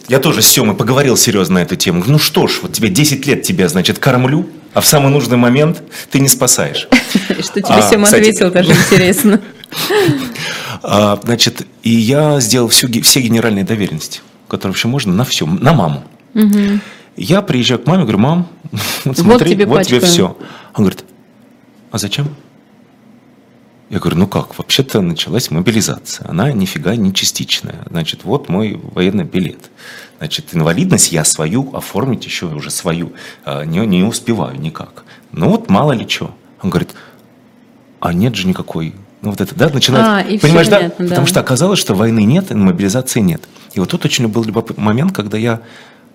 Я 0.09 0.19
тоже 0.19 0.43
с 0.43 0.47
Семой 0.47 0.75
поговорил 0.75 1.17
серьезно 1.17 1.57
на 1.57 1.59
эту 1.61 1.77
тему. 1.77 2.05
Ну 2.07 2.19
что 2.19 2.47
ж, 2.47 2.61
вот 2.63 2.73
тебе 2.73 2.89
10 2.89 3.27
лет 3.27 3.43
тебя, 3.43 3.69
значит, 3.69 3.99
кормлю, 3.99 4.47
а 4.75 4.81
в 4.81 4.87
самый 4.87 5.11
нужный 5.11 5.37
момент 5.37 5.83
ты 6.11 6.21
не 6.21 6.29
спасаешь. 6.29 6.89
Что 7.41 7.61
тебе 7.61 7.75
а, 7.75 7.83
Сема 7.83 8.09
ответил, 8.09 8.51
даже 8.51 8.73
интересно. 8.91 9.41
А, 10.83 11.21
значит, 11.23 11.67
и 11.83 11.91
я 11.91 12.41
сделал 12.41 12.69
все 12.69 12.87
генеральные 12.87 13.65
доверенности, 13.65 14.21
которые 14.49 14.73
вообще 14.73 14.89
можно 14.89 15.13
на 15.13 15.25
все, 15.25 15.47
на 15.47 15.73
маму. 15.73 16.05
Я 17.17 17.43
приезжаю 17.43 17.79
к 17.79 17.87
маме, 17.87 18.03
говорю, 18.03 18.19
мам, 18.19 18.49
вот 19.05 19.19
смотри, 19.19 19.65
вот 19.65 19.83
тебе 19.83 20.01
все. 20.01 20.37
Он 20.75 20.85
говорит, 20.85 21.05
а 21.93 21.99
зачем? 21.99 22.35
Я 23.91 23.99
говорю, 23.99 24.17
ну 24.17 24.27
как, 24.27 24.57
вообще-то 24.57 25.03
началась 25.03 25.51
мобилизация. 25.51 26.27
Она 26.29 26.51
нифига 26.51 26.97
не 26.97 27.13
частичная. 27.13 27.85
Значит, 27.91 28.25
вот 28.25 28.49
мой 28.49 28.81
военный 28.83 29.25
билет. 29.25 29.71
Значит, 30.17 30.55
инвалидность 30.55 31.13
я 31.13 31.25
свою 31.25 31.75
оформить 31.77 32.25
еще 32.25 32.47
уже 32.47 32.71
свою 32.71 33.13
а, 33.45 33.65
не, 33.65 33.87
не 33.87 34.03
успеваю 34.03 34.59
никак. 34.59 35.05
Ну 35.31 35.51
вот 35.51 35.69
мало 35.69 35.93
ли 35.93 36.09
что. 36.09 36.35
Он 36.63 36.71
говорит, 36.71 36.95
а 38.01 38.15
нет 38.15 38.35
же 38.35 38.47
никакой 38.49 38.95
ну 39.21 39.31
вот 39.31 39.41
это, 39.41 39.55
да, 39.55 39.69
начинает, 39.69 40.27
а, 40.27 40.29
и 40.29 40.37
понимаешь, 40.37 40.67
да? 40.67 40.79
Понятно, 40.79 41.05
да? 41.05 41.09
Потому 41.11 41.27
что 41.29 41.39
оказалось, 41.39 41.79
что 41.79 41.95
войны 41.95 42.25
нет, 42.25 42.51
и 42.51 42.55
мобилизации 42.55 43.21
нет. 43.21 43.43
И 43.73 43.79
вот 43.79 43.89
тут 43.89 44.05
очень 44.05 44.27
был 44.27 44.43
любопытный 44.43 44.83
момент, 44.83 45.13
когда 45.13 45.39
я, 45.39 45.61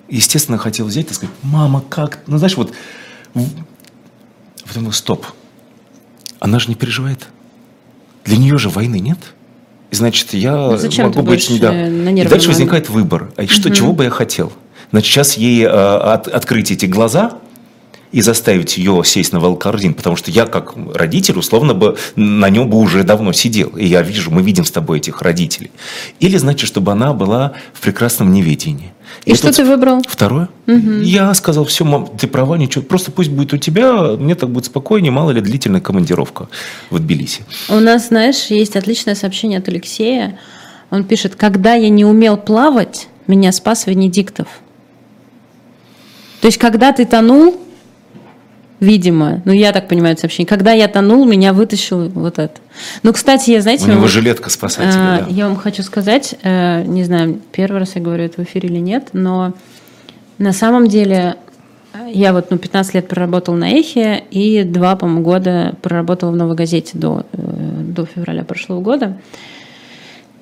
естественно, 0.09 0.57
хотел 0.57 0.88
взять 0.88 1.09
и 1.09 1.13
сказать, 1.13 1.34
мама, 1.41 1.82
как, 1.88 2.19
ну 2.28 2.38
знаешь, 2.38 2.57
вот, 2.57 2.73
потом, 4.67 4.91
стоп, 4.91 5.25
она 6.40 6.60
же 6.60 6.70
не 6.70 6.76
переживает. 6.76 7.28
Для 8.26 8.38
нее 8.38 8.58
же 8.58 8.70
войны 8.70 9.00
нет. 9.00 9.20
И 9.92 9.96
значит, 9.96 10.34
я 10.34 10.56
ну, 10.56 10.78
зачем 10.78 11.08
могу 11.08 11.22
быть 11.22 11.50
не 11.50 11.60
да. 11.60 11.88
И 11.88 12.28
дальше 12.28 12.50
возникает 12.50 12.90
выбор. 12.90 13.32
А 13.38 13.48
что, 13.48 13.70
угу. 13.70 13.76
чего 13.76 13.94
бы 13.94 14.04
я 14.04 14.10
хотел? 14.10 14.52
Значит, 14.92 15.12
сейчас 15.12 15.38
ей 15.38 15.64
э, 15.64 15.68
от, 15.68 16.28
открыть 16.28 16.72
эти 16.72 16.86
глаза 16.86 17.38
и 18.12 18.22
заставить 18.22 18.78
ее 18.78 19.01
сесть 19.05 19.34
на 19.34 19.38
велкардин, 19.38 19.93
потому 19.93 20.16
что 20.16 20.32
я 20.32 20.45
как 20.45 20.74
родитель 20.93 21.38
условно 21.38 21.74
бы 21.74 21.97
на 22.16 22.49
нем 22.49 22.70
бы 22.70 22.78
уже 22.78 23.03
давно 23.03 23.34
сидел. 23.34 23.70
И 23.70 23.86
я 23.86 24.01
вижу, 24.01 24.32
мы 24.32 24.41
видим 24.41 24.66
с 24.66 24.72
тобой 24.72 24.99
этих 24.99 25.22
родителей. 25.22 25.72
Или 26.20 26.38
значит, 26.38 26.68
чтобы 26.68 26.91
она 26.91 27.14
была 27.14 27.53
в 27.74 27.82
прекрасном 27.82 28.32
неведении. 28.32 28.93
И, 29.26 29.32
и 29.32 29.36
что 29.36 29.51
ты 29.51 29.64
выбрал? 29.64 30.01
Второе. 30.08 30.49
Угу. 30.68 31.01
Я 31.01 31.34
сказал, 31.34 31.66
все, 31.66 31.86
мам, 31.86 32.08
ты 32.18 32.28
права, 32.28 32.58
ничего, 32.58 32.84
просто 32.84 33.12
пусть 33.12 33.30
будет 33.30 33.53
у 33.53 33.58
тебя, 33.58 34.16
мне 34.18 34.36
так 34.36 34.49
будет 34.49 34.66
спокойнее, 34.66 35.12
мало 35.12 35.32
ли 35.32 35.41
длительная 35.41 35.82
командировка 35.82 36.49
в 36.89 36.99
Тбилиси. 36.99 37.43
У 37.70 37.80
нас, 37.80 38.08
знаешь, 38.08 38.47
есть 38.47 38.76
отличное 38.76 39.16
сообщение 39.16 39.60
от 39.60 39.68
Алексея. 39.68 40.39
Он 40.89 41.03
пишет, 41.03 41.36
когда 41.36 41.74
я 41.74 41.89
не 41.89 42.05
умел 42.05 42.38
плавать, 42.38 43.08
меня 43.28 43.51
спас 43.51 43.88
Венедиктов. 43.88 44.47
То 46.41 46.47
есть, 46.47 46.58
когда 46.58 46.93
ты 46.93 47.05
тонул, 47.05 47.60
Видимо. 48.80 49.41
Ну, 49.45 49.51
я 49.53 49.71
так 49.71 49.88
понимаю 49.88 50.13
это 50.13 50.21
сообщение. 50.21 50.47
Когда 50.47 50.71
я 50.71 50.88
тонул, 50.88 51.25
меня 51.25 51.53
вытащил 51.53 52.09
вот 52.09 52.38
это. 52.38 52.53
Ну, 53.01 53.11
кстати, 53.11 53.49
я, 53.49 53.61
знаете... 53.61 53.86
У 53.86 53.88
него 53.88 54.01
вам, 54.01 54.09
жилетка 54.09 54.49
спасателя, 54.51 54.91
а, 54.93 55.19
да. 55.21 55.25
Я 55.30 55.47
вам 55.47 55.55
хочу 55.55 55.82
сказать, 55.82 56.36
э, 56.43 56.84
не 56.84 57.03
знаю, 57.03 57.39
первый 57.51 57.80
раз 57.80 57.95
я 57.95 58.01
говорю 58.01 58.23
это 58.25 58.41
в 58.41 58.45
эфире 58.45 58.69
или 58.69 58.78
нет, 58.78 59.09
но 59.13 59.53
на 60.38 60.53
самом 60.53 60.88
деле 60.88 61.38
я 62.07 62.34
вот 62.34 62.51
ну, 62.51 62.57
15 62.57 62.93
лет 62.93 63.07
проработал 63.07 63.55
на 63.55 63.69
Эхе 63.69 64.23
и 64.30 64.63
два, 64.63 64.95
по-моему, 64.95 65.21
года 65.21 65.75
проработала 65.82 66.32
в 66.32 66.36
«Новой 66.36 66.55
газете» 66.55 66.91
до, 66.93 67.25
э, 67.34 67.38
до 67.39 68.05
февраля 68.05 68.43
прошлого 68.43 68.82
года. 68.82 69.17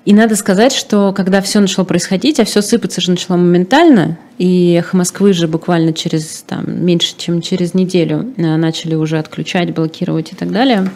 И 0.06 0.14
надо 0.14 0.36
сказать, 0.36 0.72
что 0.72 1.14
когда 1.14 1.42
все 1.42 1.60
начало 1.60 1.84
происходить, 1.84 2.40
а 2.40 2.46
все 2.46 2.62
сыпаться 2.62 3.02
же 3.02 3.10
начало 3.10 3.38
моментально, 3.38 4.20
и 4.38 4.74
«Эхо 4.74 4.96
Москвы» 4.96 5.34
же 5.34 5.48
буквально 5.48 5.94
через 5.94 6.44
там, 6.48 6.86
меньше, 6.86 7.16
чем 7.18 7.42
через 7.42 7.74
неделю 7.74 8.34
э, 8.38 8.56
начали 8.56 8.94
уже 8.94 9.18
отключать, 9.18 9.74
блокировать 9.74 10.32
и 10.32 10.36
так 10.36 10.52
далее. 10.52 10.92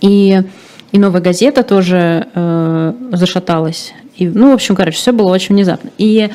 И, 0.00 0.42
и 0.90 0.98
«Новая 0.98 1.20
газета» 1.20 1.62
тоже 1.62 2.26
э, 2.34 2.92
зашаталась. 3.12 3.92
И, 4.16 4.26
ну, 4.26 4.50
в 4.50 4.54
общем, 4.54 4.74
короче, 4.74 4.96
все 4.96 5.12
было 5.12 5.30
очень 5.30 5.54
внезапно. 5.54 5.90
И 5.96 6.30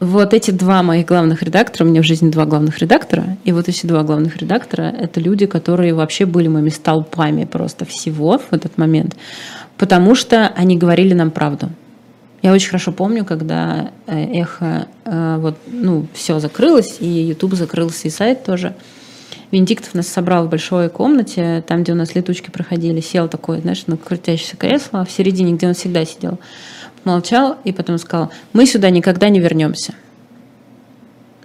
вот 0.00 0.32
эти 0.32 0.50
два 0.50 0.82
моих 0.82 1.04
главных 1.04 1.42
редактора, 1.42 1.86
у 1.86 1.90
меня 1.90 2.00
в 2.00 2.06
жизни 2.06 2.30
два 2.30 2.46
главных 2.46 2.78
редактора, 2.78 3.36
и 3.44 3.52
вот 3.52 3.68
эти 3.68 3.84
два 3.84 4.02
главных 4.04 4.38
редактора— 4.38 4.94
это 4.98 5.20
люди, 5.20 5.44
которые 5.44 5.92
вообще 5.92 6.24
были 6.24 6.48
моими 6.48 6.70
столпами 6.70 7.44
просто 7.44 7.84
всего 7.84 8.38
в 8.38 8.54
этот 8.54 8.78
момент 8.78 9.16
потому 9.80 10.14
что 10.14 10.48
они 10.48 10.76
говорили 10.76 11.14
нам 11.14 11.30
правду. 11.30 11.70
Я 12.42 12.52
очень 12.52 12.68
хорошо 12.68 12.92
помню, 12.92 13.24
когда 13.24 13.90
э, 14.06 14.40
эхо, 14.40 14.88
э, 15.06 15.36
вот, 15.40 15.56
ну, 15.66 16.06
все 16.12 16.38
закрылось, 16.38 16.98
и 17.00 17.06
YouTube 17.06 17.54
закрылся, 17.54 18.06
и 18.06 18.10
сайт 18.10 18.44
тоже. 18.44 18.74
Венедиктов 19.50 19.94
нас 19.94 20.06
собрал 20.06 20.44
в 20.46 20.50
большой 20.50 20.90
комнате, 20.90 21.64
там, 21.66 21.82
где 21.82 21.92
у 21.92 21.94
нас 21.94 22.14
летучки 22.14 22.50
проходили, 22.50 23.00
сел 23.00 23.26
такой, 23.26 23.62
знаешь, 23.62 23.86
на 23.86 23.96
крутящееся 23.96 24.58
кресло, 24.58 25.06
в 25.06 25.10
середине, 25.10 25.54
где 25.54 25.66
он 25.66 25.72
всегда 25.72 26.04
сидел, 26.04 26.38
молчал 27.04 27.56
и 27.64 27.72
потом 27.72 27.96
сказал, 27.96 28.30
мы 28.52 28.66
сюда 28.66 28.90
никогда 28.90 29.30
не 29.30 29.40
вернемся. 29.40 29.94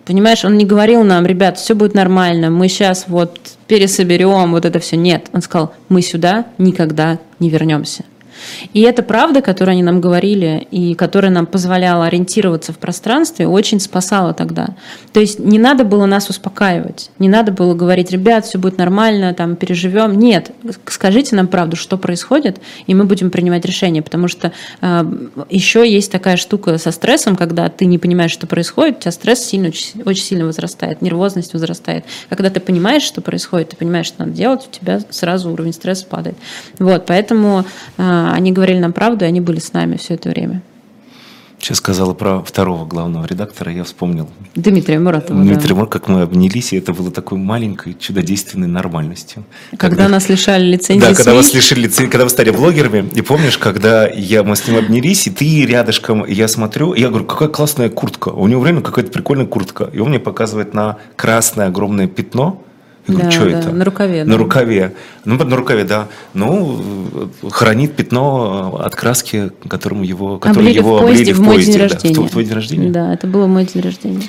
Понимаешь, 0.03 0.43
он 0.43 0.57
не 0.57 0.65
говорил 0.65 1.05
нам, 1.05 1.25
ребят, 1.25 1.57
все 1.57 1.73
будет 1.73 1.93
нормально, 1.93 2.49
мы 2.49 2.67
сейчас 2.67 3.05
вот 3.07 3.39
пересоберем, 3.67 4.51
вот 4.51 4.65
это 4.65 4.79
все. 4.79 4.97
Нет, 4.97 5.29
он 5.31 5.41
сказал, 5.41 5.73
мы 5.87 6.01
сюда 6.01 6.47
никогда 6.57 7.17
не 7.39 7.49
вернемся. 7.49 8.03
И 8.73 8.81
эта 8.81 9.03
правда, 9.03 9.41
которую 9.41 9.73
они 9.73 9.83
нам 9.83 10.01
говорили, 10.01 10.67
и 10.71 10.93
которая 10.95 11.31
нам 11.31 11.45
позволяла 11.45 12.05
ориентироваться 12.05 12.73
в 12.73 12.77
пространстве, 12.77 13.47
очень 13.47 13.79
спасала 13.79 14.33
тогда. 14.33 14.69
То 15.13 15.19
есть 15.19 15.39
не 15.39 15.59
надо 15.59 15.83
было 15.83 16.05
нас 16.05 16.29
успокаивать, 16.29 17.11
не 17.19 17.29
надо 17.29 17.51
было 17.51 17.73
говорить, 17.73 18.11
ребят, 18.11 18.45
все 18.45 18.57
будет 18.57 18.77
нормально, 18.77 19.33
там, 19.33 19.55
переживем. 19.55 20.17
Нет, 20.17 20.51
скажите 20.87 21.35
нам 21.35 21.47
правду, 21.47 21.75
что 21.75 21.97
происходит, 21.97 22.59
и 22.87 22.93
мы 22.93 23.05
будем 23.05 23.31
принимать 23.31 23.65
решение, 23.65 24.01
потому 24.01 24.27
что 24.27 24.51
э, 24.81 25.03
еще 25.49 25.89
есть 25.89 26.11
такая 26.11 26.37
штука 26.37 26.77
со 26.77 26.91
стрессом, 26.91 27.35
когда 27.35 27.69
ты 27.69 27.85
не 27.85 27.97
понимаешь, 27.97 28.31
что 28.31 28.47
происходит, 28.47 28.97
у 28.97 29.01
тебя 29.01 29.11
стресс 29.11 29.45
сильно, 29.45 29.69
очень, 29.69 30.01
очень 30.03 30.23
сильно 30.23 30.45
возрастает, 30.45 31.01
нервозность 31.01 31.53
возрастает. 31.53 32.05
Когда 32.29 32.49
ты 32.49 32.59
понимаешь, 32.59 33.03
что 33.03 33.21
происходит, 33.21 33.69
ты 33.69 33.77
понимаешь, 33.77 34.07
что 34.07 34.25
надо 34.25 34.31
делать, 34.31 34.67
у 34.67 34.71
тебя 34.71 35.01
сразу 35.09 35.51
уровень 35.51 35.73
стресса 35.73 36.05
падает. 36.05 36.35
Вот, 36.79 37.05
поэтому 37.05 37.65
э, 37.97 38.01
они 38.35 38.51
говорили 38.51 38.79
нам 38.79 38.91
правду, 38.91 39.25
и 39.25 39.27
они 39.27 39.41
были 39.41 39.59
с 39.59 39.71
нами 39.73 39.95
все 39.97 40.15
это 40.15 40.29
время. 40.29 40.61
Сейчас 41.57 41.77
сказала 41.77 42.13
про 42.13 42.43
второго 42.43 42.85
главного 42.85 43.25
редактора, 43.25 43.71
я 43.71 43.85
вспомнил. 43.85 44.29
Дмитрия 44.55 44.99
Муратова. 44.99 45.41
Дмитрия 45.41 45.69
да. 45.69 45.75
Муратова, 45.75 45.99
как 45.99 46.07
мы 46.09 46.21
обнялись, 46.21 46.73
и 46.73 46.77
это 46.77 46.93
было 46.93 47.11
такой 47.11 47.37
маленькой, 47.37 47.95
чудодейственной 47.97 48.67
нормальностью. 48.67 49.45
Когда, 49.71 49.87
когда 49.87 50.09
нас 50.09 50.29
лишали 50.29 50.65
лицензии 50.65 51.01
Да, 51.01 51.15
когда 51.15 51.33
вас 51.33 51.53
лишили 51.53 51.83
лицензии, 51.83 52.11
когда 52.11 52.25
вы 52.25 52.29
стали 52.29 52.49
блогерами. 52.51 53.09
И 53.15 53.21
помнишь, 53.21 53.57
когда 53.57 54.05
я, 54.05 54.43
мы 54.43 54.55
с 54.57 54.67
ним 54.67 54.77
обнялись, 54.77 55.27
и 55.27 55.31
ты 55.31 55.65
рядышком, 55.65 56.25
я 56.25 56.47
смотрю, 56.49 56.93
и 56.93 57.01
я 57.01 57.07
говорю, 57.07 57.25
какая 57.25 57.49
классная 57.49 57.89
куртка. 57.89 58.29
У 58.29 58.47
него 58.47 58.61
время 58.61 58.81
какая-то 58.81 59.11
прикольная 59.11 59.47
куртка. 59.47 59.89
И 59.93 59.99
он 59.99 60.09
мне 60.09 60.19
показывает 60.19 60.73
на 60.73 60.97
красное 61.15 61.67
огромное 61.67 62.07
пятно, 62.07 62.61
я 63.07 63.13
говорю, 63.13 63.29
да, 63.29 63.31
что 63.31 63.49
да, 63.49 63.59
это? 63.59 63.71
На 63.71 63.85
рукаве. 63.85 64.23
На 64.23 64.31
да. 64.31 64.37
рукаве. 64.37 64.93
Ну, 65.25 65.35
на 65.43 65.55
рукаве, 65.55 65.83
да. 65.83 66.07
Ну, 66.33 67.29
хранит 67.49 67.95
пятно 67.95 68.79
от 68.83 68.95
краски, 68.95 69.51
которому 69.67 70.03
его, 70.03 70.39
которым 70.39 70.65
облили 70.65 70.77
его 70.77 70.97
в 70.97 71.01
поезде, 71.01 71.31
облили 71.31 71.33
в, 71.33 71.37
в 71.37 71.41
мой 71.41 71.63
день 71.63 71.77
рождения. 71.77 72.15
Да. 72.15 72.21
В, 72.21 72.25
в 72.25 72.29
твой 72.31 72.45
день 72.45 72.53
рождения? 72.53 72.89
Да, 72.89 73.13
это 73.13 73.27
было 73.27 73.47
мой 73.47 73.65
день 73.65 73.83
рождения. 73.83 74.27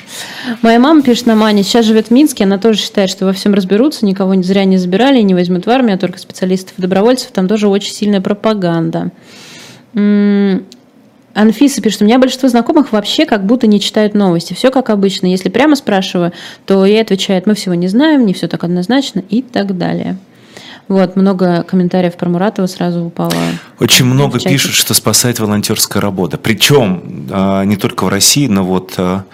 Моя 0.62 0.78
мама 0.78 1.02
пишет 1.02 1.26
на 1.26 1.34
Мане, 1.34 1.62
сейчас 1.62 1.86
живет 1.86 2.08
в 2.08 2.10
Минске, 2.10 2.44
она 2.44 2.58
тоже 2.58 2.78
считает, 2.78 3.10
что 3.10 3.24
во 3.24 3.32
всем 3.32 3.54
разберутся, 3.54 4.04
никого 4.04 4.34
зря 4.42 4.64
не 4.64 4.76
забирали, 4.76 5.20
не 5.22 5.34
возьмут 5.34 5.66
в 5.66 5.70
армию, 5.70 5.94
а 5.94 5.98
только 5.98 6.18
специалистов 6.18 6.74
и 6.78 6.82
добровольцев. 6.82 7.30
Там 7.32 7.48
тоже 7.48 7.68
очень 7.68 7.92
сильная 7.92 8.20
пропаганда. 8.20 9.10
Анфиса 11.36 11.82
пишет, 11.82 12.00
у 12.00 12.06
меня 12.06 12.18
большинство 12.18 12.48
знакомых 12.48 12.92
вообще 12.92 13.26
как 13.26 13.44
будто 13.44 13.66
не 13.66 13.78
читают 13.78 14.14
новости. 14.14 14.54
Все 14.54 14.70
как 14.70 14.88
обычно. 14.88 15.26
Если 15.26 15.50
прямо 15.50 15.76
спрашиваю, 15.76 16.32
то 16.64 16.86
ей 16.86 17.02
отвечает, 17.02 17.46
мы 17.46 17.54
всего 17.54 17.74
не 17.74 17.88
знаем, 17.88 18.24
не 18.24 18.32
все 18.32 18.48
так 18.48 18.64
однозначно 18.64 19.22
и 19.28 19.42
так 19.42 19.76
далее. 19.76 20.16
Вот, 20.88 21.14
много 21.14 21.62
комментариев 21.64 22.16
про 22.16 22.30
Муратова 22.30 22.66
сразу 22.66 23.04
упало. 23.04 23.34
Очень 23.78 24.06
много 24.06 24.38
пишут, 24.40 24.72
что 24.72 24.94
спасает 24.94 25.38
волонтерская 25.38 26.00
работа. 26.00 26.38
Причем 26.38 27.28
а, 27.30 27.64
не 27.64 27.76
только 27.76 28.04
в 28.04 28.08
России, 28.08 28.46
но 28.46 28.64
вот 28.64 28.94
а, 28.96 29.24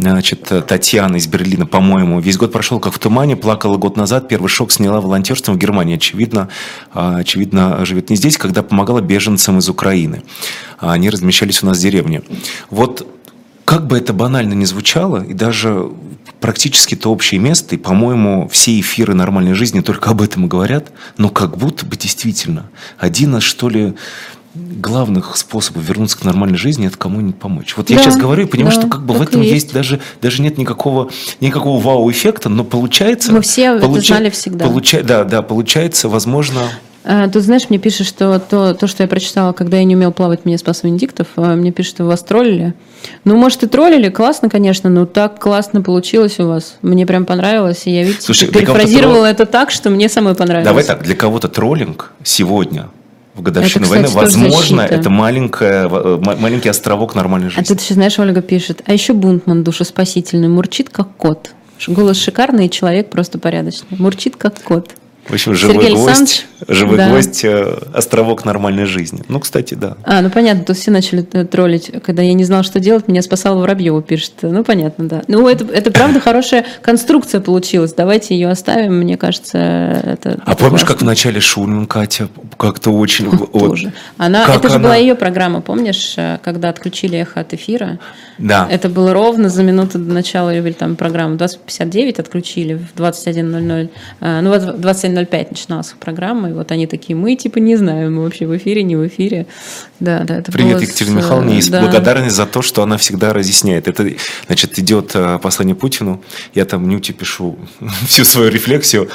Значит, 0.00 0.50
Татьяна 0.66 1.16
из 1.16 1.26
Берлина, 1.26 1.66
по-моему, 1.66 2.20
весь 2.20 2.38
год 2.38 2.52
прошел 2.52 2.80
как 2.80 2.94
в 2.94 2.98
тумане, 2.98 3.36
плакала 3.36 3.76
год 3.76 3.96
назад, 3.96 4.28
первый 4.28 4.48
шок 4.48 4.72
сняла 4.72 5.00
волонтерством 5.00 5.56
в 5.56 5.58
Германии. 5.58 5.96
Очевидно, 5.96 6.48
а, 6.92 7.18
очевидно, 7.18 7.84
живет 7.84 8.08
не 8.08 8.16
здесь, 8.16 8.38
когда 8.38 8.62
помогала 8.62 9.00
беженцам 9.00 9.58
из 9.58 9.68
Украины. 9.68 10.22
Они 10.78 11.10
размещались 11.10 11.62
у 11.62 11.66
нас 11.66 11.78
в 11.78 11.82
деревне. 11.82 12.22
Вот 12.70 13.06
как 13.66 13.86
бы 13.86 13.98
это 13.98 14.12
банально 14.12 14.54
не 14.54 14.64
звучало, 14.64 15.22
и 15.22 15.34
даже 15.34 15.90
практически 16.40 16.96
то 16.96 17.12
общее 17.12 17.38
место, 17.38 17.74
и, 17.74 17.78
по-моему, 17.78 18.48
все 18.48 18.80
эфиры 18.80 19.14
нормальной 19.14 19.52
жизни 19.52 19.80
только 19.80 20.10
об 20.10 20.22
этом 20.22 20.46
и 20.46 20.48
говорят, 20.48 20.90
но 21.18 21.28
как 21.28 21.58
будто 21.58 21.84
бы 21.84 21.96
действительно 21.96 22.70
один 22.98 23.36
из, 23.36 23.42
что 23.42 23.68
ли, 23.68 23.94
главных 24.54 25.36
способов 25.36 25.84
вернуться 25.84 26.18
к 26.18 26.24
нормальной 26.24 26.58
жизни 26.58 26.86
это 26.86 26.98
кому-нибудь 26.98 27.36
помочь. 27.36 27.74
Вот 27.76 27.86
да, 27.86 27.94
я 27.94 28.00
сейчас 28.00 28.16
говорю 28.16 28.44
и 28.44 28.46
понимаю, 28.46 28.74
да, 28.74 28.80
что 28.80 28.90
как 28.90 29.04
бы 29.04 29.14
в 29.14 29.22
этом 29.22 29.42
есть. 29.42 29.54
есть 29.54 29.72
даже 29.72 30.00
даже 30.20 30.42
нет 30.42 30.58
никакого 30.58 31.10
никакого 31.40 31.80
вау-эффекта, 31.80 32.48
но 32.48 32.64
получается. 32.64 33.32
Мы 33.32 33.42
все 33.42 33.78
получа, 33.78 33.98
это 33.98 34.06
знали 34.06 34.30
всегда. 34.30 34.64
Получа, 34.66 35.02
да, 35.02 35.24
да, 35.24 35.42
получается, 35.42 36.08
возможно. 36.08 36.62
А, 37.02 37.28
тут, 37.28 37.42
знаешь, 37.42 37.70
мне 37.70 37.78
пишет, 37.78 38.06
что 38.06 38.38
то, 38.38 38.74
то, 38.74 38.86
что 38.86 39.02
я 39.02 39.08
прочитала, 39.08 39.52
когда 39.52 39.78
я 39.78 39.84
не 39.84 39.96
умел 39.96 40.12
плавать, 40.12 40.44
меня 40.44 40.58
спас 40.58 40.82
Венедиктов, 40.82 41.28
а, 41.36 41.54
мне 41.54 41.72
пишет, 41.72 41.94
что 41.94 42.04
вас 42.04 42.22
троллили. 42.22 42.74
Ну, 43.24 43.36
может, 43.36 43.62
и 43.62 43.66
троллили, 43.66 44.10
классно, 44.10 44.50
конечно, 44.50 44.90
но 44.90 45.06
так 45.06 45.38
классно 45.38 45.80
получилось 45.80 46.38
у 46.40 46.46
вас. 46.46 46.76
Мне 46.82 47.06
прям 47.06 47.24
понравилось, 47.24 47.86
и 47.86 47.90
я, 47.90 48.02
видите, 48.02 48.20
Слушай, 48.20 48.48
перефразировала 48.48 49.24
это 49.24 49.46
так, 49.46 49.70
что 49.70 49.88
мне 49.88 50.10
самой 50.10 50.34
понравилось. 50.34 50.66
Давай 50.66 50.84
так, 50.84 51.02
для 51.02 51.14
кого-то 51.14 51.48
троллинг 51.48 52.12
сегодня 52.22 52.88
в 53.40 53.42
годовщину 53.42 53.86
это, 53.86 54.04
кстати, 54.04 54.14
войны, 54.14 54.48
возможно, 54.48 54.80
это 54.82 55.10
маленькая, 55.10 55.88
э, 55.88 56.20
маленький 56.22 56.68
островок 56.68 57.14
нормальной 57.14 57.48
жизни. 57.48 57.62
А 57.62 57.64
тут 57.64 57.80
еще, 57.80 57.94
знаешь, 57.94 58.18
Ольга 58.18 58.42
пишет, 58.42 58.82
а 58.86 58.92
еще 58.92 59.12
Бунтман 59.14 59.64
душеспасительный, 59.64 60.48
мурчит 60.48 60.90
как 60.90 61.16
кот. 61.16 61.52
Голос 61.86 62.18
шикарный, 62.18 62.66
и 62.66 62.70
человек 62.70 63.10
просто 63.10 63.38
порядочный. 63.38 63.96
Мурчит 63.98 64.36
как 64.36 64.60
кот. 64.62 64.90
В 65.30 65.34
общем, 65.34 65.54
живой 65.54 65.84
Сергей 65.84 65.94
гвоздь, 65.94 66.46
живой 66.66 66.96
да. 66.96 67.08
гвоздь, 67.08 67.44
э, 67.44 67.78
островок 67.94 68.44
нормальной 68.44 68.84
жизни. 68.84 69.22
Ну, 69.28 69.38
кстати, 69.38 69.74
да. 69.74 69.96
А, 70.02 70.22
ну 70.22 70.30
понятно, 70.30 70.64
то 70.64 70.74
все 70.74 70.90
начали 70.90 71.24
э, 71.32 71.44
троллить. 71.44 71.92
Когда 72.04 72.22
я 72.22 72.32
не 72.32 72.42
знал, 72.42 72.64
что 72.64 72.80
делать, 72.80 73.06
меня 73.06 73.22
спасал 73.22 73.56
Воробьева, 73.60 74.02
пишет. 74.02 74.32
Ну, 74.42 74.64
понятно, 74.64 75.08
да. 75.08 75.22
Ну, 75.28 75.46
это, 75.46 75.64
это 75.66 75.92
правда 75.92 76.18
хорошая 76.24 76.66
конструкция 76.82 77.40
получилась. 77.40 77.92
Давайте 77.92 78.34
ее 78.34 78.48
оставим, 78.48 78.98
мне 78.98 79.16
кажется, 79.16 79.56
это 79.58 80.40
А 80.44 80.52
это 80.52 80.56
помнишь, 80.56 80.80
классно. 80.80 80.86
как 80.86 81.02
в 81.02 81.04
начале 81.04 81.40
Шульман, 81.40 81.86
Катя, 81.86 82.28
как-то 82.56 82.90
очень... 82.90 83.30
Тоже. 83.30 83.92
Она, 84.16 84.46
это 84.52 84.68
же 84.68 84.76
она... 84.76 84.84
была 84.84 84.96
ее 84.96 85.14
программа, 85.14 85.60
помнишь, 85.60 86.14
э, 86.16 86.38
когда 86.42 86.70
отключили 86.70 87.18
эхо 87.18 87.38
от 87.38 87.54
эфира? 87.54 88.00
Да. 88.38 88.66
Это 88.68 88.88
было 88.88 89.12
ровно 89.12 89.48
за 89.48 89.62
минуту 89.62 90.00
до 90.00 90.12
начала 90.12 90.52
или 90.52 90.72
там 90.72 90.96
программы. 90.96 91.36
20.59 91.36 92.20
отключили 92.20 92.74
в 92.74 92.98
21.00. 92.98 93.90
Ну, 94.20 94.50
в 94.50 94.54
21.00 94.54 95.19
0.05 95.24 95.48
начиналась 95.50 95.94
программа, 95.98 96.50
и 96.50 96.52
вот 96.52 96.72
они 96.72 96.86
такие, 96.86 97.16
мы 97.16 97.36
типа 97.36 97.58
не 97.58 97.76
знаем, 97.76 98.14
мы 98.14 98.24
вообще 98.24 98.46
в 98.46 98.56
эфире, 98.56 98.82
не 98.82 98.96
в 98.96 99.06
эфире. 99.06 99.46
Да, 99.98 100.20
да, 100.20 100.38
это 100.38 100.52
Привет, 100.52 100.80
Екатерина 100.80 101.20
с... 101.20 101.24
Михайловна, 101.24 101.50
есть 101.50 101.70
да. 101.70 101.80
благодарность 101.80 102.36
за 102.36 102.46
то, 102.46 102.62
что 102.62 102.82
она 102.82 102.96
всегда 102.96 103.32
разъясняет. 103.32 103.88
Это, 103.88 104.08
значит, 104.46 104.78
идет 104.78 105.12
э, 105.14 105.38
послание 105.42 105.74
Путину, 105.74 106.22
я 106.54 106.64
там 106.64 106.88
Нюте 106.88 107.12
пишу 107.12 107.58
всю 108.06 108.24
свою 108.24 108.50
рефлексию, 108.50 109.08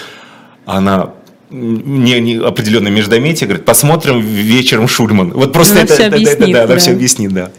она 0.66 1.12
не, 1.50 2.20
не 2.20 2.38
определенное 2.38 2.92
междометие, 2.92 3.48
говорит, 3.48 3.66
посмотрим 3.66 4.20
вечером 4.20 4.88
Шульман. 4.88 5.32
Вот 5.32 5.54
просто 5.54 5.74
она 5.74 5.84
это, 5.84 5.94
все 5.94 6.06
объяснит, 6.08 6.40
да, 6.40 6.46
да, 6.46 6.52
да, 6.54 6.68
да, 6.68 6.74
она 6.74 6.78
все 6.78 6.92
объяснит, 6.92 7.32
да. 7.34 7.52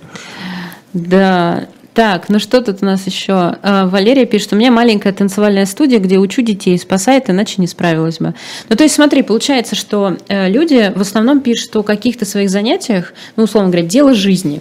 Да, 0.92 1.68
так, 1.97 2.28
ну 2.28 2.38
что 2.38 2.61
тут 2.61 2.82
у 2.82 2.84
нас 2.84 3.07
еще? 3.07 3.57
А, 3.62 3.86
Валерия 3.86 4.26
пишет, 4.26 4.53
у 4.53 4.57
меня 4.57 4.70
маленькая 4.70 5.14
танцевальная 5.14 5.64
студия, 5.64 5.99
где 5.99 6.18
учу 6.18 6.42
детей, 6.42 6.78
спасает, 6.78 7.30
иначе 7.30 7.55
не 7.57 7.66
справилась 7.66 8.18
бы. 8.18 8.34
Ну, 8.68 8.76
то 8.76 8.84
есть, 8.84 8.94
смотри, 8.94 9.22
получается, 9.22 9.74
что 9.76 10.18
э, 10.28 10.51
люди 10.51 10.92
в 10.94 11.01
основном 11.01 11.40
пишут 11.40 11.74
о 11.74 11.82
каких-то 11.82 12.26
своих 12.26 12.51
занятиях, 12.51 13.14
ну, 13.36 13.44
условно 13.44 13.70
говоря, 13.70 13.88
дело 13.88 14.12
жизни. 14.12 14.61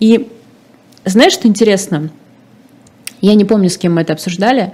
И 0.00 0.28
знаешь, 1.04 1.34
что 1.34 1.46
интересно? 1.46 2.08
Я 3.20 3.34
не 3.34 3.44
помню, 3.44 3.68
с 3.68 3.76
кем 3.76 3.96
мы 3.96 4.00
это 4.00 4.14
обсуждали, 4.14 4.72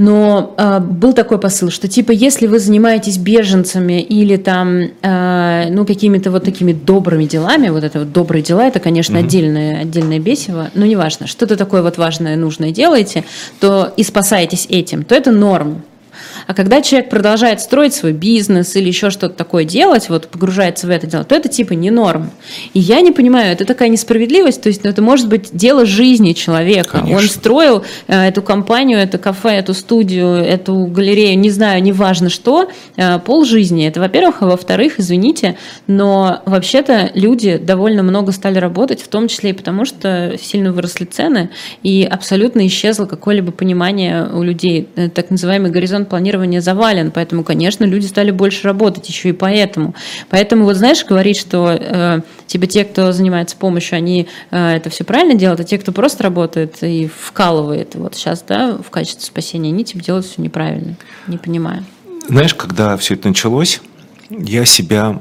но 0.00 0.54
э, 0.56 0.80
был 0.80 1.12
такой 1.12 1.38
посыл, 1.38 1.70
что 1.70 1.86
типа 1.86 2.10
если 2.12 2.46
вы 2.46 2.58
занимаетесь 2.58 3.18
беженцами 3.18 4.00
или 4.00 4.36
там 4.36 4.88
э, 5.02 5.66
ну 5.70 5.84
какими-то 5.84 6.30
вот 6.30 6.42
такими 6.42 6.72
добрыми 6.72 7.26
делами, 7.26 7.68
вот 7.68 7.84
это 7.84 7.98
вот 7.98 8.10
добрые 8.10 8.42
дела, 8.42 8.66
это 8.66 8.80
конечно 8.80 9.18
mm-hmm. 9.18 9.24
отдельное 9.24 9.80
отдельное 9.82 10.18
бесиво, 10.18 10.70
но 10.72 10.86
неважно, 10.86 11.26
что-то 11.26 11.54
такое 11.56 11.82
вот 11.82 11.98
важное 11.98 12.36
нужное 12.36 12.70
делаете, 12.70 13.24
то 13.60 13.92
и 13.94 14.02
спасаетесь 14.02 14.66
этим, 14.70 15.04
то 15.04 15.14
это 15.14 15.32
норм, 15.32 15.82
а 16.50 16.54
когда 16.54 16.82
человек 16.82 17.10
продолжает 17.10 17.60
строить 17.60 17.94
свой 17.94 18.12
бизнес 18.12 18.74
или 18.74 18.88
еще 18.88 19.10
что-то 19.10 19.36
такое 19.36 19.62
делать, 19.62 20.08
вот 20.08 20.26
погружается 20.26 20.88
в 20.88 20.90
это 20.90 21.06
дело, 21.06 21.22
то 21.22 21.36
это 21.36 21.48
типа 21.48 21.74
не 21.74 21.92
норм. 21.92 22.32
И 22.74 22.80
я 22.80 23.02
не 23.02 23.12
понимаю, 23.12 23.52
это 23.52 23.64
такая 23.64 23.88
несправедливость, 23.88 24.60
то 24.60 24.68
есть 24.68 24.82
ну, 24.82 24.90
это 24.90 25.00
может 25.00 25.28
быть 25.28 25.50
дело 25.52 25.86
жизни 25.86 26.32
человека. 26.32 26.98
Конечно. 27.02 27.16
Он 27.16 27.22
строил 27.28 27.84
э, 28.08 28.26
эту 28.26 28.42
компанию, 28.42 28.98
это 28.98 29.16
кафе, 29.16 29.50
эту 29.50 29.74
студию, 29.74 30.26
эту 30.26 30.86
галерею, 30.86 31.38
не 31.38 31.50
знаю, 31.50 31.80
неважно 31.84 32.30
что, 32.30 32.68
э, 32.96 33.20
пол 33.20 33.44
жизни. 33.44 33.86
Это, 33.86 34.00
во-первых, 34.00 34.42
а 34.42 34.46
во-вторых, 34.46 34.98
извините, 34.98 35.56
но 35.86 36.42
вообще-то 36.46 37.12
люди 37.14 37.58
довольно 37.58 38.02
много 38.02 38.32
стали 38.32 38.58
работать, 38.58 39.00
в 39.00 39.06
том 39.06 39.28
числе 39.28 39.50
и 39.50 39.52
потому, 39.52 39.84
что 39.84 40.36
сильно 40.42 40.72
выросли 40.72 41.04
цены, 41.04 41.50
и 41.84 42.02
абсолютно 42.02 42.66
исчезло 42.66 43.06
какое-либо 43.06 43.52
понимание 43.52 44.26
у 44.26 44.42
людей, 44.42 44.88
э, 44.96 45.10
так 45.10 45.30
называемый 45.30 45.70
горизонт 45.70 46.08
планирования 46.08 46.39
планирования 46.40 46.60
завален, 46.60 47.10
поэтому, 47.10 47.44
конечно, 47.44 47.84
люди 47.84 48.06
стали 48.06 48.30
больше 48.30 48.66
работать 48.66 49.08
еще 49.08 49.28
и 49.28 49.32
поэтому. 49.32 49.94
Поэтому, 50.30 50.64
вот 50.64 50.76
знаешь, 50.76 51.04
говорить, 51.04 51.36
что 51.36 51.68
э, 51.70 52.20
типа 52.46 52.66
те, 52.66 52.84
кто 52.84 53.12
занимается 53.12 53.56
помощью, 53.56 53.96
они 53.96 54.26
э, 54.50 54.76
это 54.76 54.90
все 54.90 55.04
правильно 55.04 55.34
делают, 55.34 55.60
а 55.60 55.64
те, 55.64 55.78
кто 55.78 55.92
просто 55.92 56.24
работает 56.24 56.82
и 56.82 57.08
вкалывает 57.08 57.94
вот 57.94 58.14
сейчас, 58.14 58.42
да, 58.46 58.78
в 58.78 58.90
качестве 58.90 59.24
спасения, 59.24 59.68
они 59.68 59.84
типа 59.84 60.02
делают 60.02 60.26
все 60.26 60.40
неправильно. 60.42 60.96
Не 61.26 61.36
понимаю. 61.36 61.84
Знаешь, 62.28 62.54
когда 62.54 62.96
все 62.96 63.14
это 63.14 63.28
началось, 63.28 63.80
я 64.30 64.64
себя 64.64 65.20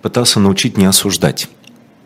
пытался 0.00 0.40
научить 0.40 0.76
не 0.76 0.86
осуждать. 0.86 1.48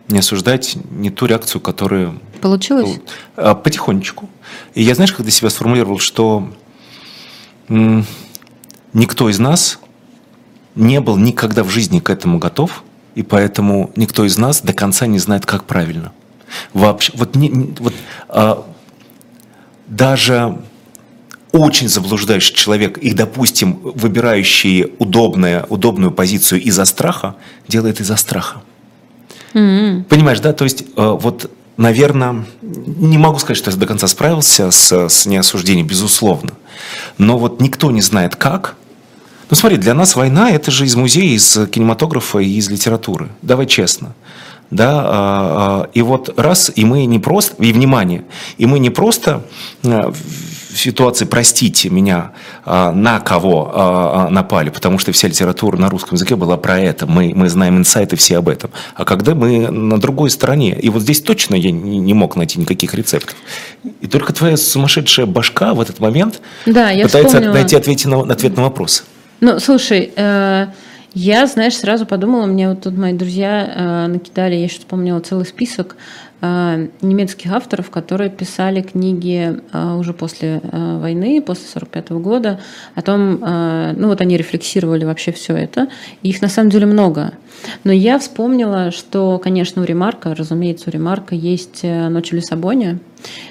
Не 0.09 0.19
осуждать 0.19 0.77
не 0.91 1.11
ту 1.11 1.27
реакцию, 1.27 1.61
которая... 1.61 2.15
Получилось? 2.41 3.01
А, 3.37 3.55
потихонечку. 3.55 4.29
И 4.75 4.83
я, 4.83 4.95
знаешь, 4.95 5.13
когда 5.13 5.31
себя 5.31 5.51
сформулировал, 5.51 5.99
что 5.99 6.49
никто 7.69 9.29
из 9.29 9.39
нас 9.39 9.79
не 10.75 11.01
был 11.01 11.17
никогда 11.17 11.65
в 11.65 11.71
жизни 11.71 12.01
к 12.01 12.11
этому 12.11 12.39
готов, 12.39 12.85
и 13.15 13.23
поэтому 13.23 13.91
никто 13.97 14.25
из 14.25 14.39
нас 14.39 14.61
до 14.61 14.73
конца 14.73 15.07
не 15.07 15.19
знает, 15.19 15.47
как 15.47 15.65
правильно. 15.65 16.13
Вообще, 16.73 17.13
вот, 17.17 17.35
не, 17.35 17.75
вот 17.79 17.95
а, 18.29 18.67
даже 19.87 20.59
очень 21.53 21.89
заблуждающий 21.89 22.55
человек 22.55 22.99
и, 22.99 23.15
допустим, 23.15 23.81
выбирающий 23.83 24.93
удобное, 24.99 25.65
удобную 25.69 26.11
позицию 26.13 26.63
из-за 26.63 26.85
страха, 26.85 27.37
делает 27.67 28.01
из-за 28.01 28.17
страха. 28.17 28.63
Mm-hmm. 29.55 30.05
Понимаешь, 30.05 30.41
да? 30.41 30.53
То 30.53 30.65
есть 30.65 30.85
а, 30.97 31.13
вот 31.13 31.51
наверное, 31.77 32.45
не 32.63 33.19
могу 33.19 33.39
сказать, 33.39 33.59
что 33.59 33.71
я 33.71 33.77
до 33.77 33.87
конца 33.87 34.07
справился 34.07 34.71
с, 34.71 35.09
с 35.09 35.27
неосуждением, 35.27 35.87
безусловно. 35.87 36.53
Но 37.19 37.39
вот 37.39 37.61
никто 37.61 37.91
не 37.91 38.03
знает 38.03 38.37
как. 38.37 38.77
Ну 39.49 39.57
смотри, 39.57 39.79
для 39.79 39.95
нас 39.95 40.17
война– 40.17 40.51
это 40.53 40.71
же 40.71 40.85
из 40.85 40.97
музея, 40.97 41.35
из 41.35 41.59
кинематографа 41.69 42.39
и 42.39 42.49
из 42.49 42.69
литературы. 42.69 43.29
Давай 43.43 43.67
честно. 43.67 44.15
Да, 44.71 45.01
а, 45.01 45.07
а, 45.07 45.91
и 45.95 46.03
вот 46.03 46.37
раз, 46.37 46.73
и 46.75 46.85
мы 46.85 47.05
не 47.05 47.21
просто, 47.21 47.63
и 47.63 47.73
внимание, 47.73 48.25
и 48.59 48.67
мы 48.67 48.81
не 48.81 48.91
просто 48.91 49.45
а, 49.85 50.13
ситуации, 50.77 51.25
простите 51.25 51.91
меня, 51.91 52.33
а, 52.65 52.93
на 52.93 53.21
кого 53.21 53.71
а, 53.73 54.27
а, 54.27 54.31
напали, 54.31 54.71
потому 54.71 54.99
что 54.99 55.13
вся 55.13 55.29
литература 55.29 55.77
на 55.77 55.89
русском 55.89 56.15
языке 56.15 56.37
была 56.37 56.57
про 56.57 56.79
это, 56.79 57.07
мы, 57.07 57.33
мы 57.35 57.49
знаем 57.49 57.79
инсайты 57.79 58.17
все 58.17 58.39
об 58.39 58.49
этом. 58.49 58.71
А 58.95 59.05
когда 59.05 59.35
мы 59.35 59.71
на 59.71 60.01
другой 60.01 60.31
стороне, 60.31 60.79
и 60.79 60.89
вот 60.89 61.03
здесь 61.03 61.21
точно 61.21 61.55
я 61.55 61.71
не 61.71 62.15
мог 62.15 62.37
найти 62.37 62.61
никаких 62.61 62.95
рецептов. 62.95 63.37
И 64.01 64.07
только 64.07 64.33
твоя 64.33 64.57
сумасшедшая 64.57 65.27
башка 65.27 65.75
в 65.75 65.81
этот 65.81 66.01
момент 66.01 66.41
да, 66.67 66.91
пытается 66.91 67.29
вспомнила... 67.29 67.53
найти 67.53 67.77
ответ 67.77 68.05
на, 68.05 68.21
ответ 68.21 68.57
на 68.57 68.63
вопрос. 68.63 69.05
Ну, 69.41 69.59
слушай, 69.61 70.13
э 70.17 70.67
Я, 71.19 71.47
знаешь, 71.47 71.75
сразу 71.79 72.05
подумала, 72.05 72.45
мне 72.45 72.69
вот 72.69 72.83
тут 72.83 72.99
мои 72.99 73.15
друзья 73.15 73.73
э, 73.75 74.07
накидали, 74.07 74.55
я 74.55 74.65
еще 74.65 74.81
вспомнила 74.81 75.19
целый 75.21 75.47
список 75.47 75.97
немецких 76.41 77.51
авторов, 77.53 77.91
которые 77.91 78.29
писали 78.31 78.83
книги 78.83 79.59
э, 79.73 79.95
уже 79.95 80.13
после 80.13 80.61
э, 80.63 80.99
войны, 80.99 81.41
после 81.41 81.67
45 81.67 82.11
года, 82.13 82.61
о 82.95 83.03
том, 83.03 83.43
э, 83.43 83.95
ну 83.97 84.09
вот 84.09 84.21
они 84.21 84.37
рефлексировали 84.37 85.05
вообще 85.05 85.33
все 85.33 85.57
это. 85.57 85.89
Их 86.23 86.43
на 86.43 86.49
самом 86.49 86.71
деле 86.71 86.87
много. 86.87 87.33
Но 87.85 87.93
я 87.93 88.19
вспомнила, 88.19 88.91
что, 88.91 89.39
конечно, 89.39 89.83
у 89.83 89.85
Ремарка, 89.85 90.35
разумеется, 90.35 90.91
у 90.91 90.93
Ремарка 90.93 91.35
есть 91.35 91.81
э, 91.83 92.09
«Ночь 92.09 92.31
в 92.31 92.35
Лиссабоне», 92.35 92.99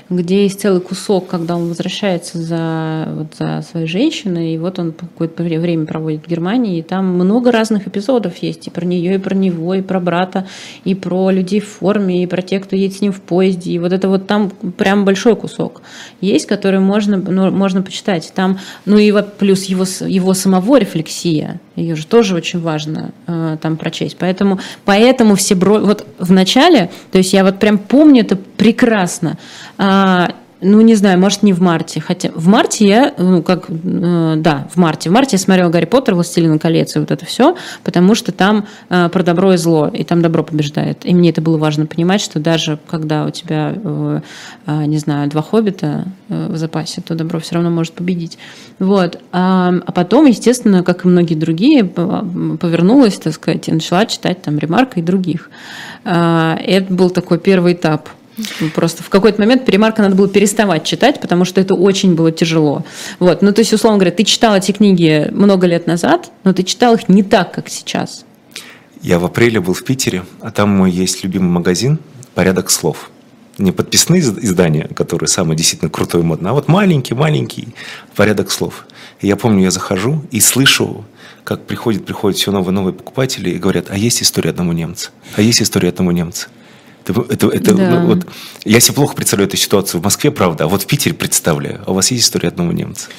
где 0.09 0.43
есть 0.43 0.61
целый 0.61 0.81
кусок, 0.81 1.27
когда 1.27 1.55
он 1.55 1.69
возвращается 1.69 2.37
за, 2.37 3.07
вот, 3.15 3.27
за 3.37 3.63
своей 3.69 3.87
женщиной, 3.87 4.53
и 4.53 4.57
вот 4.57 4.79
он 4.79 4.91
какое-то 4.91 5.43
время 5.43 5.85
проводит 5.85 6.25
в 6.25 6.29
Германии, 6.29 6.79
и 6.79 6.81
там 6.81 7.05
много 7.05 7.51
разных 7.51 7.87
эпизодов 7.87 8.37
есть, 8.37 8.67
и 8.67 8.69
про 8.69 8.85
нее, 8.85 9.15
и 9.15 9.17
про 9.17 9.35
него, 9.35 9.73
и 9.73 9.81
про 9.81 9.99
брата, 9.99 10.47
и 10.83 10.95
про 10.95 11.31
людей 11.31 11.59
в 11.59 11.67
форме, 11.67 12.23
и 12.23 12.27
про 12.27 12.41
тех, 12.41 12.63
кто 12.63 12.75
едет 12.75 12.97
с 12.97 13.01
ним 13.01 13.11
в 13.11 13.21
поезде, 13.21 13.71
и 13.71 13.79
вот 13.79 13.93
это 13.93 14.09
вот 14.09 14.27
там 14.27 14.49
прям 14.49 15.05
большой 15.05 15.35
кусок 15.35 15.81
есть, 16.21 16.45
который 16.45 16.79
можно, 16.79 17.17
ну, 17.17 17.51
можно 17.51 17.81
почитать. 17.81 18.31
Там, 18.35 18.59
ну 18.85 18.97
и 18.97 19.13
плюс 19.37 19.65
его, 19.65 19.85
его 20.07 20.33
самого 20.33 20.77
рефлексия, 20.77 21.59
ее 21.75 21.95
же 21.95 22.05
тоже 22.05 22.35
очень 22.35 22.59
важно 22.61 23.11
э, 23.27 23.57
там 23.61 23.77
прочесть. 23.77 24.17
Поэтому, 24.17 24.59
поэтому 24.85 25.35
все 25.35 25.55
бро... 25.55 25.79
вот 25.79 26.05
в 26.19 26.31
начале, 26.31 26.89
то 27.11 27.17
есть 27.17 27.33
я 27.33 27.43
вот 27.43 27.59
прям 27.59 27.77
помню 27.77 28.21
это 28.21 28.35
прекрасно. 28.35 29.37
Э, 29.77 30.27
ну, 30.61 30.81
не 30.81 30.95
знаю, 30.95 31.19
может, 31.19 31.43
не 31.43 31.53
в 31.53 31.61
марте. 31.61 31.99
Хотя 31.99 32.31
в 32.33 32.47
марте 32.47 32.87
я, 32.87 33.13
ну, 33.17 33.43
как, 33.43 33.65
э, 33.69 34.33
да, 34.37 34.67
в 34.73 34.77
марте. 34.77 35.09
В 35.09 35.13
марте 35.13 35.35
я 35.35 35.39
смотрела 35.39 35.69
Гарри 35.69 35.85
Поттер, 35.85 36.15
Властелин 36.15 36.57
колец 36.59 36.95
и 36.95 36.99
вот 36.99 37.11
это 37.11 37.25
все, 37.25 37.55
потому 37.83 38.15
что 38.15 38.31
там 38.31 38.65
э, 38.89 39.09
про 39.09 39.23
добро 39.23 39.53
и 39.53 39.57
зло, 39.57 39.87
и 39.87 40.03
там 40.03 40.21
добро 40.21 40.43
побеждает. 40.43 41.05
И 41.05 41.13
мне 41.13 41.29
это 41.29 41.41
было 41.41 41.57
важно 41.57 41.85
понимать, 41.85 42.21
что 42.21 42.39
даже 42.39 42.79
когда 42.89 43.25
у 43.25 43.29
тебя, 43.29 43.75
э, 43.75 44.21
э, 44.65 44.85
не 44.85 44.97
знаю, 44.97 45.29
два 45.29 45.41
хоббита 45.41 46.05
э, 46.29 46.47
в 46.49 46.57
запасе, 46.57 47.01
то 47.01 47.15
добро 47.15 47.39
все 47.39 47.55
равно 47.55 47.69
может 47.69 47.93
победить. 47.93 48.37
Вот. 48.79 49.19
А, 49.31 49.73
а 49.85 49.91
потом, 49.91 50.25
естественно, 50.25 50.83
как 50.83 51.05
и 51.05 51.07
многие 51.07 51.35
другие, 51.35 51.83
повернулась, 51.83 53.15
так 53.15 53.33
сказать, 53.33 53.67
и 53.67 53.71
начала 53.71 54.05
читать 54.05 54.41
там 54.41 54.57
Ремарка 54.57 54.99
и 54.99 55.03
других. 55.03 55.49
Э, 56.05 56.55
это 56.59 56.91
был 56.93 57.09
такой 57.09 57.39
первый 57.39 57.73
этап– 57.73 58.09
Просто 58.73 59.03
в 59.03 59.09
какой-то 59.09 59.39
момент 59.39 59.65
перемарка 59.65 60.01
надо 60.01 60.15
было 60.15 60.27
переставать 60.27 60.83
читать, 60.83 61.21
потому 61.21 61.45
что 61.45 61.61
это 61.61 61.73
очень 61.73 62.15
было 62.15 62.31
тяжело. 62.31 62.85
Вот. 63.19 63.41
Ну, 63.41 63.53
то 63.53 63.61
есть, 63.61 63.73
условно 63.73 63.97
говоря, 63.97 64.15
ты 64.15 64.23
читал 64.23 64.55
эти 64.55 64.71
книги 64.71 65.29
много 65.31 65.67
лет 65.67 65.87
назад, 65.87 66.31
но 66.43 66.53
ты 66.53 66.63
читал 66.63 66.95
их 66.95 67.07
не 67.07 67.23
так, 67.23 67.53
как 67.53 67.69
сейчас. 67.69 68.25
Я 69.01 69.19
в 69.19 69.25
апреле 69.25 69.59
был 69.59 69.73
в 69.73 69.83
Питере, 69.83 70.23
а 70.41 70.51
там 70.51 70.69
мой 70.69 70.91
есть 70.91 71.23
любимый 71.23 71.49
магазин 71.49 71.99
«Порядок 72.33 72.69
слов». 72.69 73.11
Не 73.57 73.71
подписные 73.71 74.19
издания, 74.21 74.89
которые 74.95 75.29
самые 75.29 75.55
действительно 75.55 75.89
крутой 75.89 76.21
и 76.21 76.23
модные, 76.25 76.51
а 76.51 76.53
вот 76.53 76.67
маленький-маленький 76.67 77.69
«Порядок 78.15 78.51
слов». 78.51 78.85
И 79.21 79.27
я 79.27 79.37
помню, 79.37 79.63
я 79.63 79.71
захожу 79.71 80.23
и 80.31 80.41
слышу, 80.41 81.05
как 81.45 81.65
приходят, 81.65 82.05
приходят 82.05 82.37
все 82.37 82.51
новые 82.51 82.73
новые 82.73 82.93
покупатели 82.93 83.51
и 83.51 83.57
говорят, 83.57 83.85
а 83.89 83.97
есть 83.97 84.21
история 84.21 84.49
одного 84.49 84.73
немца, 84.73 85.11
а 85.35 85.41
есть 85.41 85.61
история 85.61 85.89
одного 85.89 86.11
немца. 86.11 86.49
Это, 87.07 87.21
это, 87.29 87.47
это, 87.49 87.73
да. 87.75 87.89
ну, 87.89 88.07
вот, 88.07 88.25
я 88.63 88.79
себе 88.79 88.95
плохо 88.95 89.15
представляю 89.15 89.47
эту 89.47 89.57
ситуацию 89.57 90.01
в 90.01 90.03
Москве, 90.03 90.31
правда, 90.31 90.63
а 90.63 90.67
вот 90.67 90.83
в 90.83 90.87
Питере 90.87 91.13
представляю. 91.13 91.81
А 91.85 91.91
у 91.91 91.93
вас 91.93 92.09
есть 92.11 92.23
история 92.23 92.49
одного 92.49 92.71
немца? 92.71 93.09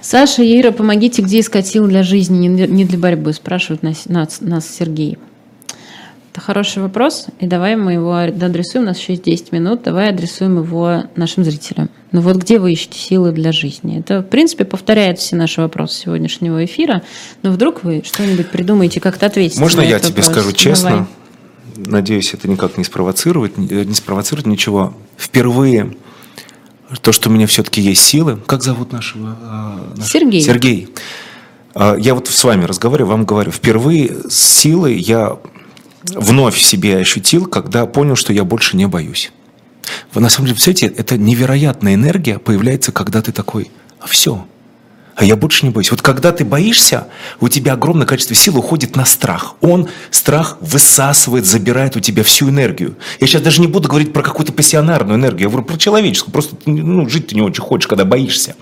Саша, 0.00 0.42
Ира, 0.44 0.70
помогите, 0.70 1.22
где 1.22 1.40
искать 1.40 1.66
силы 1.66 1.88
для 1.88 2.04
жизни, 2.04 2.46
не 2.46 2.84
для 2.84 2.98
борьбы, 2.98 3.32
спрашивает 3.32 3.82
нас, 3.82 4.06
нас, 4.06 4.40
нас 4.40 4.68
Сергей. 4.68 5.18
Это 6.32 6.40
хороший 6.44 6.82
вопрос, 6.82 7.26
и 7.40 7.46
давай 7.46 7.76
мы 7.76 7.94
его 7.94 8.14
адресуем, 8.14 8.84
у 8.84 8.88
нас 8.88 8.98
еще 8.98 9.14
есть 9.14 9.24
10 9.24 9.52
минут, 9.52 9.82
давай 9.82 10.10
адресуем 10.10 10.58
его 10.58 11.04
нашим 11.16 11.44
зрителям. 11.44 11.88
Ну 12.12 12.20
вот 12.20 12.36
где 12.36 12.58
вы 12.58 12.72
ищете 12.72 12.98
силы 12.98 13.32
для 13.32 13.52
жизни? 13.52 13.98
Это, 13.98 14.20
в 14.20 14.26
принципе, 14.26 14.66
повторяет 14.66 15.18
все 15.18 15.34
наши 15.34 15.62
вопросы 15.62 16.02
сегодняшнего 16.02 16.62
эфира, 16.64 17.02
но 17.42 17.50
вдруг 17.50 17.82
вы 17.82 18.02
что-нибудь 18.04 18.50
придумаете, 18.50 19.00
как-то 19.00 19.26
ответить 19.26 19.58
Можно 19.58 19.80
я 19.80 19.98
тебе 19.98 20.10
вопрос? 20.10 20.26
скажу 20.26 20.52
честно? 20.52 20.90
Давай 20.90 21.06
надеюсь, 21.76 22.34
это 22.34 22.48
никак 22.48 22.78
не 22.78 22.84
спровоцирует, 22.84 23.56
не 23.58 23.94
спровоцирует 23.94 24.46
ничего. 24.46 24.94
Впервые 25.18 25.96
то, 27.02 27.12
что 27.12 27.28
у 27.28 27.32
меня 27.32 27.46
все-таки 27.46 27.80
есть 27.80 28.02
силы. 28.02 28.36
Как 28.46 28.62
зовут 28.62 28.92
нашего? 28.92 29.36
А, 29.42 29.76
нашего? 29.90 30.06
Сергей. 30.06 30.40
Сергей. 30.40 30.88
А, 31.74 31.96
я 31.96 32.14
вот 32.14 32.28
с 32.28 32.44
вами 32.44 32.64
разговариваю, 32.64 33.10
вам 33.10 33.24
говорю. 33.24 33.50
Впервые 33.50 34.28
с 34.28 34.36
силой 34.36 34.96
я 34.96 35.38
вновь 36.14 36.58
себе 36.58 36.98
ощутил, 36.98 37.46
когда 37.46 37.86
понял, 37.86 38.16
что 38.16 38.32
я 38.32 38.44
больше 38.44 38.76
не 38.76 38.86
боюсь. 38.86 39.32
Вы 40.12 40.20
на 40.20 40.28
самом 40.28 40.46
деле, 40.46 40.54
представляете, 40.54 41.00
это 41.00 41.16
невероятная 41.16 41.94
энергия 41.94 42.38
появляется, 42.38 42.92
когда 42.92 43.22
ты 43.22 43.32
такой, 43.32 43.70
а 44.00 44.06
все, 44.06 44.46
а 45.16 45.24
я 45.24 45.34
больше 45.34 45.64
не 45.64 45.72
боюсь. 45.72 45.90
Вот 45.90 46.02
когда 46.02 46.30
ты 46.30 46.44
боишься, 46.44 47.08
у 47.40 47.48
тебя 47.48 47.72
огромное 47.72 48.06
количество 48.06 48.36
сил 48.36 48.58
уходит 48.58 48.96
на 48.96 49.06
страх. 49.06 49.54
Он, 49.62 49.88
страх, 50.10 50.58
высасывает, 50.60 51.46
забирает 51.46 51.96
у 51.96 52.00
тебя 52.00 52.22
всю 52.22 52.50
энергию. 52.50 52.96
Я 53.18 53.26
сейчас 53.26 53.40
даже 53.40 53.62
не 53.62 53.66
буду 53.66 53.88
говорить 53.88 54.12
про 54.12 54.22
какую-то 54.22 54.52
пассионарную 54.52 55.18
энергию, 55.18 55.44
я 55.44 55.48
говорю 55.48 55.64
про 55.64 55.78
человеческую. 55.78 56.32
Просто 56.32 56.56
ну, 56.66 57.08
жить 57.08 57.28
ты 57.28 57.34
не 57.34 57.40
очень 57.40 57.62
хочешь, 57.62 57.88
когда 57.88 58.04
боишься. 58.04 58.56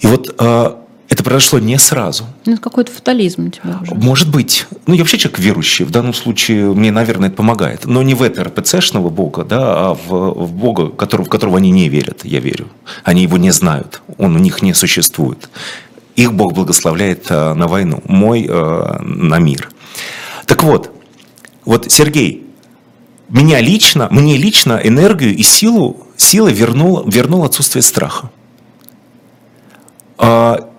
И 0.00 0.06
вот 0.06 0.34
а, 0.38 0.84
это 1.10 1.24
произошло 1.24 1.58
не 1.58 1.76
сразу. 1.76 2.24
Ну, 2.46 2.52
это 2.52 2.62
какой-то 2.62 2.92
фатализм 2.92 3.48
у 3.48 3.50
тебя 3.50 3.80
уже. 3.82 3.94
Может 3.94 4.30
быть. 4.30 4.66
Ну, 4.86 4.94
я 4.94 5.00
вообще 5.00 5.18
человек 5.18 5.40
верующий. 5.40 5.84
В 5.84 5.90
данном 5.90 6.14
случае 6.14 6.72
мне, 6.72 6.92
наверное, 6.92 7.28
это 7.28 7.36
помогает. 7.36 7.84
Но 7.84 8.02
не 8.02 8.14
в 8.14 8.22
это 8.22 8.44
РПЦшного 8.44 9.10
Бога, 9.10 9.44
да, 9.44 9.90
а 9.90 9.94
в, 9.94 10.46
в 10.46 10.52
Бога, 10.52 10.88
который, 10.88 11.26
в 11.26 11.28
которого 11.28 11.58
они 11.58 11.72
не 11.72 11.88
верят, 11.88 12.20
я 12.24 12.38
верю. 12.38 12.68
Они 13.02 13.22
его 13.22 13.38
не 13.38 13.50
знают. 13.50 14.02
Он 14.18 14.36
у 14.36 14.38
них 14.38 14.62
не 14.62 14.72
существует. 14.72 15.50
Их 16.14 16.32
Бог 16.32 16.54
благословляет 16.54 17.26
э, 17.28 17.54
на 17.54 17.66
войну. 17.66 18.00
Мой 18.04 18.46
э, 18.48 18.98
на 19.02 19.38
мир. 19.40 19.68
Так 20.46 20.62
вот, 20.62 20.92
вот 21.64 21.90
Сергей, 21.90 22.46
меня 23.28 23.60
лично, 23.60 24.06
мне 24.12 24.36
лично 24.36 24.80
энергию 24.82 25.36
и 25.36 25.42
силу, 25.42 26.06
силы 26.16 26.52
вернул, 26.52 27.02
вернул 27.08 27.44
отсутствие 27.44 27.82
страха. 27.82 28.30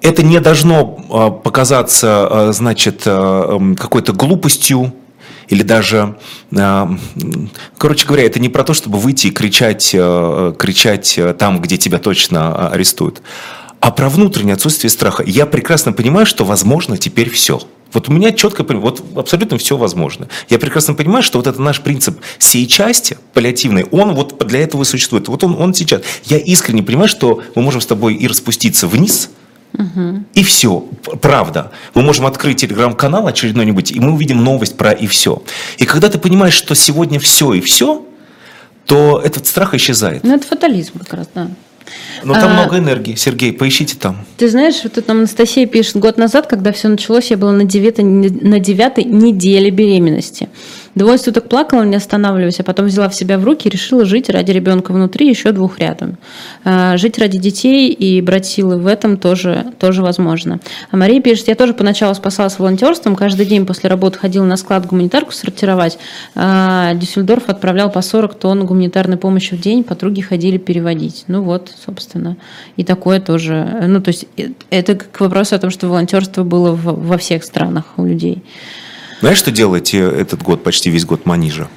А, 0.01 0.07
это 0.07 0.23
не 0.23 0.39
должно 0.39 1.05
а, 1.09 1.29
показаться, 1.29 2.27
а, 2.29 2.53
значит, 2.53 3.03
какой-то 3.03 4.13
глупостью, 4.13 4.93
или 5.47 5.63
даже, 5.63 6.15
короче 7.77 8.07
говоря, 8.07 8.23
это 8.25 8.39
не 8.39 8.47
про 8.47 8.63
то, 8.63 8.73
чтобы 8.73 8.99
выйти 8.99 9.27
и 9.27 9.31
кричать, 9.31 9.89
кричать 9.91 11.19
там, 11.37 11.59
где 11.59 11.77
тебя 11.77 11.97
точно 11.97 12.69
арестуют, 12.69 13.21
а 13.81 13.91
про 13.91 14.07
внутреннее 14.07 14.53
отсутствие 14.53 14.89
страха. 14.89 15.23
Я 15.27 15.45
прекрасно 15.45 15.91
понимаю, 15.91 16.25
что 16.25 16.45
возможно 16.45 16.97
теперь 16.97 17.29
все. 17.29 17.59
Вот 17.91 18.07
у 18.07 18.13
меня 18.13 18.31
четко, 18.31 18.63
вот 18.63 19.03
абсолютно 19.17 19.57
все 19.57 19.75
возможно. 19.75 20.29
Я 20.47 20.57
прекрасно 20.57 20.93
понимаю, 20.93 21.21
что 21.21 21.37
вот 21.37 21.47
это 21.47 21.61
наш 21.61 21.81
принцип 21.81 22.17
всей 22.37 22.65
части 22.65 23.17
паллиативной, 23.33 23.83
он 23.91 24.13
вот 24.13 24.47
для 24.47 24.61
этого 24.61 24.83
и 24.83 24.85
существует. 24.85 25.27
Вот 25.27 25.43
он, 25.43 25.55
он 25.59 25.73
сейчас. 25.73 26.01
Я 26.23 26.37
искренне 26.37 26.81
понимаю, 26.81 27.09
что 27.09 27.41
мы 27.55 27.61
можем 27.61 27.81
с 27.81 27.85
тобой 27.85 28.13
и 28.15 28.25
распуститься 28.25 28.87
вниз, 28.87 29.31
Угу. 29.73 30.23
И 30.33 30.43
все, 30.43 30.79
правда. 31.21 31.71
Мы 31.93 32.01
можем 32.01 32.25
открыть 32.25 32.61
телеграм-канал 32.61 33.27
очередной-нибудь, 33.27 33.91
и 33.91 33.99
мы 33.99 34.13
увидим 34.13 34.43
новость 34.43 34.77
про 34.77 34.91
и 34.91 35.07
все. 35.07 35.41
И 35.77 35.85
когда 35.85 36.09
ты 36.09 36.17
понимаешь, 36.17 36.53
что 36.53 36.75
сегодня 36.75 37.19
все 37.19 37.53
и 37.53 37.61
все, 37.61 38.05
то 38.85 39.21
этот 39.23 39.47
страх 39.47 39.73
исчезает. 39.73 40.23
Ну, 40.23 40.35
это 40.35 40.45
фатализм 40.45 40.99
как 40.99 41.13
раз, 41.13 41.29
да. 41.33 41.49
Но 42.23 42.33
там 42.33 42.51
а, 42.51 42.53
много 42.53 42.77
энергии. 42.77 43.15
Сергей, 43.15 43.51
поищите 43.51 43.95
там. 43.97 44.25
Ты 44.37 44.49
знаешь, 44.49 44.81
вот 44.83 44.93
тут 44.93 45.07
нам 45.07 45.19
Анастасия 45.19 45.65
пишет, 45.65 45.97
год 45.97 46.17
назад, 46.17 46.47
когда 46.47 46.71
все 46.71 46.87
началось, 46.87 47.31
я 47.31 47.37
была 47.37 47.51
на 47.51 47.65
девятой, 47.65 48.03
на 48.03 48.59
девятой 48.59 49.03
неделе 49.03 49.69
беременности. 49.69 50.49
Двое 50.93 51.17
суток 51.17 51.47
плакала, 51.47 51.83
не 51.83 51.95
останавливаясь, 51.95 52.59
а 52.59 52.63
потом 52.63 52.87
взяла 52.87 53.07
в 53.07 53.15
себя 53.15 53.37
в 53.37 53.45
руки 53.45 53.67
и 53.67 53.71
решила 53.71 54.03
жить 54.03 54.29
ради 54.29 54.51
ребенка 54.51 54.91
внутри, 54.91 55.29
еще 55.29 55.51
двух 55.51 55.79
рядом. 55.79 56.17
А, 56.65 56.97
жить 56.97 57.17
ради 57.17 57.37
детей 57.37 57.91
и 57.91 58.21
брать 58.21 58.45
силы 58.45 58.77
в 58.77 58.87
этом 58.87 59.17
тоже, 59.17 59.67
тоже 59.79 60.01
возможно. 60.01 60.59
А 60.91 60.97
Мария 60.97 61.21
пишет, 61.21 61.47
я 61.47 61.55
тоже 61.55 61.73
поначалу 61.73 62.13
спасалась 62.13 62.59
волонтерством, 62.59 63.15
каждый 63.15 63.45
день 63.45 63.65
после 63.65 63.89
работы 63.89 64.19
ходила 64.19 64.43
на 64.43 64.57
склад 64.57 64.85
гуманитарку 64.85 65.31
сортировать. 65.31 65.97
А 66.35 66.93
Дюссельдорф 66.95 67.47
отправлял 67.47 67.89
по 67.89 68.01
40 68.01 68.35
тонн 68.35 68.65
гуманитарной 68.65 69.17
помощи 69.17 69.55
в 69.55 69.61
день, 69.61 69.83
подруги 69.85 70.21
ходили 70.21 70.57
переводить. 70.57 71.23
Ну 71.27 71.41
вот, 71.41 71.71
собственно, 71.85 72.35
и 72.75 72.83
такое 72.83 73.21
тоже. 73.21 73.85
Ну, 73.87 74.01
то 74.01 74.09
есть 74.09 74.25
э, 74.35 74.49
это 74.69 74.95
к 74.95 75.21
вопросу 75.21 75.55
о 75.55 75.59
том, 75.59 75.69
что 75.69 75.87
волонтерство 75.87 76.43
было 76.43 76.71
во 76.73 77.17
всех 77.17 77.45
странах 77.45 77.85
у 77.95 78.05
людей. 78.05 78.43
Знаешь, 79.21 79.37
что 79.37 79.51
делаете 79.51 79.99
этот 79.99 80.41
год, 80.43 80.63
почти 80.63 80.89
весь 80.89 81.05
год 81.05 81.25
Манижа? 81.25 81.67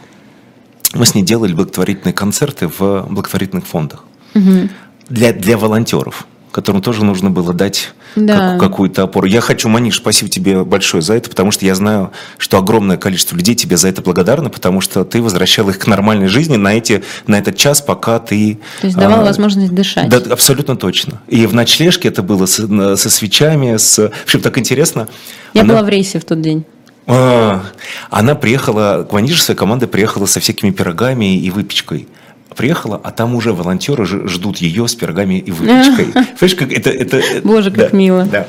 Мы 0.94 1.06
с 1.06 1.14
ней 1.14 1.22
делали 1.22 1.52
благотворительные 1.52 2.12
концерты 2.14 2.68
в 2.68 3.06
благотворительных 3.10 3.66
фондах. 3.66 4.04
Угу. 4.34 4.68
Для, 5.08 5.32
для 5.32 5.56
волонтеров. 5.58 6.26
которым 6.52 6.82
тоже 6.82 7.04
нужно 7.04 7.30
было 7.30 7.52
дать 7.52 7.92
Да. 8.14 8.52
как- 8.52 8.60
какую-то 8.60 9.02
опору. 9.02 9.26
Я 9.26 9.40
хочу, 9.40 9.68
Маниш, 9.68 9.96
спасибо 9.96 10.30
тебе 10.30 10.62
большое 10.62 11.02
за 11.02 11.14
это, 11.14 11.28
потому 11.28 11.50
что 11.50 11.66
я 11.66 11.74
знаю, 11.74 12.12
что 12.38 12.58
огромное 12.58 12.96
количество 12.96 13.34
людей 13.34 13.56
тебе 13.56 13.76
за 13.76 13.88
это 13.88 14.02
благодарны, 14.02 14.50
потому 14.50 14.80
что 14.80 15.04
ты 15.04 15.20
возвращал 15.20 15.68
их 15.68 15.80
к 15.80 15.88
нормальной 15.88 16.28
жизни 16.28 16.54
на, 16.56 16.76
эти, 16.76 17.02
на 17.26 17.40
этот 17.40 17.56
час, 17.56 17.80
пока 17.82 18.20
ты... 18.20 18.60
То 18.80 18.86
есть 18.86 18.96
давал 18.96 19.22
а, 19.22 19.24
возможность 19.24 19.74
дышать. 19.74 20.08
Да, 20.08 20.18
абсолютно 20.32 20.76
точно. 20.76 21.20
И 21.26 21.44
в 21.46 21.54
ночлежке 21.54 22.06
это 22.06 22.22
было 22.22 22.46
с- 22.46 22.96
со 22.98 23.10
свечами, 23.10 23.76
с... 23.76 23.98
В 24.08 24.22
общем, 24.22 24.40
так 24.40 24.56
интересно. 24.56 25.08
Я 25.54 25.62
Она- 25.62 25.74
была 25.74 25.82
в 25.82 25.88
рейсе 25.88 26.20
в 26.20 26.24
тот 26.24 26.40
день. 26.40 26.64
А, 27.06 27.64
Она 28.10 28.34
приехала, 28.34 29.06
Кванижа 29.08 29.42
своей 29.42 29.58
команда 29.58 29.86
приехала 29.86 30.26
со 30.26 30.40
всякими 30.40 30.70
пирогами 30.70 31.36
и 31.38 31.50
выпечкой. 31.50 32.08
Приехала, 32.56 33.00
а 33.02 33.10
там 33.10 33.34
уже 33.34 33.52
волонтеры 33.52 34.04
ждут 34.04 34.58
ее 34.58 34.86
с 34.88 34.94
пирогами 34.94 35.38
и 35.38 35.50
выпечкой. 35.50 36.06
Понимаешь, 36.38 36.54
как 36.56 36.72
это... 36.72 36.90
это 36.90 37.22
Боже, 37.42 37.70
как 37.70 37.90
да, 37.90 37.96
мило. 37.96 38.24
Да. 38.24 38.46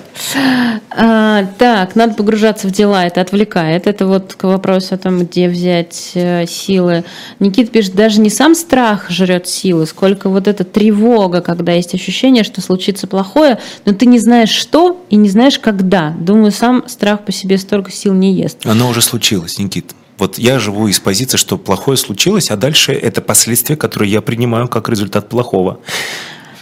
А, 0.92 1.46
так, 1.58 1.96
надо 1.96 2.14
погружаться 2.14 2.68
в 2.68 2.72
дела, 2.72 3.06
это 3.06 3.22
отвлекает. 3.22 3.88
Это 3.88 4.08
вот 4.08 4.36
к 4.36 4.44
вопросу 4.44 4.96
о 4.96 4.98
том, 4.98 5.20
где 5.20 5.50
взять 5.50 6.12
э, 6.14 6.46
силы. 6.48 7.04
Никит 7.40 7.72
пишет, 7.72 7.96
даже 7.96 8.22
не 8.22 8.30
сам 8.30 8.56
страх 8.56 9.10
жрет 9.10 9.48
силы, 9.48 9.86
сколько 9.86 10.30
вот 10.30 10.48
эта 10.48 10.64
тревога, 10.64 11.42
когда 11.42 11.74
есть 11.74 11.94
ощущение, 11.94 12.44
что 12.44 12.62
случится 12.62 13.08
плохое, 13.08 13.60
но 13.86 13.94
ты 13.94 14.06
не 14.06 14.20
знаешь 14.20 14.50
что 14.50 15.04
и 15.10 15.16
не 15.16 15.30
знаешь 15.30 15.60
когда. 15.60 16.12
Думаю, 16.12 16.52
сам 16.52 16.88
страх 16.88 17.26
по 17.26 17.32
себе 17.32 17.58
столько 17.58 17.92
сил 17.92 18.14
не 18.14 18.34
ест. 18.34 18.66
Оно 18.66 18.90
уже 18.90 19.02
случилось, 19.02 19.60
Никит. 19.60 19.94
Вот 20.18 20.38
я 20.38 20.60
живу 20.60 20.88
из 20.88 21.00
позиции, 21.00 21.38
что 21.38 21.58
плохое 21.58 21.98
случилось, 21.98 22.50
а 22.52 22.56
дальше 22.56 22.94
это 22.94 23.22
последствия, 23.22 23.76
которые 23.76 24.12
я 24.12 24.22
принимаю 24.22 24.68
как 24.68 24.90
результат 24.90 25.30
плохого. 25.30 25.80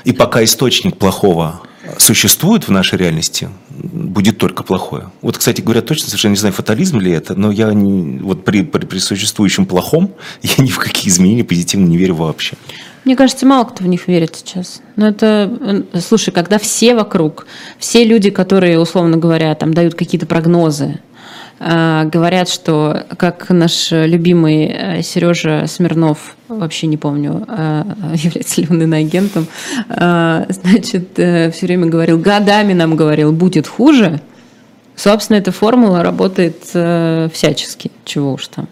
И 0.04 0.12
пока 0.12 0.43
источник 0.43 0.97
плохого 0.97 1.62
существует 1.97 2.68
в 2.68 2.72
нашей 2.72 2.97
реальности, 2.97 3.49
будет 3.70 4.38
только 4.38 4.64
плохое. 4.64 5.12
Вот, 5.22 5.38
кстати 5.38 5.62
говоря, 5.62 5.82
точно 5.82 6.08
совершенно 6.08 6.32
не 6.32 6.38
знаю, 6.38 6.54
фатализм 6.54 6.99
ли 6.99 7.12
это, 7.12 7.36
но 7.36 7.51
я 7.51 7.72
не, 7.74 8.20
вот 8.20 8.45
при, 8.45 8.64
при, 8.64 8.86
при 8.86 8.99
существующем 8.99 9.66
плохом 9.66 10.14
я 10.41 10.64
ни 10.64 10.70
в 10.70 10.80
какие 10.80 11.10
изменения 11.10 11.43
позитивно 11.43 11.88
не 11.88 11.97
верю 11.97 12.16
вообще. 12.16 12.56
Мне 13.06 13.18
кажется, 13.18 13.45
мало 13.45 13.66
кто 13.66 13.84
в 13.84 13.88
них 13.88 14.08
верит 14.08 14.38
сейчас. 14.38 14.82
Но 14.95 15.10
это, 15.10 15.84
слушай, 15.99 16.32
когда 16.32 16.58
все 16.58 16.95
вокруг, 16.95 17.47
все 17.78 18.06
люди, 18.06 18.30
которые, 18.30 18.80
условно 18.80 19.18
говоря, 19.18 19.54
там 19.56 19.74
дают 19.74 19.95
какие-то 19.95 20.26
прогнозы, 20.26 20.99
говорят, 21.60 22.49
что, 22.49 23.06
как 23.18 23.49
наш 23.49 23.91
любимый 23.91 25.01
Сережа 25.01 25.66
Смирнов, 25.68 26.36
вообще 26.47 26.88
не 26.88 26.97
помню, 26.97 27.45
э, 27.47 27.84
является 28.16 28.62
ли 28.62 28.68
он 28.70 28.82
иноагентом, 28.82 29.47
э, 29.89 30.45
значит, 30.49 31.10
все 31.14 31.66
время 31.66 31.88
говорил, 31.88 32.18
годами 32.20 32.74
нам 32.74 32.95
говорил, 32.95 33.32
будет 33.32 33.68
хуже. 33.68 34.20
Собственно, 34.95 35.38
эта 35.38 35.51
формула 35.51 36.04
работает 36.04 36.58
э, 36.74 37.30
всячески, 37.34 37.91
чего 38.06 38.34
уж 38.34 38.47
там. 38.47 38.68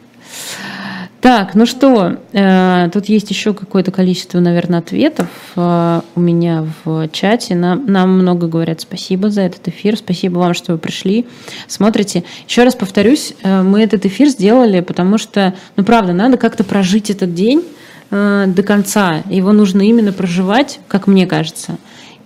Так, 1.22 1.54
ну 1.54 1.68
что, 1.68 2.18
э, 2.34 2.90
тут 2.92 3.06
есть 3.06 3.30
еще 3.30 3.54
какое-то 3.54 3.92
количество, 3.92 4.40
наверное, 4.40 4.80
ответов 4.80 5.28
э, 5.56 6.02
у 6.16 6.20
меня 6.20 6.66
в 6.84 7.10
чате. 7.10 7.54
Нам, 7.54 7.86
нам 7.86 8.18
много 8.18 8.48
говорят 8.48 8.82
спасибо 8.82 9.30
за 9.30 9.42
этот 9.42 9.68
эфир, 9.68 9.98
спасибо 9.98 10.40
вам, 10.40 10.56
что 10.56 10.72
вы 10.72 10.80
пришли, 10.80 11.28
смотрите. 11.68 12.24
Еще 12.48 12.64
раз 12.64 12.74
повторюсь, 12.74 13.36
э, 13.44 13.62
мы 13.62 13.84
этот 13.84 14.04
эфир 14.08 14.30
сделали, 14.30 14.80
потому 14.80 15.20
что, 15.20 15.54
ну 15.76 15.84
правда, 15.84 16.12
надо 16.12 16.38
как-то 16.38 16.64
прожить 16.64 17.12
этот 17.12 17.36
день 17.36 17.64
до 18.10 18.64
конца. 18.68 19.22
Его 19.30 19.54
нужно 19.54 19.84
именно 19.84 20.12
проживать, 20.12 20.82
как 20.90 21.08
мне 21.08 21.26
кажется, 21.26 21.78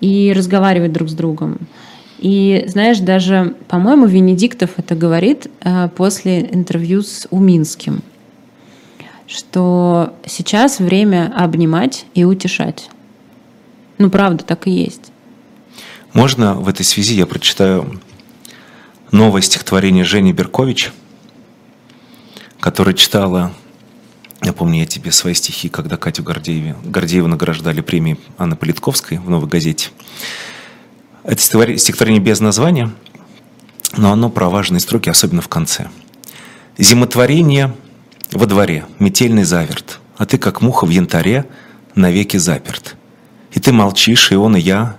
и 0.01 0.33
разговаривать 0.35 0.91
друг 0.91 1.09
с 1.09 1.13
другом. 1.13 1.59
И 2.17 2.63
знаешь, 2.67 2.97
даже, 2.97 3.53
по-моему, 3.67 4.07
Венедиктов 4.07 4.71
это 4.77 4.95
говорит 4.95 5.45
после 5.95 6.41
интервью 6.41 7.03
с 7.03 7.27
Уминским 7.29 8.01
что 9.27 10.13
сейчас 10.25 10.79
время 10.79 11.33
обнимать 11.35 12.05
и 12.13 12.23
утешать. 12.23 12.89
Ну, 13.97 14.09
правда, 14.09 14.43
так 14.43 14.67
и 14.67 14.71
есть. 14.71 15.11
Можно 16.13 16.53
в 16.53 16.67
этой 16.67 16.83
связи 16.83 17.15
я 17.15 17.25
прочитаю 17.25 17.99
новое 19.11 19.41
стихотворение 19.41 20.03
Жени 20.03 20.33
Беркович, 20.33 20.91
которое 22.59 22.93
читала, 22.93 23.53
я 24.41 24.53
помню, 24.53 24.79
я 24.79 24.85
тебе 24.85 25.11
свои 25.11 25.33
стихи, 25.33 25.69
когда 25.69 25.97
Катю 25.97 26.23
Гордееву, 26.23 26.77
Гордееву 26.83 27.27
награждали 27.27 27.81
премией 27.81 28.19
Анны 28.37 28.55
Политковской 28.55 29.17
в 29.17 29.29
«Новой 29.29 29.49
газете». 29.49 29.89
Это 31.23 31.41
стихотворение 31.41 32.21
без 32.21 32.39
названия, 32.39 32.91
но 33.97 34.11
оно 34.11 34.29
про 34.29 34.49
важные 34.49 34.79
строки, 34.79 35.09
особенно 35.09 35.41
в 35.41 35.47
конце. 35.47 35.89
«Зимотворение 36.77 37.73
во 38.31 38.45
дворе, 38.45 38.85
метельный 38.99 39.43
заверт, 39.43 39.99
а 40.17 40.25
ты, 40.25 40.37
как 40.37 40.61
муха 40.61 40.85
в 40.85 40.89
янтаре, 40.89 41.45
навеки 41.95 42.37
заперт. 42.37 42.95
И 43.51 43.59
ты 43.59 43.71
молчишь, 43.71 44.31
и 44.31 44.35
он, 44.35 44.55
и 44.55 44.59
я, 44.59 44.97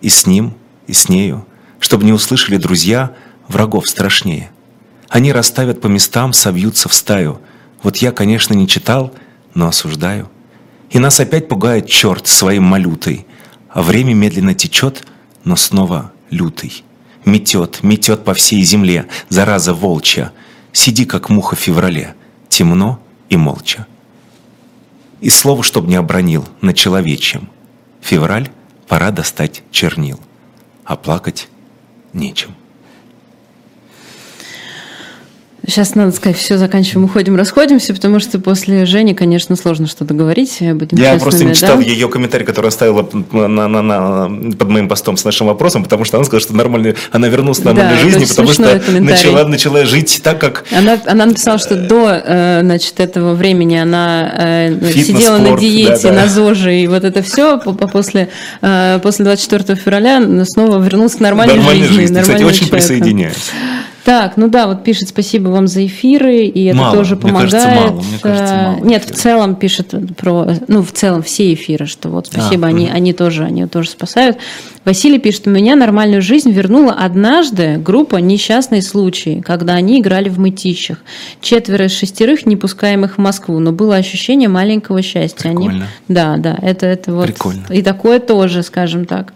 и 0.00 0.08
с 0.08 0.26
ним, 0.26 0.54
и 0.86 0.92
с 0.92 1.08
нею, 1.08 1.46
чтобы 1.78 2.04
не 2.04 2.12
услышали 2.12 2.56
друзья 2.56 3.14
врагов 3.48 3.88
страшнее. 3.88 4.50
Они 5.08 5.32
расставят 5.32 5.80
по 5.80 5.88
местам, 5.88 6.32
собьются 6.32 6.88
в 6.88 6.94
стаю. 6.94 7.40
Вот 7.82 7.96
я, 7.98 8.12
конечно, 8.12 8.54
не 8.54 8.68
читал, 8.68 9.12
но 9.54 9.68
осуждаю. 9.68 10.30
И 10.90 10.98
нас 10.98 11.20
опять 11.20 11.48
пугает 11.48 11.88
черт 11.88 12.26
своим 12.26 12.64
малютой, 12.64 13.26
а 13.68 13.82
время 13.82 14.14
медленно 14.14 14.54
течет, 14.54 15.04
но 15.44 15.56
снова 15.56 16.12
лютый. 16.30 16.84
Метет, 17.24 17.82
метет 17.82 18.24
по 18.24 18.34
всей 18.34 18.62
земле, 18.62 19.06
зараза 19.28 19.74
волчья. 19.74 20.32
Сиди, 20.72 21.04
как 21.04 21.28
муха 21.28 21.56
в 21.56 21.60
феврале, 21.60 22.14
темно 22.50 23.00
и 23.30 23.38
молча. 23.38 23.86
И 25.22 25.30
слово, 25.30 25.62
чтоб 25.62 25.86
не 25.86 25.96
обронил, 25.96 26.46
на 26.60 26.74
человечьем. 26.74 27.48
Февраль, 28.02 28.50
пора 28.88 29.10
достать 29.10 29.62
чернил, 29.70 30.20
а 30.84 30.96
плакать 30.96 31.48
нечем. 32.12 32.54
Сейчас 35.66 35.94
надо 35.94 36.12
сказать, 36.12 36.38
все, 36.38 36.56
заканчиваем, 36.56 37.04
уходим, 37.04 37.36
расходимся, 37.36 37.92
потому 37.94 38.18
что 38.18 38.38
после 38.38 38.86
Жени, 38.86 39.14
конечно, 39.14 39.56
сложно 39.56 39.86
что-то 39.86 40.14
говорить. 40.14 40.56
Будем 40.60 40.96
Я 40.98 41.12
честными, 41.12 41.18
просто 41.20 41.44
не 41.44 41.50
да? 41.50 41.54
читал 41.54 41.80
ее 41.80 42.08
комментарий, 42.08 42.46
который 42.46 42.68
оставила 42.68 43.08
на, 43.32 43.46
на- 43.48 43.68
на- 43.68 43.82
на- 43.82 44.52
под 44.56 44.68
моим 44.68 44.88
постом 44.88 45.16
с 45.16 45.24
нашим 45.24 45.48
вопросом, 45.48 45.82
потому 45.84 46.04
что 46.04 46.16
она 46.16 46.24
сказала, 46.24 46.40
что 46.40 46.56
нормально, 46.56 46.94
она 47.12 47.28
вернулась 47.28 47.58
к 47.58 47.64
нормальной 47.64 47.96
Да, 47.96 48.00
жизни, 48.02 48.24
потому 48.24 48.48
что 48.52 48.80
начала, 49.00 49.46
начала 49.46 49.84
жить 49.84 50.20
так, 50.22 50.40
как 50.40 50.64
Она, 50.76 50.98
она 51.06 51.26
написала, 51.26 51.58
что 51.58 51.76
до 51.76 52.08
э, 52.24 52.60
значит, 52.62 52.98
этого 52.98 53.34
времени 53.34 53.76
она 53.76 54.32
э, 54.36 54.74
Фитнес, 54.80 55.06
сидела 55.06 55.38
на 55.38 55.44
спорт, 55.46 55.60
диете, 55.60 56.02
да, 56.04 56.08
да. 56.10 56.22
на 56.22 56.28
ЗОЖе, 56.28 56.80
и 56.82 56.86
вот 56.86 57.04
это 57.04 57.22
все 57.22 57.58
после, 57.58 58.28
э, 58.62 58.98
после 59.02 59.24
24 59.26 59.76
февраля 59.78 60.22
снова 60.46 60.82
вернулась 60.82 61.16
к 61.16 61.20
нормальной, 61.20 61.56
нормальной 61.56 61.86
жизни. 61.86 62.06
Кстати, 62.06 62.16
нормального 62.28 62.48
очень 62.48 62.66
человека. 62.66 62.76
присоединяюсь. 62.88 63.50
Так, 64.04 64.36
ну 64.36 64.48
да, 64.48 64.66
вот 64.66 64.82
пишет 64.82 65.08
спасибо 65.08 65.48
вам 65.48 65.66
за 65.66 65.84
эфиры, 65.86 66.44
и 66.46 66.64
это 66.64 66.76
Мало, 66.78 66.96
тоже 66.96 67.16
мне 67.16 67.22
помогает. 67.24 67.52
кажется, 67.52 67.74
мало, 67.74 68.00
мне 68.02 68.18
кажется, 68.20 68.54
Э, 68.54 68.62
мало 68.72 68.84
Нет, 68.84 69.04
в 69.04 69.10
целом 69.14 69.54
пишет 69.56 69.94
про, 70.16 70.48
ну 70.68 70.82
в 70.82 70.92
целом 70.92 71.22
все 71.22 71.52
эфиры, 71.52 71.86
что 71.86 72.08
вот 72.08 72.28
спасибо, 72.28 72.66
А, 72.66 72.70
они, 72.70 72.86
мгм. 72.86 72.94
они 72.96 73.12
тоже, 73.12 73.44
они 73.44 73.66
тоже 73.66 73.90
спасают. 73.90 74.38
Василий 74.86 75.18
пишет, 75.18 75.46
у 75.46 75.50
меня 75.50 75.76
нормальную 75.76 76.22
жизнь 76.22 76.50
вернула 76.50 76.92
однажды 76.94 77.76
группа 77.76 78.16
«Несчастные 78.16 78.80
случаи», 78.80 79.42
когда 79.44 79.74
они 79.74 80.00
играли 80.00 80.30
в 80.30 80.38
мытищах. 80.38 80.98
Четверо 81.42 81.84
из 81.84 81.92
шестерых, 81.92 82.46
не 82.46 82.56
пускаемых 82.56 83.16
в 83.16 83.18
Москву, 83.18 83.58
но 83.58 83.72
было 83.72 83.96
ощущение 83.96 84.48
маленького 84.48 85.02
счастья. 85.02 85.50
Они- 85.50 85.58
Прикольно. 85.68 85.86
да, 86.08 86.36
да, 86.38 86.58
это, 86.62 86.86
это 86.86 87.12
вот. 87.12 87.26
Прикольно. 87.26 87.66
И 87.70 87.82
такое 87.82 88.18
тоже, 88.20 88.62
скажем 88.62 89.04
так. 89.04 89.34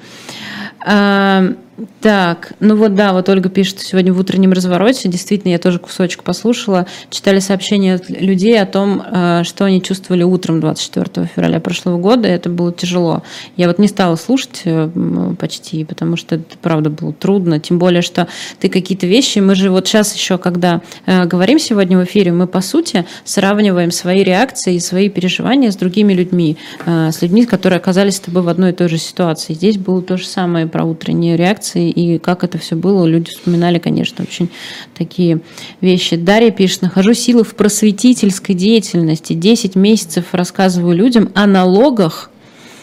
Так, 2.01 2.53
ну 2.61 2.77
вот 2.77 2.95
да, 2.95 3.13
вот 3.13 3.29
Ольга 3.29 3.49
пишет, 3.49 3.81
сегодня 3.81 4.13
в 4.13 4.19
утреннем 4.21 4.53
развороте, 4.53 5.09
действительно, 5.09 5.51
я 5.51 5.59
тоже 5.59 5.81
кусочек 5.81 6.23
послушала, 6.23 6.87
читали 7.11 7.41
сообщения 7.41 7.95
от 7.95 8.09
людей 8.09 8.61
о 8.61 8.67
том, 8.67 9.03
э, 9.03 9.43
что 9.43 9.65
они 9.65 9.83
чувствовали 9.83 10.23
утром 10.23 10.61
24 10.61 11.27
февраля 11.27 11.59
прошлого 11.59 11.99
года, 11.99 12.29
это 12.29 12.49
было 12.49 12.73
тяжело. 12.73 13.25
Я 13.57 13.67
вот 13.67 13.81
не 13.81 13.89
стала 13.89 14.15
слушать 14.15 14.63
э, 14.65 14.89
почти, 15.37 15.85
потому 15.85 16.17
что 16.17 16.37
это 16.37 16.57
правда 16.63 16.91
было 16.91 17.13
трудно, 17.13 17.59
тем 17.59 17.81
более, 17.81 18.03
что 18.03 18.29
ты 18.61 18.69
какие-то 18.69 19.09
вещи, 19.09 19.41
мы 19.41 19.57
же 19.57 19.71
вот 19.71 19.89
сейчас 19.89 20.15
еще, 20.15 20.39
когда 20.39 20.81
э, 21.07 21.25
говорим 21.25 21.59
сегодня 21.59 21.99
в 21.99 22.05
эфире, 22.05 22.31
мы 22.31 22.47
по 22.47 22.61
сути 22.61 23.05
сравниваем 23.25 23.91
свои 23.91 24.23
реакции 24.23 24.77
и 24.77 24.81
свои 24.81 25.09
переживания 25.09 25.73
с 25.73 25.77
другими 25.77 26.13
людьми, 26.13 26.57
с 26.87 27.21
людьми, 27.21 27.47
которые 27.47 27.79
оказались 27.79 28.17
с 28.17 28.21
тобой 28.21 28.43
в 28.43 28.49
одной 28.49 28.71
и 28.71 28.75
той 28.75 28.89
же 28.89 28.99
ситуации. 28.99 29.55
Здесь 29.55 29.77
было 29.77 30.03
то 30.03 30.17
же 30.17 30.27
самое 30.27 30.67
про 30.67 30.85
утренние 30.85 31.37
реакции 31.37 31.64
и 31.75 32.19
как 32.19 32.45
это 32.45 32.59
все 32.59 32.77
было. 32.77 33.05
Люди 33.07 33.31
вспоминали, 33.31 33.79
конечно, 33.79 34.25
очень 34.25 34.51
такие 34.97 35.41
вещи. 35.81 36.17
Дарья 36.17 36.51
пишет, 36.51 36.83
нахожу 36.83 37.15
силы 37.15 37.45
в 37.45 37.55
просветительской 37.55 38.55
деятельности. 38.55 39.33
10 39.33 39.77
месяцев 39.77 40.27
рассказываю 40.33 40.97
людям 40.97 41.31
о 41.35 41.47
налогах, 41.47 42.31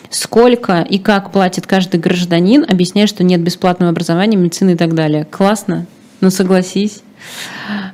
сколько 0.10 0.82
и 0.82 1.00
как 1.00 1.32
платит 1.32 1.68
каждый 1.68 2.00
гражданин, 2.00 2.66
объясняя, 2.68 3.08
что 3.08 3.24
нет 3.24 3.42
бесплатного 3.42 3.92
образования, 3.92 4.38
медицины 4.38 4.72
и 4.72 4.78
так 4.78 4.94
далее. 4.94 5.26
Классно? 5.26 5.86
Ну, 6.20 6.30
согласись. 6.30 7.02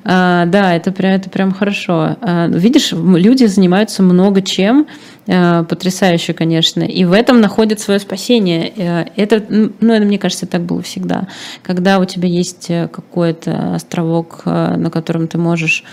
А, 0.03 0.45
да, 0.45 0.75
это 0.75 0.91
прям, 0.91 1.13
это 1.13 1.29
прям 1.29 1.51
хорошо. 1.51 2.17
А, 2.21 2.47
видишь, 2.47 2.91
люди 2.91 3.45
занимаются 3.45 4.03
много 4.03 4.41
чем, 4.41 4.87
а, 5.27 5.63
потрясающе, 5.63 6.33
конечно, 6.33 6.83
и 6.83 7.03
в 7.05 7.13
этом 7.13 7.41
находят 7.41 7.79
свое 7.79 7.99
спасение. 7.99 8.73
А, 8.77 9.05
это, 9.15 9.43
ну, 9.49 9.93
это, 9.93 10.05
мне 10.05 10.17
кажется, 10.17 10.45
так 10.45 10.61
было 10.61 10.81
всегда. 10.81 11.27
Когда 11.63 11.99
у 11.99 12.05
тебя 12.05 12.27
есть 12.27 12.69
э, 12.69 12.87
какой-то 12.87 13.75
островок, 13.75 14.41
а, 14.45 14.77
на 14.77 14.89
котором 14.89 15.27
ты 15.27 15.37
можешь 15.37 15.83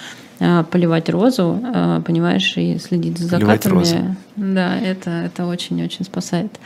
поливать 0.71 1.09
розу, 1.09 1.61
а, 1.63 2.01
понимаешь, 2.01 2.55
и 2.57 2.79
следить 2.79 3.19
за 3.19 3.29
закатами. 3.29 4.17
Да, 4.37 4.77
это, 4.79 5.11
это 5.11 5.47
очень-очень 5.47 6.05
спасает. 6.05 6.59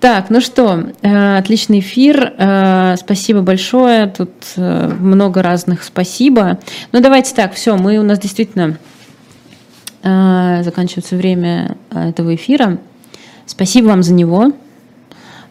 Так, 0.00 0.30
ну 0.30 0.40
что, 0.40 0.92
э, 1.02 1.38
отличный 1.38 1.80
эфир. 1.80 2.34
Э, 2.38 2.96
спасибо 2.98 3.42
большое. 3.42 4.06
Тут 4.06 4.30
э, 4.56 4.94
много 4.98 5.42
разных 5.42 5.84
спасибо. 5.84 6.58
Ну, 6.92 7.00
давайте 7.00 7.34
так, 7.34 7.54
все, 7.54 7.76
мы 7.76 7.98
у 7.98 8.02
нас 8.02 8.18
действительно 8.18 8.78
заканчивается 10.02 11.16
время 11.16 11.76
этого 11.90 12.36
эфира. 12.36 12.78
Спасибо 13.44 13.88
вам 13.88 14.04
за 14.04 14.14
него, 14.14 14.52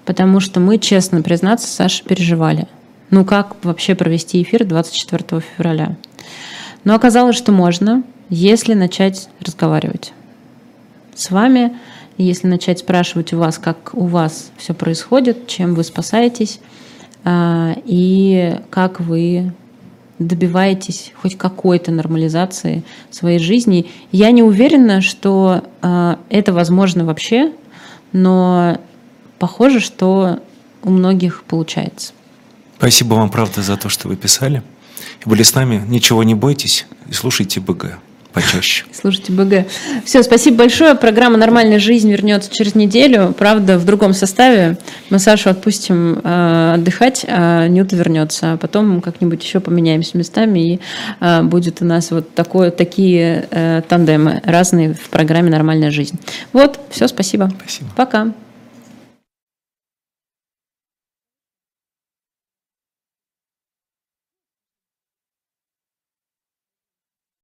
потому 0.05 0.39
что 0.39 0.61
мы, 0.61 0.77
честно 0.77 1.21
признаться, 1.21 1.67
Саша, 1.67 2.05
переживали. 2.05 2.65
Ну, 3.09 3.25
как 3.25 3.57
вообще 3.63 3.95
провести 3.95 4.41
эфир 4.41 4.63
24 4.63 5.41
февраля? 5.41 5.97
Но 6.85 6.93
оказалось, 6.95 7.35
что 7.35 7.51
можно, 7.51 8.03
если 8.29 8.73
начать 8.73 9.27
разговаривать 9.41 10.13
с 11.15 11.31
вами, 11.31 11.77
если 12.17 12.47
начать 12.47 12.79
спрашивать 12.79 13.33
у 13.33 13.39
вас, 13.39 13.57
как 13.57 13.93
у 13.93 14.05
вас 14.05 14.51
все 14.57 14.73
происходит, 14.73 15.47
чем 15.47 15.75
вы 15.75 15.83
спасаетесь 15.83 16.59
а, 17.23 17.75
и 17.85 18.59
как 18.69 18.99
вы 19.01 19.51
добиваетесь 20.19 21.11
хоть 21.21 21.37
какой-то 21.37 21.91
нормализации 21.91 22.83
своей 23.11 23.39
жизни. 23.39 23.87
Я 24.13 24.31
не 24.31 24.43
уверена, 24.43 25.01
что 25.01 25.63
а, 25.81 26.19
это 26.29 26.53
возможно 26.53 27.03
вообще, 27.03 27.51
но 28.13 28.79
похоже, 29.39 29.79
что 29.79 30.39
у 30.83 30.89
многих 30.89 31.43
получается. 31.43 32.13
Спасибо 32.77 33.15
вам, 33.15 33.29
правда, 33.29 33.61
за 33.61 33.75
то, 33.75 33.89
что 33.89 34.07
вы 34.07 34.15
писали 34.15 34.61
были 35.25 35.43
с 35.43 35.53
нами. 35.53 35.83
Ничего 35.87 36.23
не 36.23 36.35
бойтесь 36.35 36.85
и 37.09 37.13
слушайте 37.13 37.59
БГ 37.59 37.99
почаще. 38.35 38.83
Слушайте 38.91 39.31
БГ. 39.31 39.65
Все, 40.03 40.21
спасибо 40.21 40.57
большое. 40.57 40.93
Программа 40.95 41.37
«Нормальная 41.37 41.79
жизнь» 41.79 42.11
вернется 42.11 42.53
через 42.53 42.75
неделю. 42.75 43.33
Правда, 43.37 43.79
в 43.79 43.85
другом 43.85 44.13
составе. 44.13 44.77
Мы 45.09 45.19
Сашу 45.19 45.49
отпустим 45.49 46.19
э, 46.21 46.73
отдыхать, 46.75 47.25
а 47.27 47.67
Нюта 47.67 47.95
вернется. 47.95 48.53
А 48.53 48.57
потом 48.57 49.01
как-нибудь 49.01 49.41
еще 49.41 49.61
поменяемся 49.61 50.17
местами, 50.17 50.73
и 50.73 50.79
э, 51.21 51.43
будет 51.43 51.81
у 51.81 51.85
нас 51.85 52.11
вот 52.11 52.35
такое, 52.35 52.71
такие 52.71 53.47
э, 53.49 53.81
тандемы 53.87 54.41
разные 54.43 54.93
в 54.93 55.09
программе 55.09 55.49
«Нормальная 55.49 55.91
жизнь». 55.91 56.19
Вот, 56.51 56.79
все, 56.91 57.07
спасибо. 57.07 57.49
Спасибо. 57.61 57.89
Пока. 57.95 58.33